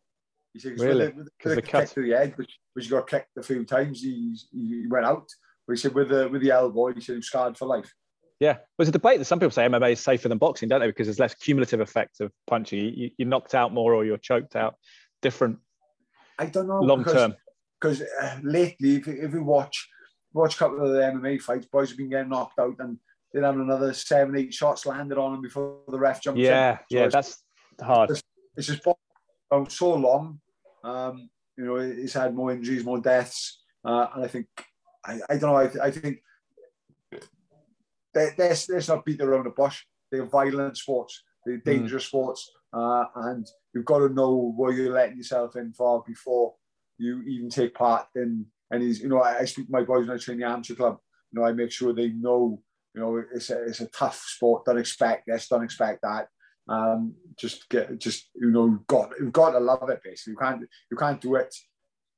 He 0.54 0.60
said, 0.60 0.80
really? 0.80 1.08
with, 1.08 1.16
the, 1.16 1.50
with 1.50 1.56
the 1.56 1.62
kick 1.62 1.90
to 1.92 2.02
the 2.02 2.12
head, 2.12 2.34
which, 2.36 2.58
which 2.74 2.90
got 2.90 3.10
kicked 3.10 3.38
a 3.38 3.44
few 3.44 3.64
times, 3.64 4.02
he, 4.02 4.36
he 4.52 4.86
went 4.90 5.06
out. 5.06 5.28
But 5.66 5.74
he 5.74 5.82
said 5.82 5.94
with 5.94 6.10
the 6.10 6.28
with 6.28 6.42
the 6.42 6.52
elbow, 6.52 6.92
he 6.94 7.00
said 7.00 7.14
he 7.14 7.18
was 7.18 7.28
scarred 7.28 7.58
for 7.58 7.66
life. 7.66 7.90
Yeah, 8.40 8.58
there's 8.78 8.90
a 8.90 8.92
debate 8.92 9.20
that 9.20 9.26
some 9.26 9.40
people 9.40 9.52
say 9.52 9.68
MMA 9.68 9.94
is 9.94 10.00
safer 10.00 10.28
than 10.28 10.40
boxing, 10.40 10.68
don't 10.68 10.82
they? 10.82 10.88
Because 10.88 11.08
there's 11.08 11.20
less 11.20 11.36
cumulative 11.36 11.80
effect 11.80 12.20
of 12.22 12.32
punching. 12.48 12.80
You, 12.80 13.12
you're 13.18 13.28
knocked 13.28 13.54
out 13.54 13.72
more, 13.72 13.94
or 13.94 14.04
you're 14.04 14.18
choked 14.18 14.56
out. 14.56 14.76
Different. 15.22 15.60
I 16.40 16.48
don't 16.48 16.68
know. 16.68 16.80
Long 16.80 17.00
because, 17.00 17.14
term. 17.14 17.36
Because 17.80 18.02
uh, 18.02 18.40
lately, 18.42 18.96
if, 18.96 19.08
if 19.08 19.32
we 19.32 19.40
watch 19.40 19.88
watch 20.34 20.56
a 20.56 20.58
couple 20.58 20.82
of 20.86 20.92
the 20.92 21.00
MMA 21.00 21.42
fights, 21.42 21.66
boys 21.66 21.90
have 21.90 21.98
been 21.98 22.10
getting 22.10 22.30
knocked 22.30 22.60
out 22.60 22.76
and 22.80 22.98
then 23.34 23.44
having 23.44 23.62
another 23.62 23.94
seven, 23.94 24.36
eight 24.36 24.54
shots 24.54 24.86
landed 24.86 25.18
on 25.18 25.34
them 25.34 25.42
before 25.42 25.80
the 25.88 26.00
ref 26.00 26.22
jumped 26.22 26.40
yeah, 26.40 26.72
in. 26.72 26.78
So 26.78 26.84
yeah, 26.90 27.08
that's 27.08 27.44
hard. 27.82 28.12
It's, 28.12 28.24
it's 28.56 28.68
just 28.68 28.84
been 28.84 29.70
so 29.70 29.94
long. 29.94 30.40
Um, 30.84 31.30
you 31.58 31.66
know, 31.66 31.80
he's 31.80 32.14
had 32.14 32.36
more 32.36 32.52
injuries, 32.52 32.84
more 32.84 33.00
deaths, 33.00 33.62
uh, 33.86 34.08
and 34.16 34.26
I 34.26 34.28
think 34.28 34.48
I, 35.06 35.20
I 35.30 35.38
don't 35.38 35.52
know. 35.52 35.56
I, 35.56 35.88
I 35.88 35.92
think 35.92 36.20
they, 38.14 38.30
let's, 38.38 38.70
let's 38.70 38.88
not 38.88 39.06
beat 39.06 39.22
around 39.22 39.46
the 39.46 39.52
bush. 39.52 39.84
They're 40.12 40.26
violent 40.26 40.78
sports. 40.78 41.24
They're 41.46 41.58
hmm. 41.58 41.70
dangerous 41.70 42.04
mm. 42.06 42.08
sports, 42.08 42.52
uh, 42.74 43.06
and 43.16 43.48
you've 43.74 43.86
got 43.86 44.00
to 44.00 44.10
know 44.10 44.54
what 44.56 44.76
you're 44.76 44.94
letting 44.94 45.18
yourself 45.18 45.56
in 45.56 45.72
for 45.74 46.04
before 46.06 46.56
you 46.98 47.22
even 47.24 47.50
take 47.50 47.74
part 47.74 48.08
in 48.16 48.46
and 48.72 48.82
he's, 48.82 49.02
you 49.02 49.10
know, 49.10 49.22
I, 49.22 49.40
I 49.40 49.46
speak 49.46 49.68
to 49.68 49.72
my 49.72 49.84
boys 49.84 50.08
when 50.08 50.16
I 50.16 50.20
train 50.20 50.40
the 50.40 50.48
amateur 50.48 50.76
club. 50.76 50.98
You 51.32 51.40
know, 51.40 51.46
I 51.46 51.52
make 51.52 51.72
sure 51.72 51.94
they 51.94 52.10
know, 52.10 52.62
you 52.94 53.02
know, 53.02 53.24
it's 53.34 53.50
a, 53.50 53.64
it's 53.64 53.82
a 53.82 53.88
tough 53.88 54.18
sport. 54.26 54.66
Don't 54.66 54.80
expect 54.80 55.28
this, 55.28 55.48
don't 55.48 55.64
expect 55.64 56.02
that. 56.04 56.28
Um, 56.68 57.16
just 57.38 57.68
get, 57.70 57.98
just 58.00 58.30
you 58.36 58.52
know, 58.52 58.66
you've 58.66 58.88
got 58.88 59.12
you've 59.20 59.34
got 59.34 59.52
to 59.52 59.60
love 59.60 59.90
it. 59.90 60.02
Basically, 60.04 60.32
you 60.32 60.38
can't 60.38 60.62
you 60.90 60.98
can't 60.98 61.20
do 61.20 61.36
it, 61.36 61.54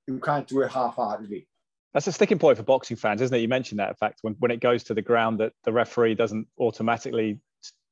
you 0.08 0.20
can't 0.20 0.48
do 0.48 0.62
it 0.62 0.72
half-heartedly. 0.72 1.48
That's 1.94 2.08
a 2.08 2.12
sticking 2.12 2.40
point 2.40 2.58
for 2.58 2.64
boxing 2.64 2.98
fans, 2.98 3.22
isn't 3.22 3.36
it? 3.36 3.42
You 3.42 3.48
mentioned 3.48 3.80
that 3.80 3.90
in 3.90 3.96
fact 3.96 4.20
when, 4.22 4.36
when 4.40 4.52
it 4.52 4.60
goes 4.60 4.84
to 4.86 4.94
the 4.94 5.02
ground 5.02 5.40
that 5.40 5.54
the 5.64 5.72
referee 5.72 6.16
doesn't 6.16 6.48
automatically 6.60 7.40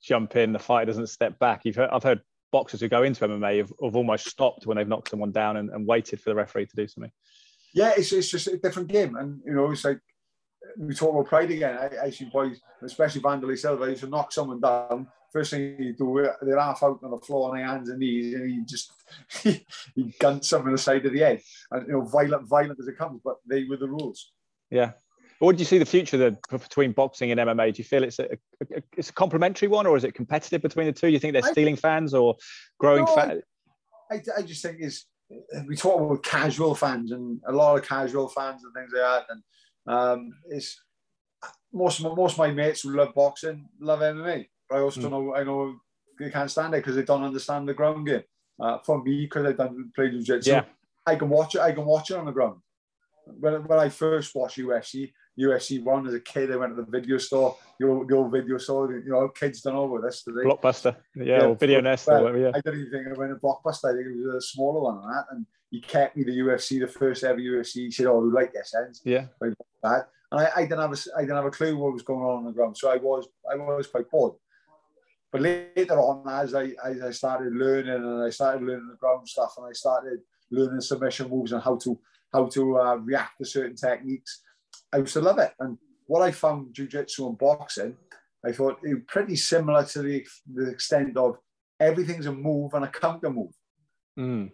jump 0.02 0.36
in, 0.36 0.54
the 0.54 0.60
fighter 0.60 0.88
doesn't 0.88 1.08
step 1.08 1.38
back. 1.40 1.62
You've 1.64 1.76
heard, 1.76 1.90
I've 1.92 2.04
heard 2.04 2.22
boxers 2.52 2.82
who 2.82 2.90
go 2.90 3.04
into 3.04 3.28
MMA 3.28 3.60
have, 3.60 3.72
have 3.84 3.96
almost 3.96 4.28
stopped 4.28 4.66
when 4.66 4.78
they've 4.78 4.88
knocked 4.88 5.10
someone 5.10 5.32
down 5.32 5.58
and, 5.58 5.70
and, 5.70 5.88
waited 5.88 6.20
for 6.20 6.32
the 6.32 6.36
referee 6.36 6.66
to 6.66 6.76
do 6.76 6.88
something. 6.88 7.12
Yeah, 7.74 7.94
it's, 7.96 8.12
it's 8.12 8.30
just 8.30 8.48
a 8.48 8.58
different 8.58 8.90
game, 8.90 9.16
and 9.16 9.42
you 9.46 9.54
know 9.54 9.72
it's 9.72 9.86
like 9.86 10.00
we 10.78 10.94
talk 10.94 11.12
about 11.12 11.28
pride 11.28 11.52
again. 11.52 11.78
I, 11.78 12.06
I 12.06 12.10
see 12.10 12.26
boys, 12.26 12.60
especially 12.84 13.22
Wanderlei 13.22 13.58
Silva, 13.58 13.90
used 13.90 14.02
to 14.02 14.10
knock 14.10 14.32
someone 14.32 14.60
down. 14.60 15.08
First 15.32 15.52
thing 15.52 15.78
you 15.80 15.94
do, 15.94 16.30
they're 16.42 16.60
half 16.60 16.84
out 16.84 17.00
on 17.04 17.12
the 17.12 17.18
floor 17.18 17.50
on 17.50 17.58
their 17.58 17.66
hands 17.66 17.90
and 17.90 18.00
knees, 18.00 18.34
and 18.34 18.50
he 18.50 18.62
just 18.66 18.92
he, 19.44 19.66
he 19.96 20.14
guns 20.20 20.50
someone 20.50 20.70
in 20.70 20.76
the 20.76 20.82
side 20.82 21.06
of 21.06 21.14
the 21.14 21.20
head, 21.20 21.42
and 21.72 21.88
you 21.88 21.94
know, 21.94 22.02
violent, 22.02 22.48
violent 22.48 22.80
as 22.80 22.88
it 22.88 22.98
comes. 22.98 23.22
But 23.24 23.38
they 23.48 23.64
were 23.64 23.78
the 23.78 23.88
rules. 23.88 24.34
Yeah. 24.70 24.92
What 25.40 25.56
do 25.56 25.60
you 25.60 25.66
see 25.66 25.80
the 25.80 25.88
future 25.88 26.38
between 26.52 26.92
boxing 26.92 27.32
and 27.32 27.40
MMA? 27.40 27.74
Do 27.74 27.80
you 27.80 27.84
feel 27.84 28.04
it's 28.04 28.20
a, 28.20 28.26
a, 28.76 28.84
it's 28.96 29.10
a 29.10 29.14
complementary 29.14 29.68
one, 29.68 29.88
or 29.88 29.98
is 29.98 30.04
it 30.04 30.14
competitive 30.14 30.62
between 30.62 30.86
the 30.86 30.92
two? 30.92 31.08
Do 31.08 31.14
you 31.14 31.18
think 31.18 31.34
they're 31.34 31.42
stealing 31.42 31.76
fans 31.76 32.14
or 32.14 32.36
growing 32.78 33.06
no, 33.06 33.16
fans? 33.16 33.42
I, 34.12 34.16
I, 34.16 34.22
I, 34.38 34.42
just 34.44 34.62
think 34.62 34.78
is 34.80 35.06
we 35.68 35.76
talk 35.76 36.00
about 36.00 36.24
casual 36.24 36.76
fans 36.76 37.12
and 37.12 37.42
a 37.48 37.52
lot 37.52 37.78
of 37.78 37.88
casual 37.88 38.28
fans 38.28 38.64
and 38.64 38.74
things 38.74 38.92
like 38.94 39.02
that, 39.02 39.26
and 39.30 39.44
um, 39.88 40.34
it's 40.50 40.82
most 41.74 42.00
of 42.00 42.06
my, 42.06 42.16
most 42.16 42.34
of 42.34 42.40
my 42.40 42.52
mates 42.52 42.82
who 42.82 42.96
love 42.96 43.14
boxing 43.16 43.68
love 43.80 44.00
MMA, 44.00 44.48
but 44.70 44.78
I 44.78 44.82
also 44.82 45.02
mm. 45.02 45.12
know 45.12 45.36
I 45.36 45.44
know 45.44 45.76
they 46.20 46.30
can't 46.30 46.52
stand 46.52 46.74
it 46.74 46.78
because 46.78 46.96
they 46.96 47.04
don't 47.04 47.24
understand 47.24 47.68
the 47.68 47.74
ground 47.74 48.08
game. 48.08 48.24
Uh, 48.60 48.78
for 48.86 49.02
me, 49.04 49.22
because 49.22 49.48
I 49.48 49.54
don't 49.54 49.92
play 49.96 50.12
jiu-jitsu, 50.12 50.52
yeah. 50.52 50.66
I 51.08 51.16
can 51.16 51.30
watch 51.30 51.56
it. 51.56 51.62
I 51.62 51.72
can 51.72 51.86
watch 51.86 52.12
it 52.12 52.18
on 52.18 52.26
the 52.26 52.32
ground. 52.32 52.60
When, 53.26 53.64
when 53.66 53.80
I 53.80 53.90
first 53.90 54.36
watched 54.36 54.60
UFC, 54.60 55.14
UFC 55.40 55.84
one 55.84 56.08
as 56.08 56.14
a 56.14 56.20
kid, 56.20 56.52
I 56.52 56.58
went 56.58 56.76
to 56.76 56.84
the 56.84 56.92
video 56.92 57.18
store, 57.18 57.58
your 57.80 58.06
your 58.10 58.30
video 58.30 58.58
store. 58.58 58.92
You 58.92 59.12
know, 59.12 59.30
kids 59.30 59.62
don't 59.62 59.76
know 59.76 59.86
about 59.86 60.06
this 60.06 60.24
today. 60.24 60.42
Blockbuster, 60.46 60.96
yeah, 61.16 61.24
yeah 61.24 61.46
or 61.46 61.56
Video 61.56 61.82
Nest, 61.82 62.08
or 62.08 62.22
whatever. 62.22 62.38
Yeah, 62.38 62.52
I 62.54 62.62
didn't 62.62 62.82
even 62.82 62.92
think 62.92 63.08
I 63.08 63.20
went 63.20 63.32
to 63.32 63.40
Blockbuster. 63.40 63.92
I 63.92 63.96
think 63.96 64.08
it 64.08 64.26
was 64.26 64.36
a 64.36 64.48
smaller 64.48 64.82
one 64.82 64.98
on 64.98 65.10
that, 65.10 65.26
and 65.32 65.46
he 65.70 65.80
kept 65.80 66.18
me 66.18 66.24
the 66.24 66.38
UFC, 66.38 66.80
the 66.80 66.88
first 66.88 67.24
ever 67.24 67.40
UFC. 67.40 67.76
He 67.76 67.92
said, 67.92 68.08
"Oh, 68.08 68.20
we 68.20 68.32
like 68.32 68.54
this 68.54 68.76
ends." 68.76 69.02
Yeah, 69.06 69.28
like 69.40 69.54
that. 69.84 70.10
And 70.32 70.42
I, 70.42 70.50
I, 70.56 70.62
didn't 70.62 70.80
have 70.80 70.94
a, 70.94 71.18
I 71.18 71.22
didn't 71.22 71.36
have 71.36 71.46
a 71.46 71.52
clue 71.52 71.78
what 71.78 71.94
was 71.94 72.04
going 72.04 72.22
on 72.22 72.40
on 72.40 72.46
the 72.46 72.52
ground, 72.52 72.78
so 72.78 72.92
I 72.92 72.98
was 72.98 73.28
I 73.50 73.56
was 73.56 73.88
quite 73.88 74.10
bored. 74.10 74.34
But 75.32 75.42
later 75.42 76.00
on, 76.00 76.28
as 76.30 76.54
I 76.54 76.74
as 76.86 77.02
I 77.02 77.12
started 77.12 77.54
learning 77.54 77.94
and 77.94 78.24
I 78.24 78.30
started 78.30 78.64
learning 78.64 78.90
the 78.90 78.98
ground 78.98 79.28
stuff, 79.28 79.54
and 79.58 79.68
I 79.68 79.72
started 79.72 80.20
learning 80.52 80.82
submission 80.82 81.30
moves 81.30 81.54
and 81.54 81.64
how 81.64 81.78
to 81.78 81.98
how 82.34 82.48
to 82.48 82.78
uh, 82.78 82.96
react 82.96 83.38
to 83.38 83.46
certain 83.46 83.76
techniques, 83.76 84.42
I 84.94 84.98
used 84.98 85.14
to 85.14 85.22
love 85.22 85.40
it. 85.40 85.54
And 85.60 85.78
what 86.08 86.22
I 86.22 86.32
found 86.32 86.74
jiu-jitsu 86.74 87.28
and 87.28 87.38
boxing, 87.38 87.96
I 88.46 88.52
thought 88.52 88.80
it 88.84 88.94
was 88.94 89.04
pretty 89.08 89.36
similar 89.36 89.86
to 89.86 90.02
the, 90.02 90.26
the 90.54 90.70
extent 90.70 91.16
of 91.18 91.38
everything's 91.80 92.26
a 92.26 92.32
move 92.32 92.74
and 92.74 92.86
a 92.86 92.88
counter 92.88 93.30
move. 93.30 93.54
Mm. 94.20 94.52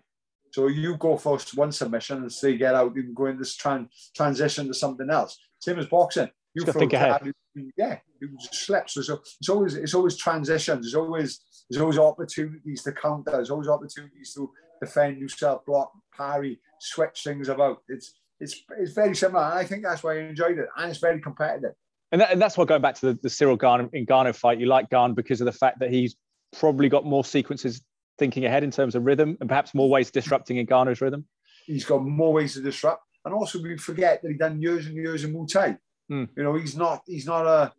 So 0.52 0.68
you 0.68 0.98
go 0.98 1.18
for 1.18 1.38
one 1.56 1.72
submission 1.72 2.18
and 2.18 2.32
say 2.32 2.58
get 2.58 2.76
out, 2.76 2.96
you 2.96 3.04
can 3.04 3.14
go 3.14 3.26
in 3.26 3.38
this 3.38 3.58
tran- 3.58 3.90
transition 4.16 4.68
to 4.68 4.74
something 4.74 5.10
else. 5.10 5.38
Same 5.60 5.80
as 5.80 5.88
boxing. 5.88 6.30
You 6.54 6.64
throw 6.64 6.74
think 6.74 6.94
ahead. 6.94 7.34
yeah, 7.78 8.00
you 8.20 8.36
just 8.40 8.66
slip. 8.66 8.90
So, 8.90 9.02
so 9.02 9.22
it's 9.40 9.50
always 9.50 9.76
it's 9.76 9.94
always 9.94 10.18
transitions. 10.18 10.86
There's 10.86 10.96
always 10.96 11.40
there's 11.70 11.82
always 11.82 12.00
opportunities 12.00 12.82
to 12.84 12.92
counter. 12.94 13.32
There's 13.32 13.52
always 13.52 13.68
opportunities 13.68 14.34
to 14.34 14.50
defend 14.82 15.20
yourself, 15.20 15.66
block, 15.66 15.92
parry, 16.16 16.60
switch 16.80 17.22
things 17.24 17.50
about. 17.50 17.84
It's 17.88 18.14
it's 18.40 18.62
it's 18.78 18.94
very 18.94 19.16
similar. 19.16 19.44
And 19.44 19.54
I 19.54 19.64
think 19.64 19.84
that's 19.84 20.04
why 20.04 20.16
I 20.16 20.20
enjoyed 20.20 20.58
it, 20.58 20.68
and 20.78 20.90
it's 20.90 21.00
very 21.00 21.20
competitive. 21.20 21.74
And, 22.12 22.22
that, 22.22 22.32
and 22.32 22.42
that's 22.42 22.58
why 22.58 22.64
going 22.64 22.82
back 22.82 22.96
to 22.96 23.14
the, 23.14 23.20
the 23.22 23.58
Gane 23.60 23.90
in 23.92 24.06
Ngannou 24.06 24.34
fight, 24.36 24.60
you 24.60 24.66
like 24.66 24.90
Gane 24.90 25.14
because 25.14 25.42
of 25.42 25.46
the 25.46 25.52
fact 25.52 25.80
that 25.80 25.92
he's 25.92 26.16
probably 26.58 26.88
got 26.88 27.06
more 27.06 27.26
sequences 27.26 27.82
thinking 28.18 28.46
ahead 28.46 28.64
in 28.64 28.72
terms 28.72 28.96
of 28.96 29.06
rhythm 29.06 29.38
and 29.42 29.50
perhaps 29.50 29.76
more 29.76 29.90
ways 29.90 30.10
disrupting 30.10 30.66
Ngannou's 30.66 31.02
rhythm. 31.02 31.26
He's 31.66 31.84
got 31.84 32.04
more 32.04 32.32
ways 32.32 32.54
to 32.54 32.62
disrupt, 32.62 33.04
and 33.26 33.34
also 33.34 33.62
we 33.62 33.78
forget 33.78 34.22
that 34.22 34.32
he 34.32 34.38
done 34.38 34.62
years 34.62 34.86
and 34.86 34.96
years 34.96 35.24
of 35.24 35.32
Muay 35.32 35.52
Thai. 35.52 35.78
Mm. 36.12 36.30
You 36.38 36.44
know, 36.44 36.56
he's 36.56 36.78
not 36.78 37.02
he's 37.06 37.26
not 37.26 37.46
a 37.46 37.74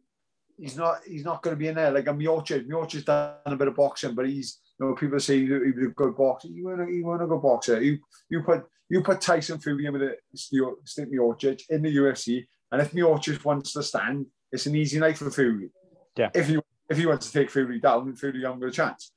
he's 0.58 0.76
not 0.76 0.98
he's 1.06 1.24
not 1.24 1.42
going 1.42 1.56
to 1.56 1.58
be 1.58 1.68
in 1.68 1.76
there 1.76 1.90
like 1.90 2.06
a 2.06 2.12
Miocic. 2.12 2.68
Miocic's 2.68 3.04
done 3.04 3.34
a 3.46 3.56
bit 3.56 3.68
of 3.68 3.76
boxing, 3.76 4.14
but 4.14 4.28
he's 4.28 4.58
you 4.78 4.86
know 4.86 4.94
people 4.94 5.20
say 5.20 5.40
he 5.40 5.50
was 5.50 5.62
a 5.62 5.94
good 5.94 6.16
boxer. 6.16 6.48
You 6.48 6.64
weren't 6.64 6.88
a, 6.88 6.92
you 6.92 7.04
weren't 7.04 7.22
a 7.22 7.26
good 7.26 7.42
boxer. 7.42 7.80
You 7.82 7.98
you 8.28 8.42
put 8.42 8.64
you 8.88 9.02
put 9.02 9.20
Tyson 9.20 9.58
Fury 9.58 9.86
in 9.86 9.92
with 9.92 10.02
a 10.02 10.16
Stipe 10.36 11.12
Miocic 11.12 11.62
in 11.68 11.82
the 11.82 11.96
UFC, 11.96 12.46
and 12.72 12.80
if 12.80 12.92
Miocic 12.92 13.44
wants 13.44 13.72
to 13.72 13.82
stand, 13.82 14.26
it's 14.52 14.66
an 14.66 14.76
easy 14.76 14.98
night 14.98 15.18
for 15.18 15.30
Fury. 15.30 15.70
Yeah. 16.16 16.30
If 16.34 16.48
he 16.48 16.58
if 16.88 16.96
he 16.96 17.06
wants 17.06 17.30
to 17.30 17.38
take 17.38 17.50
Fury 17.50 17.80
down, 17.80 18.14
Fury 18.16 18.42
haven't 18.42 18.60
got 18.60 18.68
a 18.68 18.72
chance. 18.72 19.12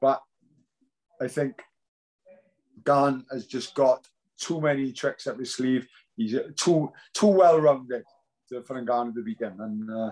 But 0.00 0.20
I 1.20 1.28
think 1.28 1.62
Gane 2.84 3.24
has 3.30 3.46
just 3.46 3.74
got 3.74 4.06
too 4.38 4.60
many 4.60 4.92
tricks 4.92 5.26
up 5.26 5.38
his 5.38 5.54
sleeve. 5.54 5.86
He's 6.16 6.36
too 6.56 6.92
too 7.12 7.26
well 7.26 7.60
rounded 7.60 8.04
for 8.48 8.80
Ngannou 8.80 9.14
to 9.14 9.22
beat 9.22 9.40
him. 9.40 9.60
And 9.60 9.90
uh, 9.90 10.10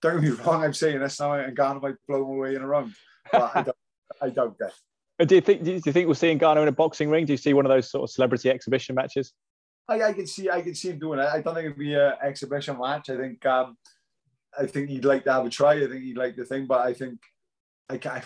don't 0.00 0.22
me 0.22 0.30
wrong, 0.30 0.64
I'm 0.64 0.72
saying 0.72 1.00
this 1.00 1.20
now, 1.20 1.34
and 1.34 1.56
Ngannou 1.56 1.82
might 1.82 1.94
blow 2.06 2.22
him 2.22 2.38
away 2.38 2.54
in 2.54 2.62
a 2.62 2.66
round, 2.66 2.94
but 3.30 3.52
I 3.54 3.62
don't, 3.62 3.76
I 4.20 4.30
doubt 4.30 4.56
that. 4.58 4.72
Do 5.26 5.34
you 5.34 5.40
think? 5.40 5.62
Do 5.62 5.72
you 5.72 5.80
think 5.80 6.06
we'll 6.06 6.14
see 6.14 6.34
Ngannou 6.34 6.62
in 6.62 6.68
a 6.68 6.72
boxing 6.72 7.08
ring? 7.08 7.26
Do 7.26 7.32
you 7.32 7.36
see 7.36 7.54
one 7.54 7.64
of 7.64 7.70
those 7.70 7.90
sort 7.90 8.04
of 8.04 8.10
celebrity 8.10 8.50
exhibition 8.50 8.94
matches? 8.94 9.32
I, 9.88 10.02
I 10.02 10.12
can 10.12 10.26
see, 10.26 10.48
I 10.48 10.62
can 10.62 10.74
see 10.74 10.90
him 10.90 10.98
doing 10.98 11.18
it. 11.18 11.26
I 11.26 11.40
don't 11.40 11.54
think 11.54 11.66
it'd 11.66 11.78
be 11.78 11.94
an 11.94 12.14
exhibition 12.22 12.78
match. 12.78 13.10
I 13.10 13.16
think, 13.16 13.44
um, 13.46 13.76
I 14.58 14.66
think 14.66 14.88
he'd 14.88 15.04
like 15.04 15.24
to 15.24 15.32
have 15.32 15.46
a 15.46 15.50
try. 15.50 15.74
I 15.74 15.88
think 15.88 16.02
he'd 16.04 16.16
like 16.16 16.36
the 16.36 16.44
thing, 16.44 16.66
but 16.66 16.80
I 16.80 16.92
think 16.92 17.20
I 17.88 17.98
can't. 17.98 18.24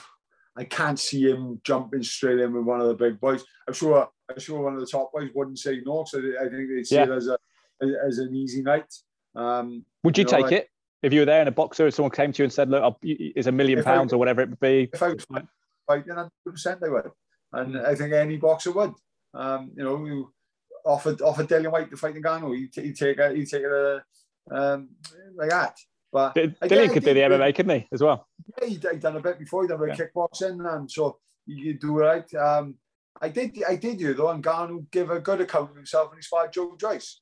I 0.58 0.64
can't 0.64 0.98
see 0.98 1.28
him 1.28 1.60
jumping 1.64 2.02
straight 2.02 2.40
in 2.40 2.54
with 2.54 2.64
one 2.64 2.80
of 2.80 2.88
the 2.88 2.94
big 2.94 3.20
boys. 3.20 3.44
I'm 3.68 3.74
sure. 3.74 4.08
I'm 4.30 4.40
sure 4.40 4.62
one 4.62 4.74
of 4.74 4.80
the 4.80 4.86
top 4.86 5.12
boys 5.12 5.30
wouldn't 5.34 5.58
say 5.58 5.80
no. 5.84 6.04
So 6.06 6.18
I 6.18 6.48
think 6.48 6.68
they'd 6.70 6.86
see 6.86 6.94
yeah. 6.94 7.04
it 7.04 7.10
as 7.10 7.28
a 7.28 7.38
as 8.06 8.18
an 8.18 8.34
easy 8.34 8.62
night. 8.62 8.92
Um, 9.34 9.84
Would 10.02 10.16
you, 10.16 10.24
you 10.26 10.32
know, 10.32 10.42
take 10.42 10.52
it 10.52 10.70
if 11.02 11.12
you 11.12 11.20
were 11.20 11.26
there 11.26 11.40
and 11.40 11.48
a 11.48 11.52
boxer, 11.52 11.90
someone 11.90 12.10
came 12.10 12.32
to 12.32 12.42
you 12.42 12.44
and 12.44 12.52
said, 12.52 12.70
"Look, 12.70 12.96
it's 13.02 13.46
a 13.46 13.52
million 13.52 13.82
pounds 13.84 14.12
I, 14.12 14.16
or 14.16 14.18
whatever 14.18 14.40
it 14.40 14.50
would 14.50 14.60
be"? 14.60 14.88
If 14.92 15.02
I 15.02 15.08
was 15.08 15.26
fighting, 15.86 16.08
100 16.08 16.30
percent 16.44 16.82
I 16.84 16.88
would, 16.88 17.10
and 17.52 17.78
I 17.86 17.94
think 17.94 18.12
any 18.12 18.36
boxer 18.36 18.72
would. 18.72 18.94
Um, 19.34 19.72
you 19.76 19.84
know, 19.84 20.04
you 20.04 20.32
offered 20.84 21.20
offered 21.22 21.48
Dillian 21.48 21.72
Whyte 21.72 21.90
to 21.90 21.96
fight 21.96 22.14
Ngannou, 22.14 22.56
he'd, 22.56 22.82
he'd 22.82 22.96
take 22.96 23.18
it, 23.18 23.36
he'd 23.36 23.46
take 23.46 23.62
it 23.62 24.02
um, 24.50 24.88
like 25.36 25.50
that. 25.50 25.76
But 26.12 26.34
Dillian 26.34 26.92
could 26.92 27.04
do 27.04 27.14
the 27.14 27.20
MMA, 27.20 27.54
couldn't 27.54 27.80
he, 27.80 27.88
as 27.92 28.02
well? 28.02 28.26
Yeah, 28.60 28.68
he 28.68 28.78
would 28.82 29.00
done 29.00 29.16
a 29.16 29.20
bit 29.20 29.38
before. 29.38 29.62
He 29.62 29.68
done 29.68 29.82
a 29.82 29.86
bit 29.86 29.98
yeah. 29.98 30.06
kickboxing, 30.06 30.74
and 30.74 30.90
so 30.90 31.18
you 31.46 31.74
do 31.74 31.98
right. 31.98 32.32
Um, 32.34 32.76
I 33.20 33.28
did, 33.28 33.62
I 33.68 33.76
did 33.76 34.00
you 34.00 34.14
though, 34.14 34.30
and 34.30 34.42
Ngannou 34.42 34.90
give 34.90 35.10
a 35.10 35.20
good 35.20 35.40
account 35.40 35.70
of 35.70 35.76
himself 35.76 36.10
and 36.12 36.20
he 36.22 36.26
fought 36.26 36.52
Joe 36.52 36.76
Joyce. 36.78 37.20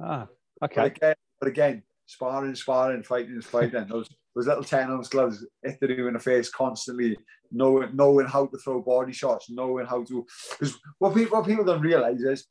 Ah, 0.00 0.26
okay. 0.62 0.74
But 0.76 0.86
again, 0.86 1.14
but 1.40 1.48
again, 1.48 1.82
sparring, 2.06 2.54
sparring, 2.54 3.02
fighting, 3.02 3.40
fighting. 3.40 3.86
those 3.88 4.08
those 4.34 4.46
little 4.46 4.64
ten 4.64 4.90
ounce 4.90 5.08
gloves 5.08 5.44
hitting 5.62 5.98
you 5.98 6.08
in 6.08 6.14
the 6.14 6.20
face 6.20 6.50
constantly, 6.50 7.16
knowing 7.50 7.94
knowing 7.94 8.26
how 8.26 8.46
to 8.46 8.58
throw 8.58 8.80
body 8.80 9.12
shots, 9.12 9.50
knowing 9.50 9.86
how 9.86 10.04
to. 10.04 10.26
Because 10.50 10.78
what 10.98 11.14
people 11.14 11.38
what 11.38 11.46
people 11.46 11.64
don't 11.64 11.80
realize 11.80 12.20
is, 12.20 12.46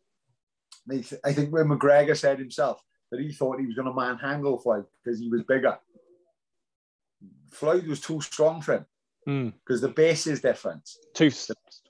they, 0.87 1.03
I 1.23 1.33
think 1.33 1.51
when 1.51 1.67
McGregor 1.67 2.17
said 2.17 2.39
himself 2.39 2.81
that 3.11 3.19
he 3.19 3.31
thought 3.31 3.59
he 3.59 3.65
was 3.65 3.75
going 3.75 3.87
to 3.87 3.93
manhandle 3.93 4.59
Floyd 4.59 4.85
because 5.03 5.19
he 5.19 5.29
was 5.29 5.43
bigger. 5.43 5.77
Floyd 7.51 7.87
was 7.87 8.01
too 8.01 8.19
strong 8.21 8.61
for 8.61 8.85
him 9.25 9.53
because 9.65 9.79
mm. 9.79 9.83
the 9.83 9.89
base 9.89 10.27
is 10.27 10.41
different. 10.41 10.89
Too 11.13 11.31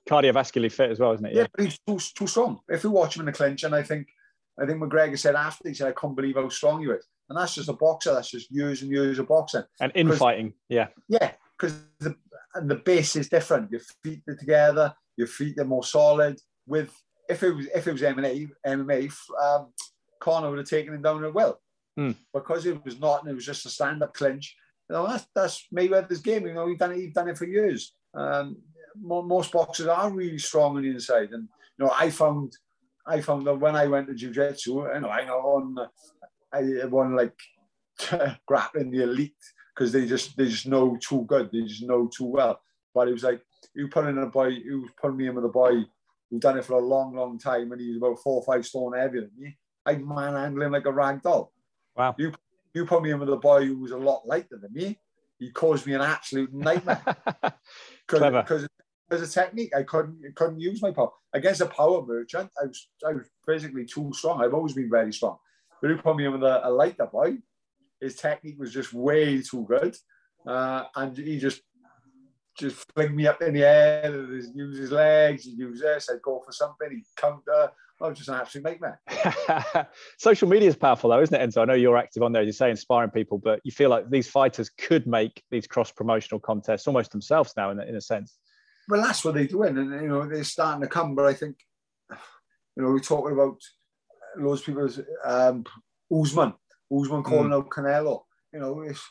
cardiovascularly 0.08 0.72
fit 0.72 0.92
as 0.92 1.00
well, 1.00 1.14
isn't 1.14 1.26
it? 1.26 1.34
Yeah, 1.34 1.42
yeah 1.42 1.48
but 1.54 1.66
he's 1.66 1.80
too, 1.80 2.00
too 2.16 2.28
strong. 2.28 2.60
If 2.70 2.84
you 2.84 2.92
watch 2.92 3.16
him 3.16 3.22
in 3.22 3.26
the 3.26 3.32
clinch, 3.32 3.64
and 3.64 3.74
I 3.74 3.82
think 3.82 4.08
I 4.60 4.66
think 4.66 4.82
McGregor 4.82 5.18
said 5.18 5.36
after, 5.36 5.68
he 5.68 5.76
said, 5.76 5.88
I 5.88 6.00
can't 6.00 6.16
believe 6.16 6.36
how 6.36 6.48
strong 6.50 6.82
he 6.82 6.90
is. 6.90 7.06
And 7.30 7.38
that's 7.38 7.56
just 7.56 7.70
a 7.70 7.74
boxer. 7.74 8.14
That's 8.14 8.30
just 8.30 8.52
years 8.52 8.82
and 8.82 8.92
years 8.92 9.20
of 9.20 9.28
boxing. 9.28 9.64
And 9.82 9.92
infighting, 9.96 10.54
yeah. 10.70 10.88
Yeah, 11.08 11.32
because 11.58 11.78
the, 12.00 12.16
and 12.56 12.70
the 12.70 12.76
base 12.76 13.16
is 13.16 13.30
different. 13.30 13.72
Your 13.72 13.82
feet 14.04 14.22
are 14.28 14.36
together, 14.36 14.94
your 15.18 15.28
feet 15.28 15.60
are 15.60 15.66
more 15.66 15.84
solid. 15.84 16.40
With 16.66 16.92
If 17.30 17.44
it 17.44 17.52
was 17.52 17.68
if 17.68 17.88
it 17.88 17.92
was 17.92 18.02
MMA, 18.02 18.50
MMA 18.66 19.14
um, 19.42 19.74
Conor 20.20 20.50
would 20.50 20.60
have 20.60 20.70
taken 20.70 20.94
him 20.94 21.02
down 21.02 21.24
at 21.24 21.34
will. 21.34 21.60
Mm. 22.00 22.16
Because 22.34 22.66
it 22.66 22.84
was 22.84 23.00
not, 23.00 23.22
and 23.22 23.32
it 23.32 23.36
was 23.36 23.46
just 23.46 23.66
a 23.66 23.70
stand-up 23.70 24.14
clinch. 24.14 24.56
You 24.90 24.96
know, 24.96 25.08
that's, 25.08 25.26
that's 25.34 25.68
Mayweather's 25.74 26.20
game. 26.20 26.46
You 26.46 26.54
know, 26.54 26.68
he's 26.68 26.78
done 26.78 26.92
it, 26.92 26.98
he's 26.98 27.14
done 27.14 27.30
it 27.30 27.38
for 27.38 27.46
years. 27.46 27.94
Um, 28.14 28.58
most 29.02 29.52
boxers 29.52 29.88
are 29.88 30.10
really 30.10 30.38
strong 30.38 30.78
on 30.78 30.84
the 30.84 30.90
inside. 30.90 31.30
And, 31.32 31.48
you 31.78 31.86
know, 31.86 31.92
I 31.94 32.10
found 32.10 32.54
I 33.08 33.22
found 33.22 33.46
that 33.46 33.60
when 33.60 33.76
I 33.76 33.88
went 33.88 34.08
to 34.08 34.16
jiu-jitsu, 34.16 34.94
you 34.94 35.00
know, 35.00 35.10
I 35.10 35.26
know 35.26 35.38
on 35.38 35.78
I 36.52 36.86
won 36.86 37.16
like 37.16 37.38
grappling 38.48 38.92
the 38.92 39.04
elite 39.04 39.34
because 39.76 39.92
they 39.92 40.06
just 40.06 40.38
they 40.38 40.48
just 40.48 40.68
know 40.68 40.98
too 41.02 41.26
good, 41.28 41.50
they 41.52 41.62
just 41.62 41.84
know 41.84 42.08
too 42.08 42.26
well. 42.26 42.62
But 42.94 43.10
it 43.10 43.14
was 43.14 43.24
like 43.24 43.42
you 43.74 43.88
put 43.88 44.08
in 44.08 44.18
a 44.18 44.28
boy, 44.28 44.48
you 44.48 44.88
put 45.02 45.16
me 45.16 45.28
in 45.28 45.36
with 45.36 45.46
a 45.46 45.50
boy 45.50 45.84
who 46.30 46.40
done 46.40 46.58
it 46.58 46.66
for 46.66 46.74
a 46.74 46.86
long, 46.86 47.16
long 47.16 47.38
time, 47.38 47.72
and 47.72 47.82
he's 47.82 47.98
about 47.98 48.20
four 48.20 48.42
or 48.42 48.44
five 48.44 48.66
stone 48.66 48.98
heavier 48.98 49.22
than 49.22 49.32
me. 49.38 49.58
I 49.86 49.96
manhandling 49.96 50.72
like 50.72 50.86
a 50.86 50.92
rag 50.92 51.22
doll. 51.22 51.52
Wow. 51.96 52.16
You 52.18 52.34
you 52.74 52.86
put 52.86 53.04
me 53.04 53.12
in 53.12 53.20
with 53.20 53.30
a 53.30 53.38
boy 53.38 53.66
who 53.66 53.80
was 53.80 53.92
a 53.92 53.98
lot 53.98 54.28
lighter 54.28 54.60
than 54.62 54.74
me. 54.74 55.00
He 55.40 55.52
caused 55.52 55.86
me 55.86 55.94
an 55.94 56.02
absolute 56.02 56.54
nightmare. 56.54 57.02
Clever. 58.08 58.42
Because 58.42 58.68
as 59.12 59.22
a 59.22 59.28
technique, 59.28 59.76
I 59.76 59.84
couldn't 59.84 60.22
couldn't 60.36 60.60
use 60.60 60.82
my 60.82 60.92
power 60.92 61.12
against 61.34 61.62
a 61.62 61.66
power 61.66 62.06
merchant. 62.06 62.50
I 62.62 62.66
was 62.66 62.88
I 63.08 63.14
was 63.14 63.30
basically 63.46 63.86
too 63.86 64.12
strong. 64.14 64.42
I've 64.42 64.54
always 64.54 64.74
been 64.74 64.90
very 64.90 65.14
strong. 65.14 65.38
But 65.82 65.92
he 65.92 65.98
put 65.98 66.16
me 66.16 66.26
in 66.26 66.32
with 66.32 66.44
a, 66.44 66.68
a 66.68 66.72
lighter 66.72 67.06
boy. 67.06 67.38
His 68.02 68.16
technique 68.16 68.60
was 68.60 68.74
just 68.74 68.94
way 68.94 69.42
too 69.42 69.66
good, 69.68 69.96
uh, 70.48 70.86
and 70.96 71.18
he 71.18 71.40
just 71.40 71.62
just 72.58 72.86
fling 72.94 73.16
me 73.16 73.28
up 73.28 73.42
in 73.42 73.54
the 73.54 73.64
air, 73.64 74.04
and 74.06 74.56
use 74.56 74.78
his 74.78 74.92
legs, 74.92 75.44
he'd 75.44 75.58
use 75.58 75.82
this, 75.82 76.10
I'd 76.10 76.22
go 76.22 76.42
for 76.46 76.52
something, 76.52 76.90
he'd 76.90 77.04
counter. 77.18 77.72
I 78.02 78.10
was 78.10 78.18
just 78.18 78.30
an 78.30 78.36
absolute 78.36 78.66
nightmare. 78.66 79.00
Social 80.18 80.50
media 80.50 80.68
is 80.68 80.76
powerful 80.76 81.10
though, 81.10 81.22
isn't 81.22 81.36
it, 81.36 81.50
Enzo? 81.50 81.62
I 81.62 81.66
know 81.66 81.74
you're 81.74 81.98
active 81.98 82.24
on 82.24 82.34
there, 82.34 82.44
you 82.44 82.52
say 82.52 82.70
inspiring 82.70 83.10
people, 83.10 83.38
but 83.38 83.62
you 83.64 83.72
feel 83.72 83.90
like 83.90 84.10
these 84.10 84.30
fighters 84.30 84.70
could 84.70 85.08
make 85.08 85.44
these 85.50 85.68
cross 85.68 85.92
promotional 85.92 86.40
contests 86.40 86.88
almost 86.88 87.12
themselves 87.12 87.54
now, 87.56 87.72
in, 87.72 87.80
in 87.80 87.96
a 87.96 88.02
sense. 88.02 88.38
Well, 88.88 89.02
that's 89.02 89.24
what 89.24 89.34
they're 89.34 89.48
doing, 89.48 89.78
and 89.78 89.92
you 90.02 90.08
know 90.08 90.28
they're 90.28 90.44
starting 90.44 90.82
to 90.82 90.88
come. 90.88 91.16
But 91.16 91.26
I 91.26 91.34
think, 91.34 91.58
you 92.12 92.84
know, 92.84 92.90
we're 92.90 93.00
talking 93.00 93.34
about 93.34 93.58
loads 94.38 94.62
of 94.62 94.66
people. 94.68 94.90
Um, 95.24 95.66
Usman, 96.12 96.54
Usman 96.92 97.24
calling 97.24 97.50
mm. 97.50 97.56
out 97.56 97.70
Canelo. 97.70 98.22
You 98.54 98.60
know, 98.60 98.82
it's 98.82 99.02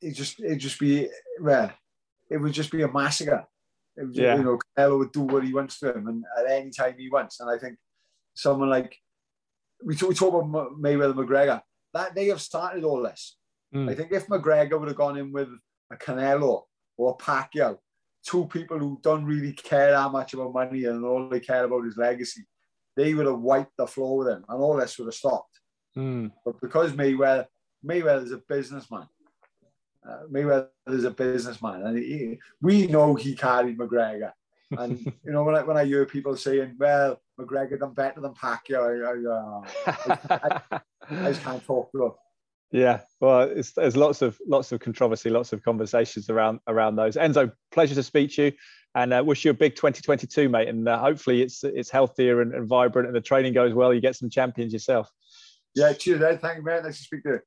it 0.00 0.12
just 0.12 0.40
it 0.40 0.56
just 0.56 0.78
be 0.78 1.08
well, 1.40 1.72
it 2.30 2.38
would 2.38 2.52
just 2.52 2.70
be 2.70 2.82
a 2.82 2.92
massacre. 2.92 3.46
It 3.96 4.08
yeah. 4.12 4.36
You 4.36 4.44
know, 4.44 4.58
Canelo 4.76 4.98
would 4.98 5.12
do 5.12 5.22
what 5.22 5.44
he 5.44 5.52
wants 5.52 5.78
to 5.80 5.94
him, 5.94 6.08
and 6.08 6.24
at 6.38 6.50
any 6.50 6.70
time 6.70 6.94
he 6.98 7.08
wants. 7.10 7.40
And 7.40 7.50
I 7.50 7.58
think 7.58 7.76
someone 8.34 8.70
like 8.70 8.96
we 9.84 9.94
talk, 9.96 10.08
we 10.08 10.14
talk 10.14 10.34
about 10.34 10.80
Mayweather 10.80 11.14
McGregor 11.14 11.60
that 11.92 12.14
they 12.14 12.26
have 12.26 12.40
started 12.40 12.84
all 12.84 13.02
this. 13.02 13.36
Mm. 13.74 13.90
I 13.90 13.94
think 13.94 14.12
if 14.12 14.26
McGregor 14.26 14.78
would 14.78 14.88
have 14.88 14.96
gone 14.96 15.16
in 15.16 15.32
with 15.32 15.48
a 15.92 15.96
Canelo 15.96 16.62
or 16.96 17.16
a 17.18 17.22
Pacquiao, 17.22 17.78
two 18.26 18.46
people 18.46 18.78
who 18.78 18.98
don't 19.02 19.24
really 19.24 19.52
care 19.52 19.92
that 19.92 20.12
much 20.12 20.34
about 20.34 20.52
money 20.52 20.84
and 20.84 21.04
all 21.04 21.28
they 21.28 21.40
care 21.40 21.64
about 21.64 21.86
is 21.86 21.96
legacy, 21.96 22.42
they 22.96 23.14
would 23.14 23.26
have 23.26 23.38
wiped 23.38 23.76
the 23.76 23.86
floor 23.86 24.18
with 24.18 24.28
him, 24.28 24.44
and 24.48 24.60
all 24.60 24.76
this 24.76 24.98
would 24.98 25.06
have 25.06 25.14
stopped. 25.14 25.49
Mm. 25.96 26.32
But 26.44 26.60
because 26.60 26.92
Mayweather 26.92 27.46
Mayweather 27.84 28.24
is 28.24 28.32
a 28.32 28.38
businessman, 28.38 29.08
uh, 30.08 30.20
Mayweather 30.30 30.68
is 30.88 31.04
a 31.04 31.10
businessman, 31.10 31.82
and 31.82 31.98
he, 31.98 32.38
we 32.60 32.86
know 32.86 33.14
he 33.14 33.34
carried 33.34 33.78
McGregor. 33.78 34.32
And 34.78 35.00
you 35.24 35.32
know 35.32 35.42
when 35.42 35.56
I 35.56 35.62
when 35.62 35.76
I 35.76 35.84
hear 35.84 36.04
people 36.06 36.36
saying, 36.36 36.76
"Well, 36.78 37.20
McGregor 37.38 37.78
done 37.78 37.94
better 37.94 38.20
than 38.20 38.34
Pacquiao," 38.34 39.04
I, 39.06 39.90
I, 39.90 40.38
uh, 40.38 40.60
I, 40.70 40.80
I 41.10 41.30
just 41.30 41.42
can't 41.42 41.64
talk 41.64 41.90
to 41.92 42.06
him. 42.06 42.12
Yeah, 42.72 43.00
well, 43.18 43.48
there's 43.48 43.96
lots 43.96 44.22
of 44.22 44.38
lots 44.46 44.70
of 44.70 44.80
controversy, 44.80 45.28
lots 45.28 45.52
of 45.52 45.62
conversations 45.62 46.30
around 46.30 46.60
around 46.68 46.96
those. 46.96 47.16
Enzo, 47.16 47.52
pleasure 47.72 47.96
to 47.96 48.02
speak 48.02 48.32
to 48.34 48.44
you, 48.44 48.52
and 48.94 49.12
uh, 49.12 49.22
wish 49.26 49.44
you 49.44 49.50
a 49.50 49.54
big 49.54 49.74
2022, 49.74 50.48
mate. 50.48 50.68
And 50.68 50.88
uh, 50.88 50.98
hopefully, 50.98 51.42
it's 51.42 51.64
it's 51.64 51.90
healthier 51.90 52.42
and, 52.42 52.54
and, 52.54 52.68
vibrant, 52.68 53.08
and 53.08 53.16
the 53.16 53.20
training 53.20 53.54
goes 53.54 53.74
well. 53.74 53.92
You 53.92 54.00
get 54.00 54.14
some 54.14 54.30
champions 54.30 54.72
yourself. 54.72 55.10
Yeah, 55.74 55.92
cheers, 55.92 56.22
Ed. 56.22 56.40
Thank 56.40 56.58
you, 56.58 56.64
mate. 56.64 56.82
Nice 56.82 56.98
to 56.98 57.02
speak 57.02 57.22
to 57.22 57.28
you. 57.30 57.40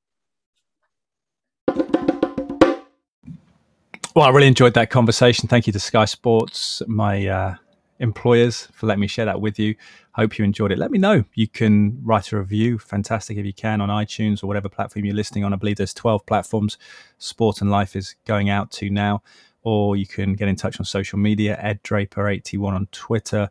Well, 4.15 4.25
I 4.25 4.29
really 4.29 4.47
enjoyed 4.47 4.75
that 4.75 4.91
conversation. 4.91 5.49
Thank 5.49 5.65
you 5.65 5.73
to 5.73 5.79
Sky 5.79 6.05
Sports, 6.05 6.83
my 6.87 7.25
uh, 7.27 7.55
employers, 7.99 8.67
for 8.71 8.85
letting 8.85 9.01
me 9.01 9.07
share 9.07 9.25
that 9.25 9.41
with 9.41 9.57
you. 9.57 9.75
Hope 10.11 10.37
you 10.37 10.45
enjoyed 10.45 10.71
it. 10.71 10.77
Let 10.77 10.91
me 10.91 10.99
know. 10.99 11.23
You 11.33 11.47
can 11.47 11.99
write 12.03 12.31
a 12.31 12.37
review, 12.37 12.77
fantastic 12.77 13.37
if 13.37 13.45
you 13.45 13.53
can, 13.53 13.81
on 13.81 13.89
iTunes 13.89 14.43
or 14.43 14.47
whatever 14.47 14.69
platform 14.69 15.05
you're 15.05 15.15
listening 15.15 15.43
on. 15.43 15.51
I 15.51 15.55
believe 15.55 15.77
there's 15.77 15.95
12 15.95 16.27
platforms 16.27 16.77
Sport 17.17 17.61
and 17.61 17.71
Life 17.71 17.95
is 17.95 18.15
going 18.25 18.49
out 18.51 18.69
to 18.73 18.89
now. 18.91 19.23
Or 19.63 19.95
you 19.95 20.05
can 20.05 20.35
get 20.35 20.47
in 20.47 20.57
touch 20.57 20.79
on 20.79 20.85
social 20.85 21.17
media, 21.17 21.57
Ed 21.59 21.81
Draper81 21.83 22.71
on 22.73 22.87
Twitter. 22.91 23.49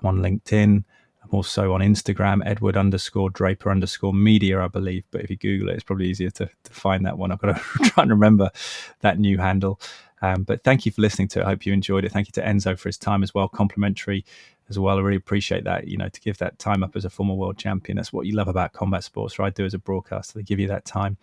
I'm 0.00 0.06
on 0.06 0.18
LinkedIn. 0.18 0.84
I'm 1.26 1.36
also 1.36 1.72
on 1.72 1.80
Instagram, 1.80 2.42
Edward 2.46 2.76
underscore 2.76 3.30
Draper 3.30 3.70
underscore 3.70 4.14
media, 4.14 4.62
I 4.62 4.68
believe. 4.68 5.04
But 5.10 5.22
if 5.22 5.30
you 5.30 5.36
Google 5.36 5.70
it, 5.70 5.74
it's 5.74 5.84
probably 5.84 6.08
easier 6.08 6.30
to, 6.30 6.46
to 6.64 6.72
find 6.72 7.04
that 7.06 7.18
one. 7.18 7.32
I've 7.32 7.40
got 7.40 7.56
to 7.56 7.62
try 7.90 8.02
and 8.02 8.10
remember 8.10 8.50
that 9.00 9.18
new 9.18 9.38
handle. 9.38 9.80
Um, 10.22 10.44
but 10.44 10.64
thank 10.64 10.86
you 10.86 10.92
for 10.92 11.02
listening 11.02 11.28
to 11.28 11.40
it. 11.40 11.44
I 11.44 11.50
hope 11.50 11.66
you 11.66 11.72
enjoyed 11.72 12.04
it. 12.04 12.12
Thank 12.12 12.28
you 12.28 12.32
to 12.32 12.42
Enzo 12.42 12.78
for 12.78 12.88
his 12.88 12.96
time 12.96 13.22
as 13.22 13.34
well, 13.34 13.48
complimentary 13.48 14.24
as 14.68 14.78
well. 14.78 14.96
I 14.96 15.00
really 15.00 15.16
appreciate 15.16 15.64
that, 15.64 15.88
you 15.88 15.96
know, 15.96 16.08
to 16.08 16.20
give 16.20 16.38
that 16.38 16.58
time 16.58 16.82
up 16.82 16.96
as 16.96 17.04
a 17.04 17.10
former 17.10 17.34
world 17.34 17.58
champion. 17.58 17.96
That's 17.96 18.12
what 18.12 18.26
you 18.26 18.34
love 18.34 18.48
about 18.48 18.72
combat 18.72 19.04
sports, 19.04 19.38
or 19.38 19.42
I 19.42 19.50
do 19.50 19.64
as 19.64 19.74
a 19.74 19.78
broadcaster. 19.78 20.38
They 20.38 20.44
give 20.44 20.58
you 20.58 20.68
that 20.68 20.84
time 20.84 21.18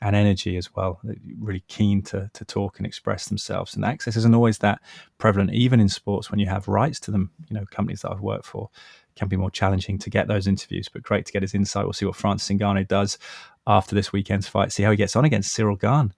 and 0.00 0.14
energy 0.14 0.56
as 0.56 0.74
well. 0.74 1.00
They're 1.02 1.16
really 1.38 1.64
keen 1.68 2.02
to, 2.02 2.30
to 2.32 2.44
talk 2.44 2.78
and 2.78 2.86
express 2.86 3.26
themselves. 3.26 3.74
And 3.74 3.84
access 3.84 4.16
isn't 4.16 4.34
always 4.34 4.58
that 4.58 4.80
prevalent, 5.18 5.52
even 5.52 5.80
in 5.80 5.88
sports 5.88 6.30
when 6.30 6.38
you 6.38 6.46
have 6.46 6.68
rights 6.68 7.00
to 7.00 7.10
them. 7.10 7.32
You 7.48 7.54
know, 7.54 7.66
companies 7.70 8.02
that 8.02 8.12
I've 8.12 8.20
worked 8.20 8.46
for 8.46 8.70
can 9.18 9.28
be 9.28 9.36
more 9.36 9.50
challenging 9.50 9.98
to 9.98 10.10
get 10.10 10.28
those 10.28 10.46
interviews, 10.46 10.88
but 10.88 11.02
great 11.02 11.26
to 11.26 11.32
get 11.32 11.42
his 11.42 11.54
insight. 11.54 11.84
We'll 11.84 11.92
see 11.92 12.06
what 12.06 12.16
Francis 12.16 12.56
Ngannou 12.56 12.86
does 12.86 13.18
after 13.66 13.94
this 13.94 14.12
weekend's 14.12 14.48
fight, 14.48 14.72
see 14.72 14.82
how 14.82 14.90
he 14.90 14.96
gets 14.96 15.16
on 15.16 15.24
against 15.24 15.56
Ciryl 15.56 15.78
Gane. 15.78 16.12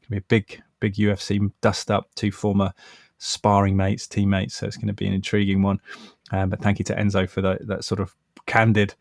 It 0.00 0.06
can 0.06 0.10
be 0.10 0.18
a 0.18 0.22
big, 0.22 0.62
big 0.80 0.94
UFC 0.94 1.52
dust 1.60 1.90
up, 1.90 2.08
two 2.14 2.32
former 2.32 2.72
sparring 3.18 3.76
mates, 3.76 4.06
teammates. 4.06 4.56
So 4.56 4.66
it's 4.66 4.76
going 4.76 4.88
to 4.88 4.94
be 4.94 5.06
an 5.06 5.12
intriguing 5.12 5.62
one. 5.62 5.80
Um, 6.32 6.50
but 6.50 6.60
thank 6.60 6.78
you 6.78 6.84
to 6.86 6.96
Enzo 6.96 7.28
for 7.28 7.40
that, 7.42 7.66
that 7.66 7.84
sort 7.84 8.00
of 8.00 8.14
candid 8.46 8.94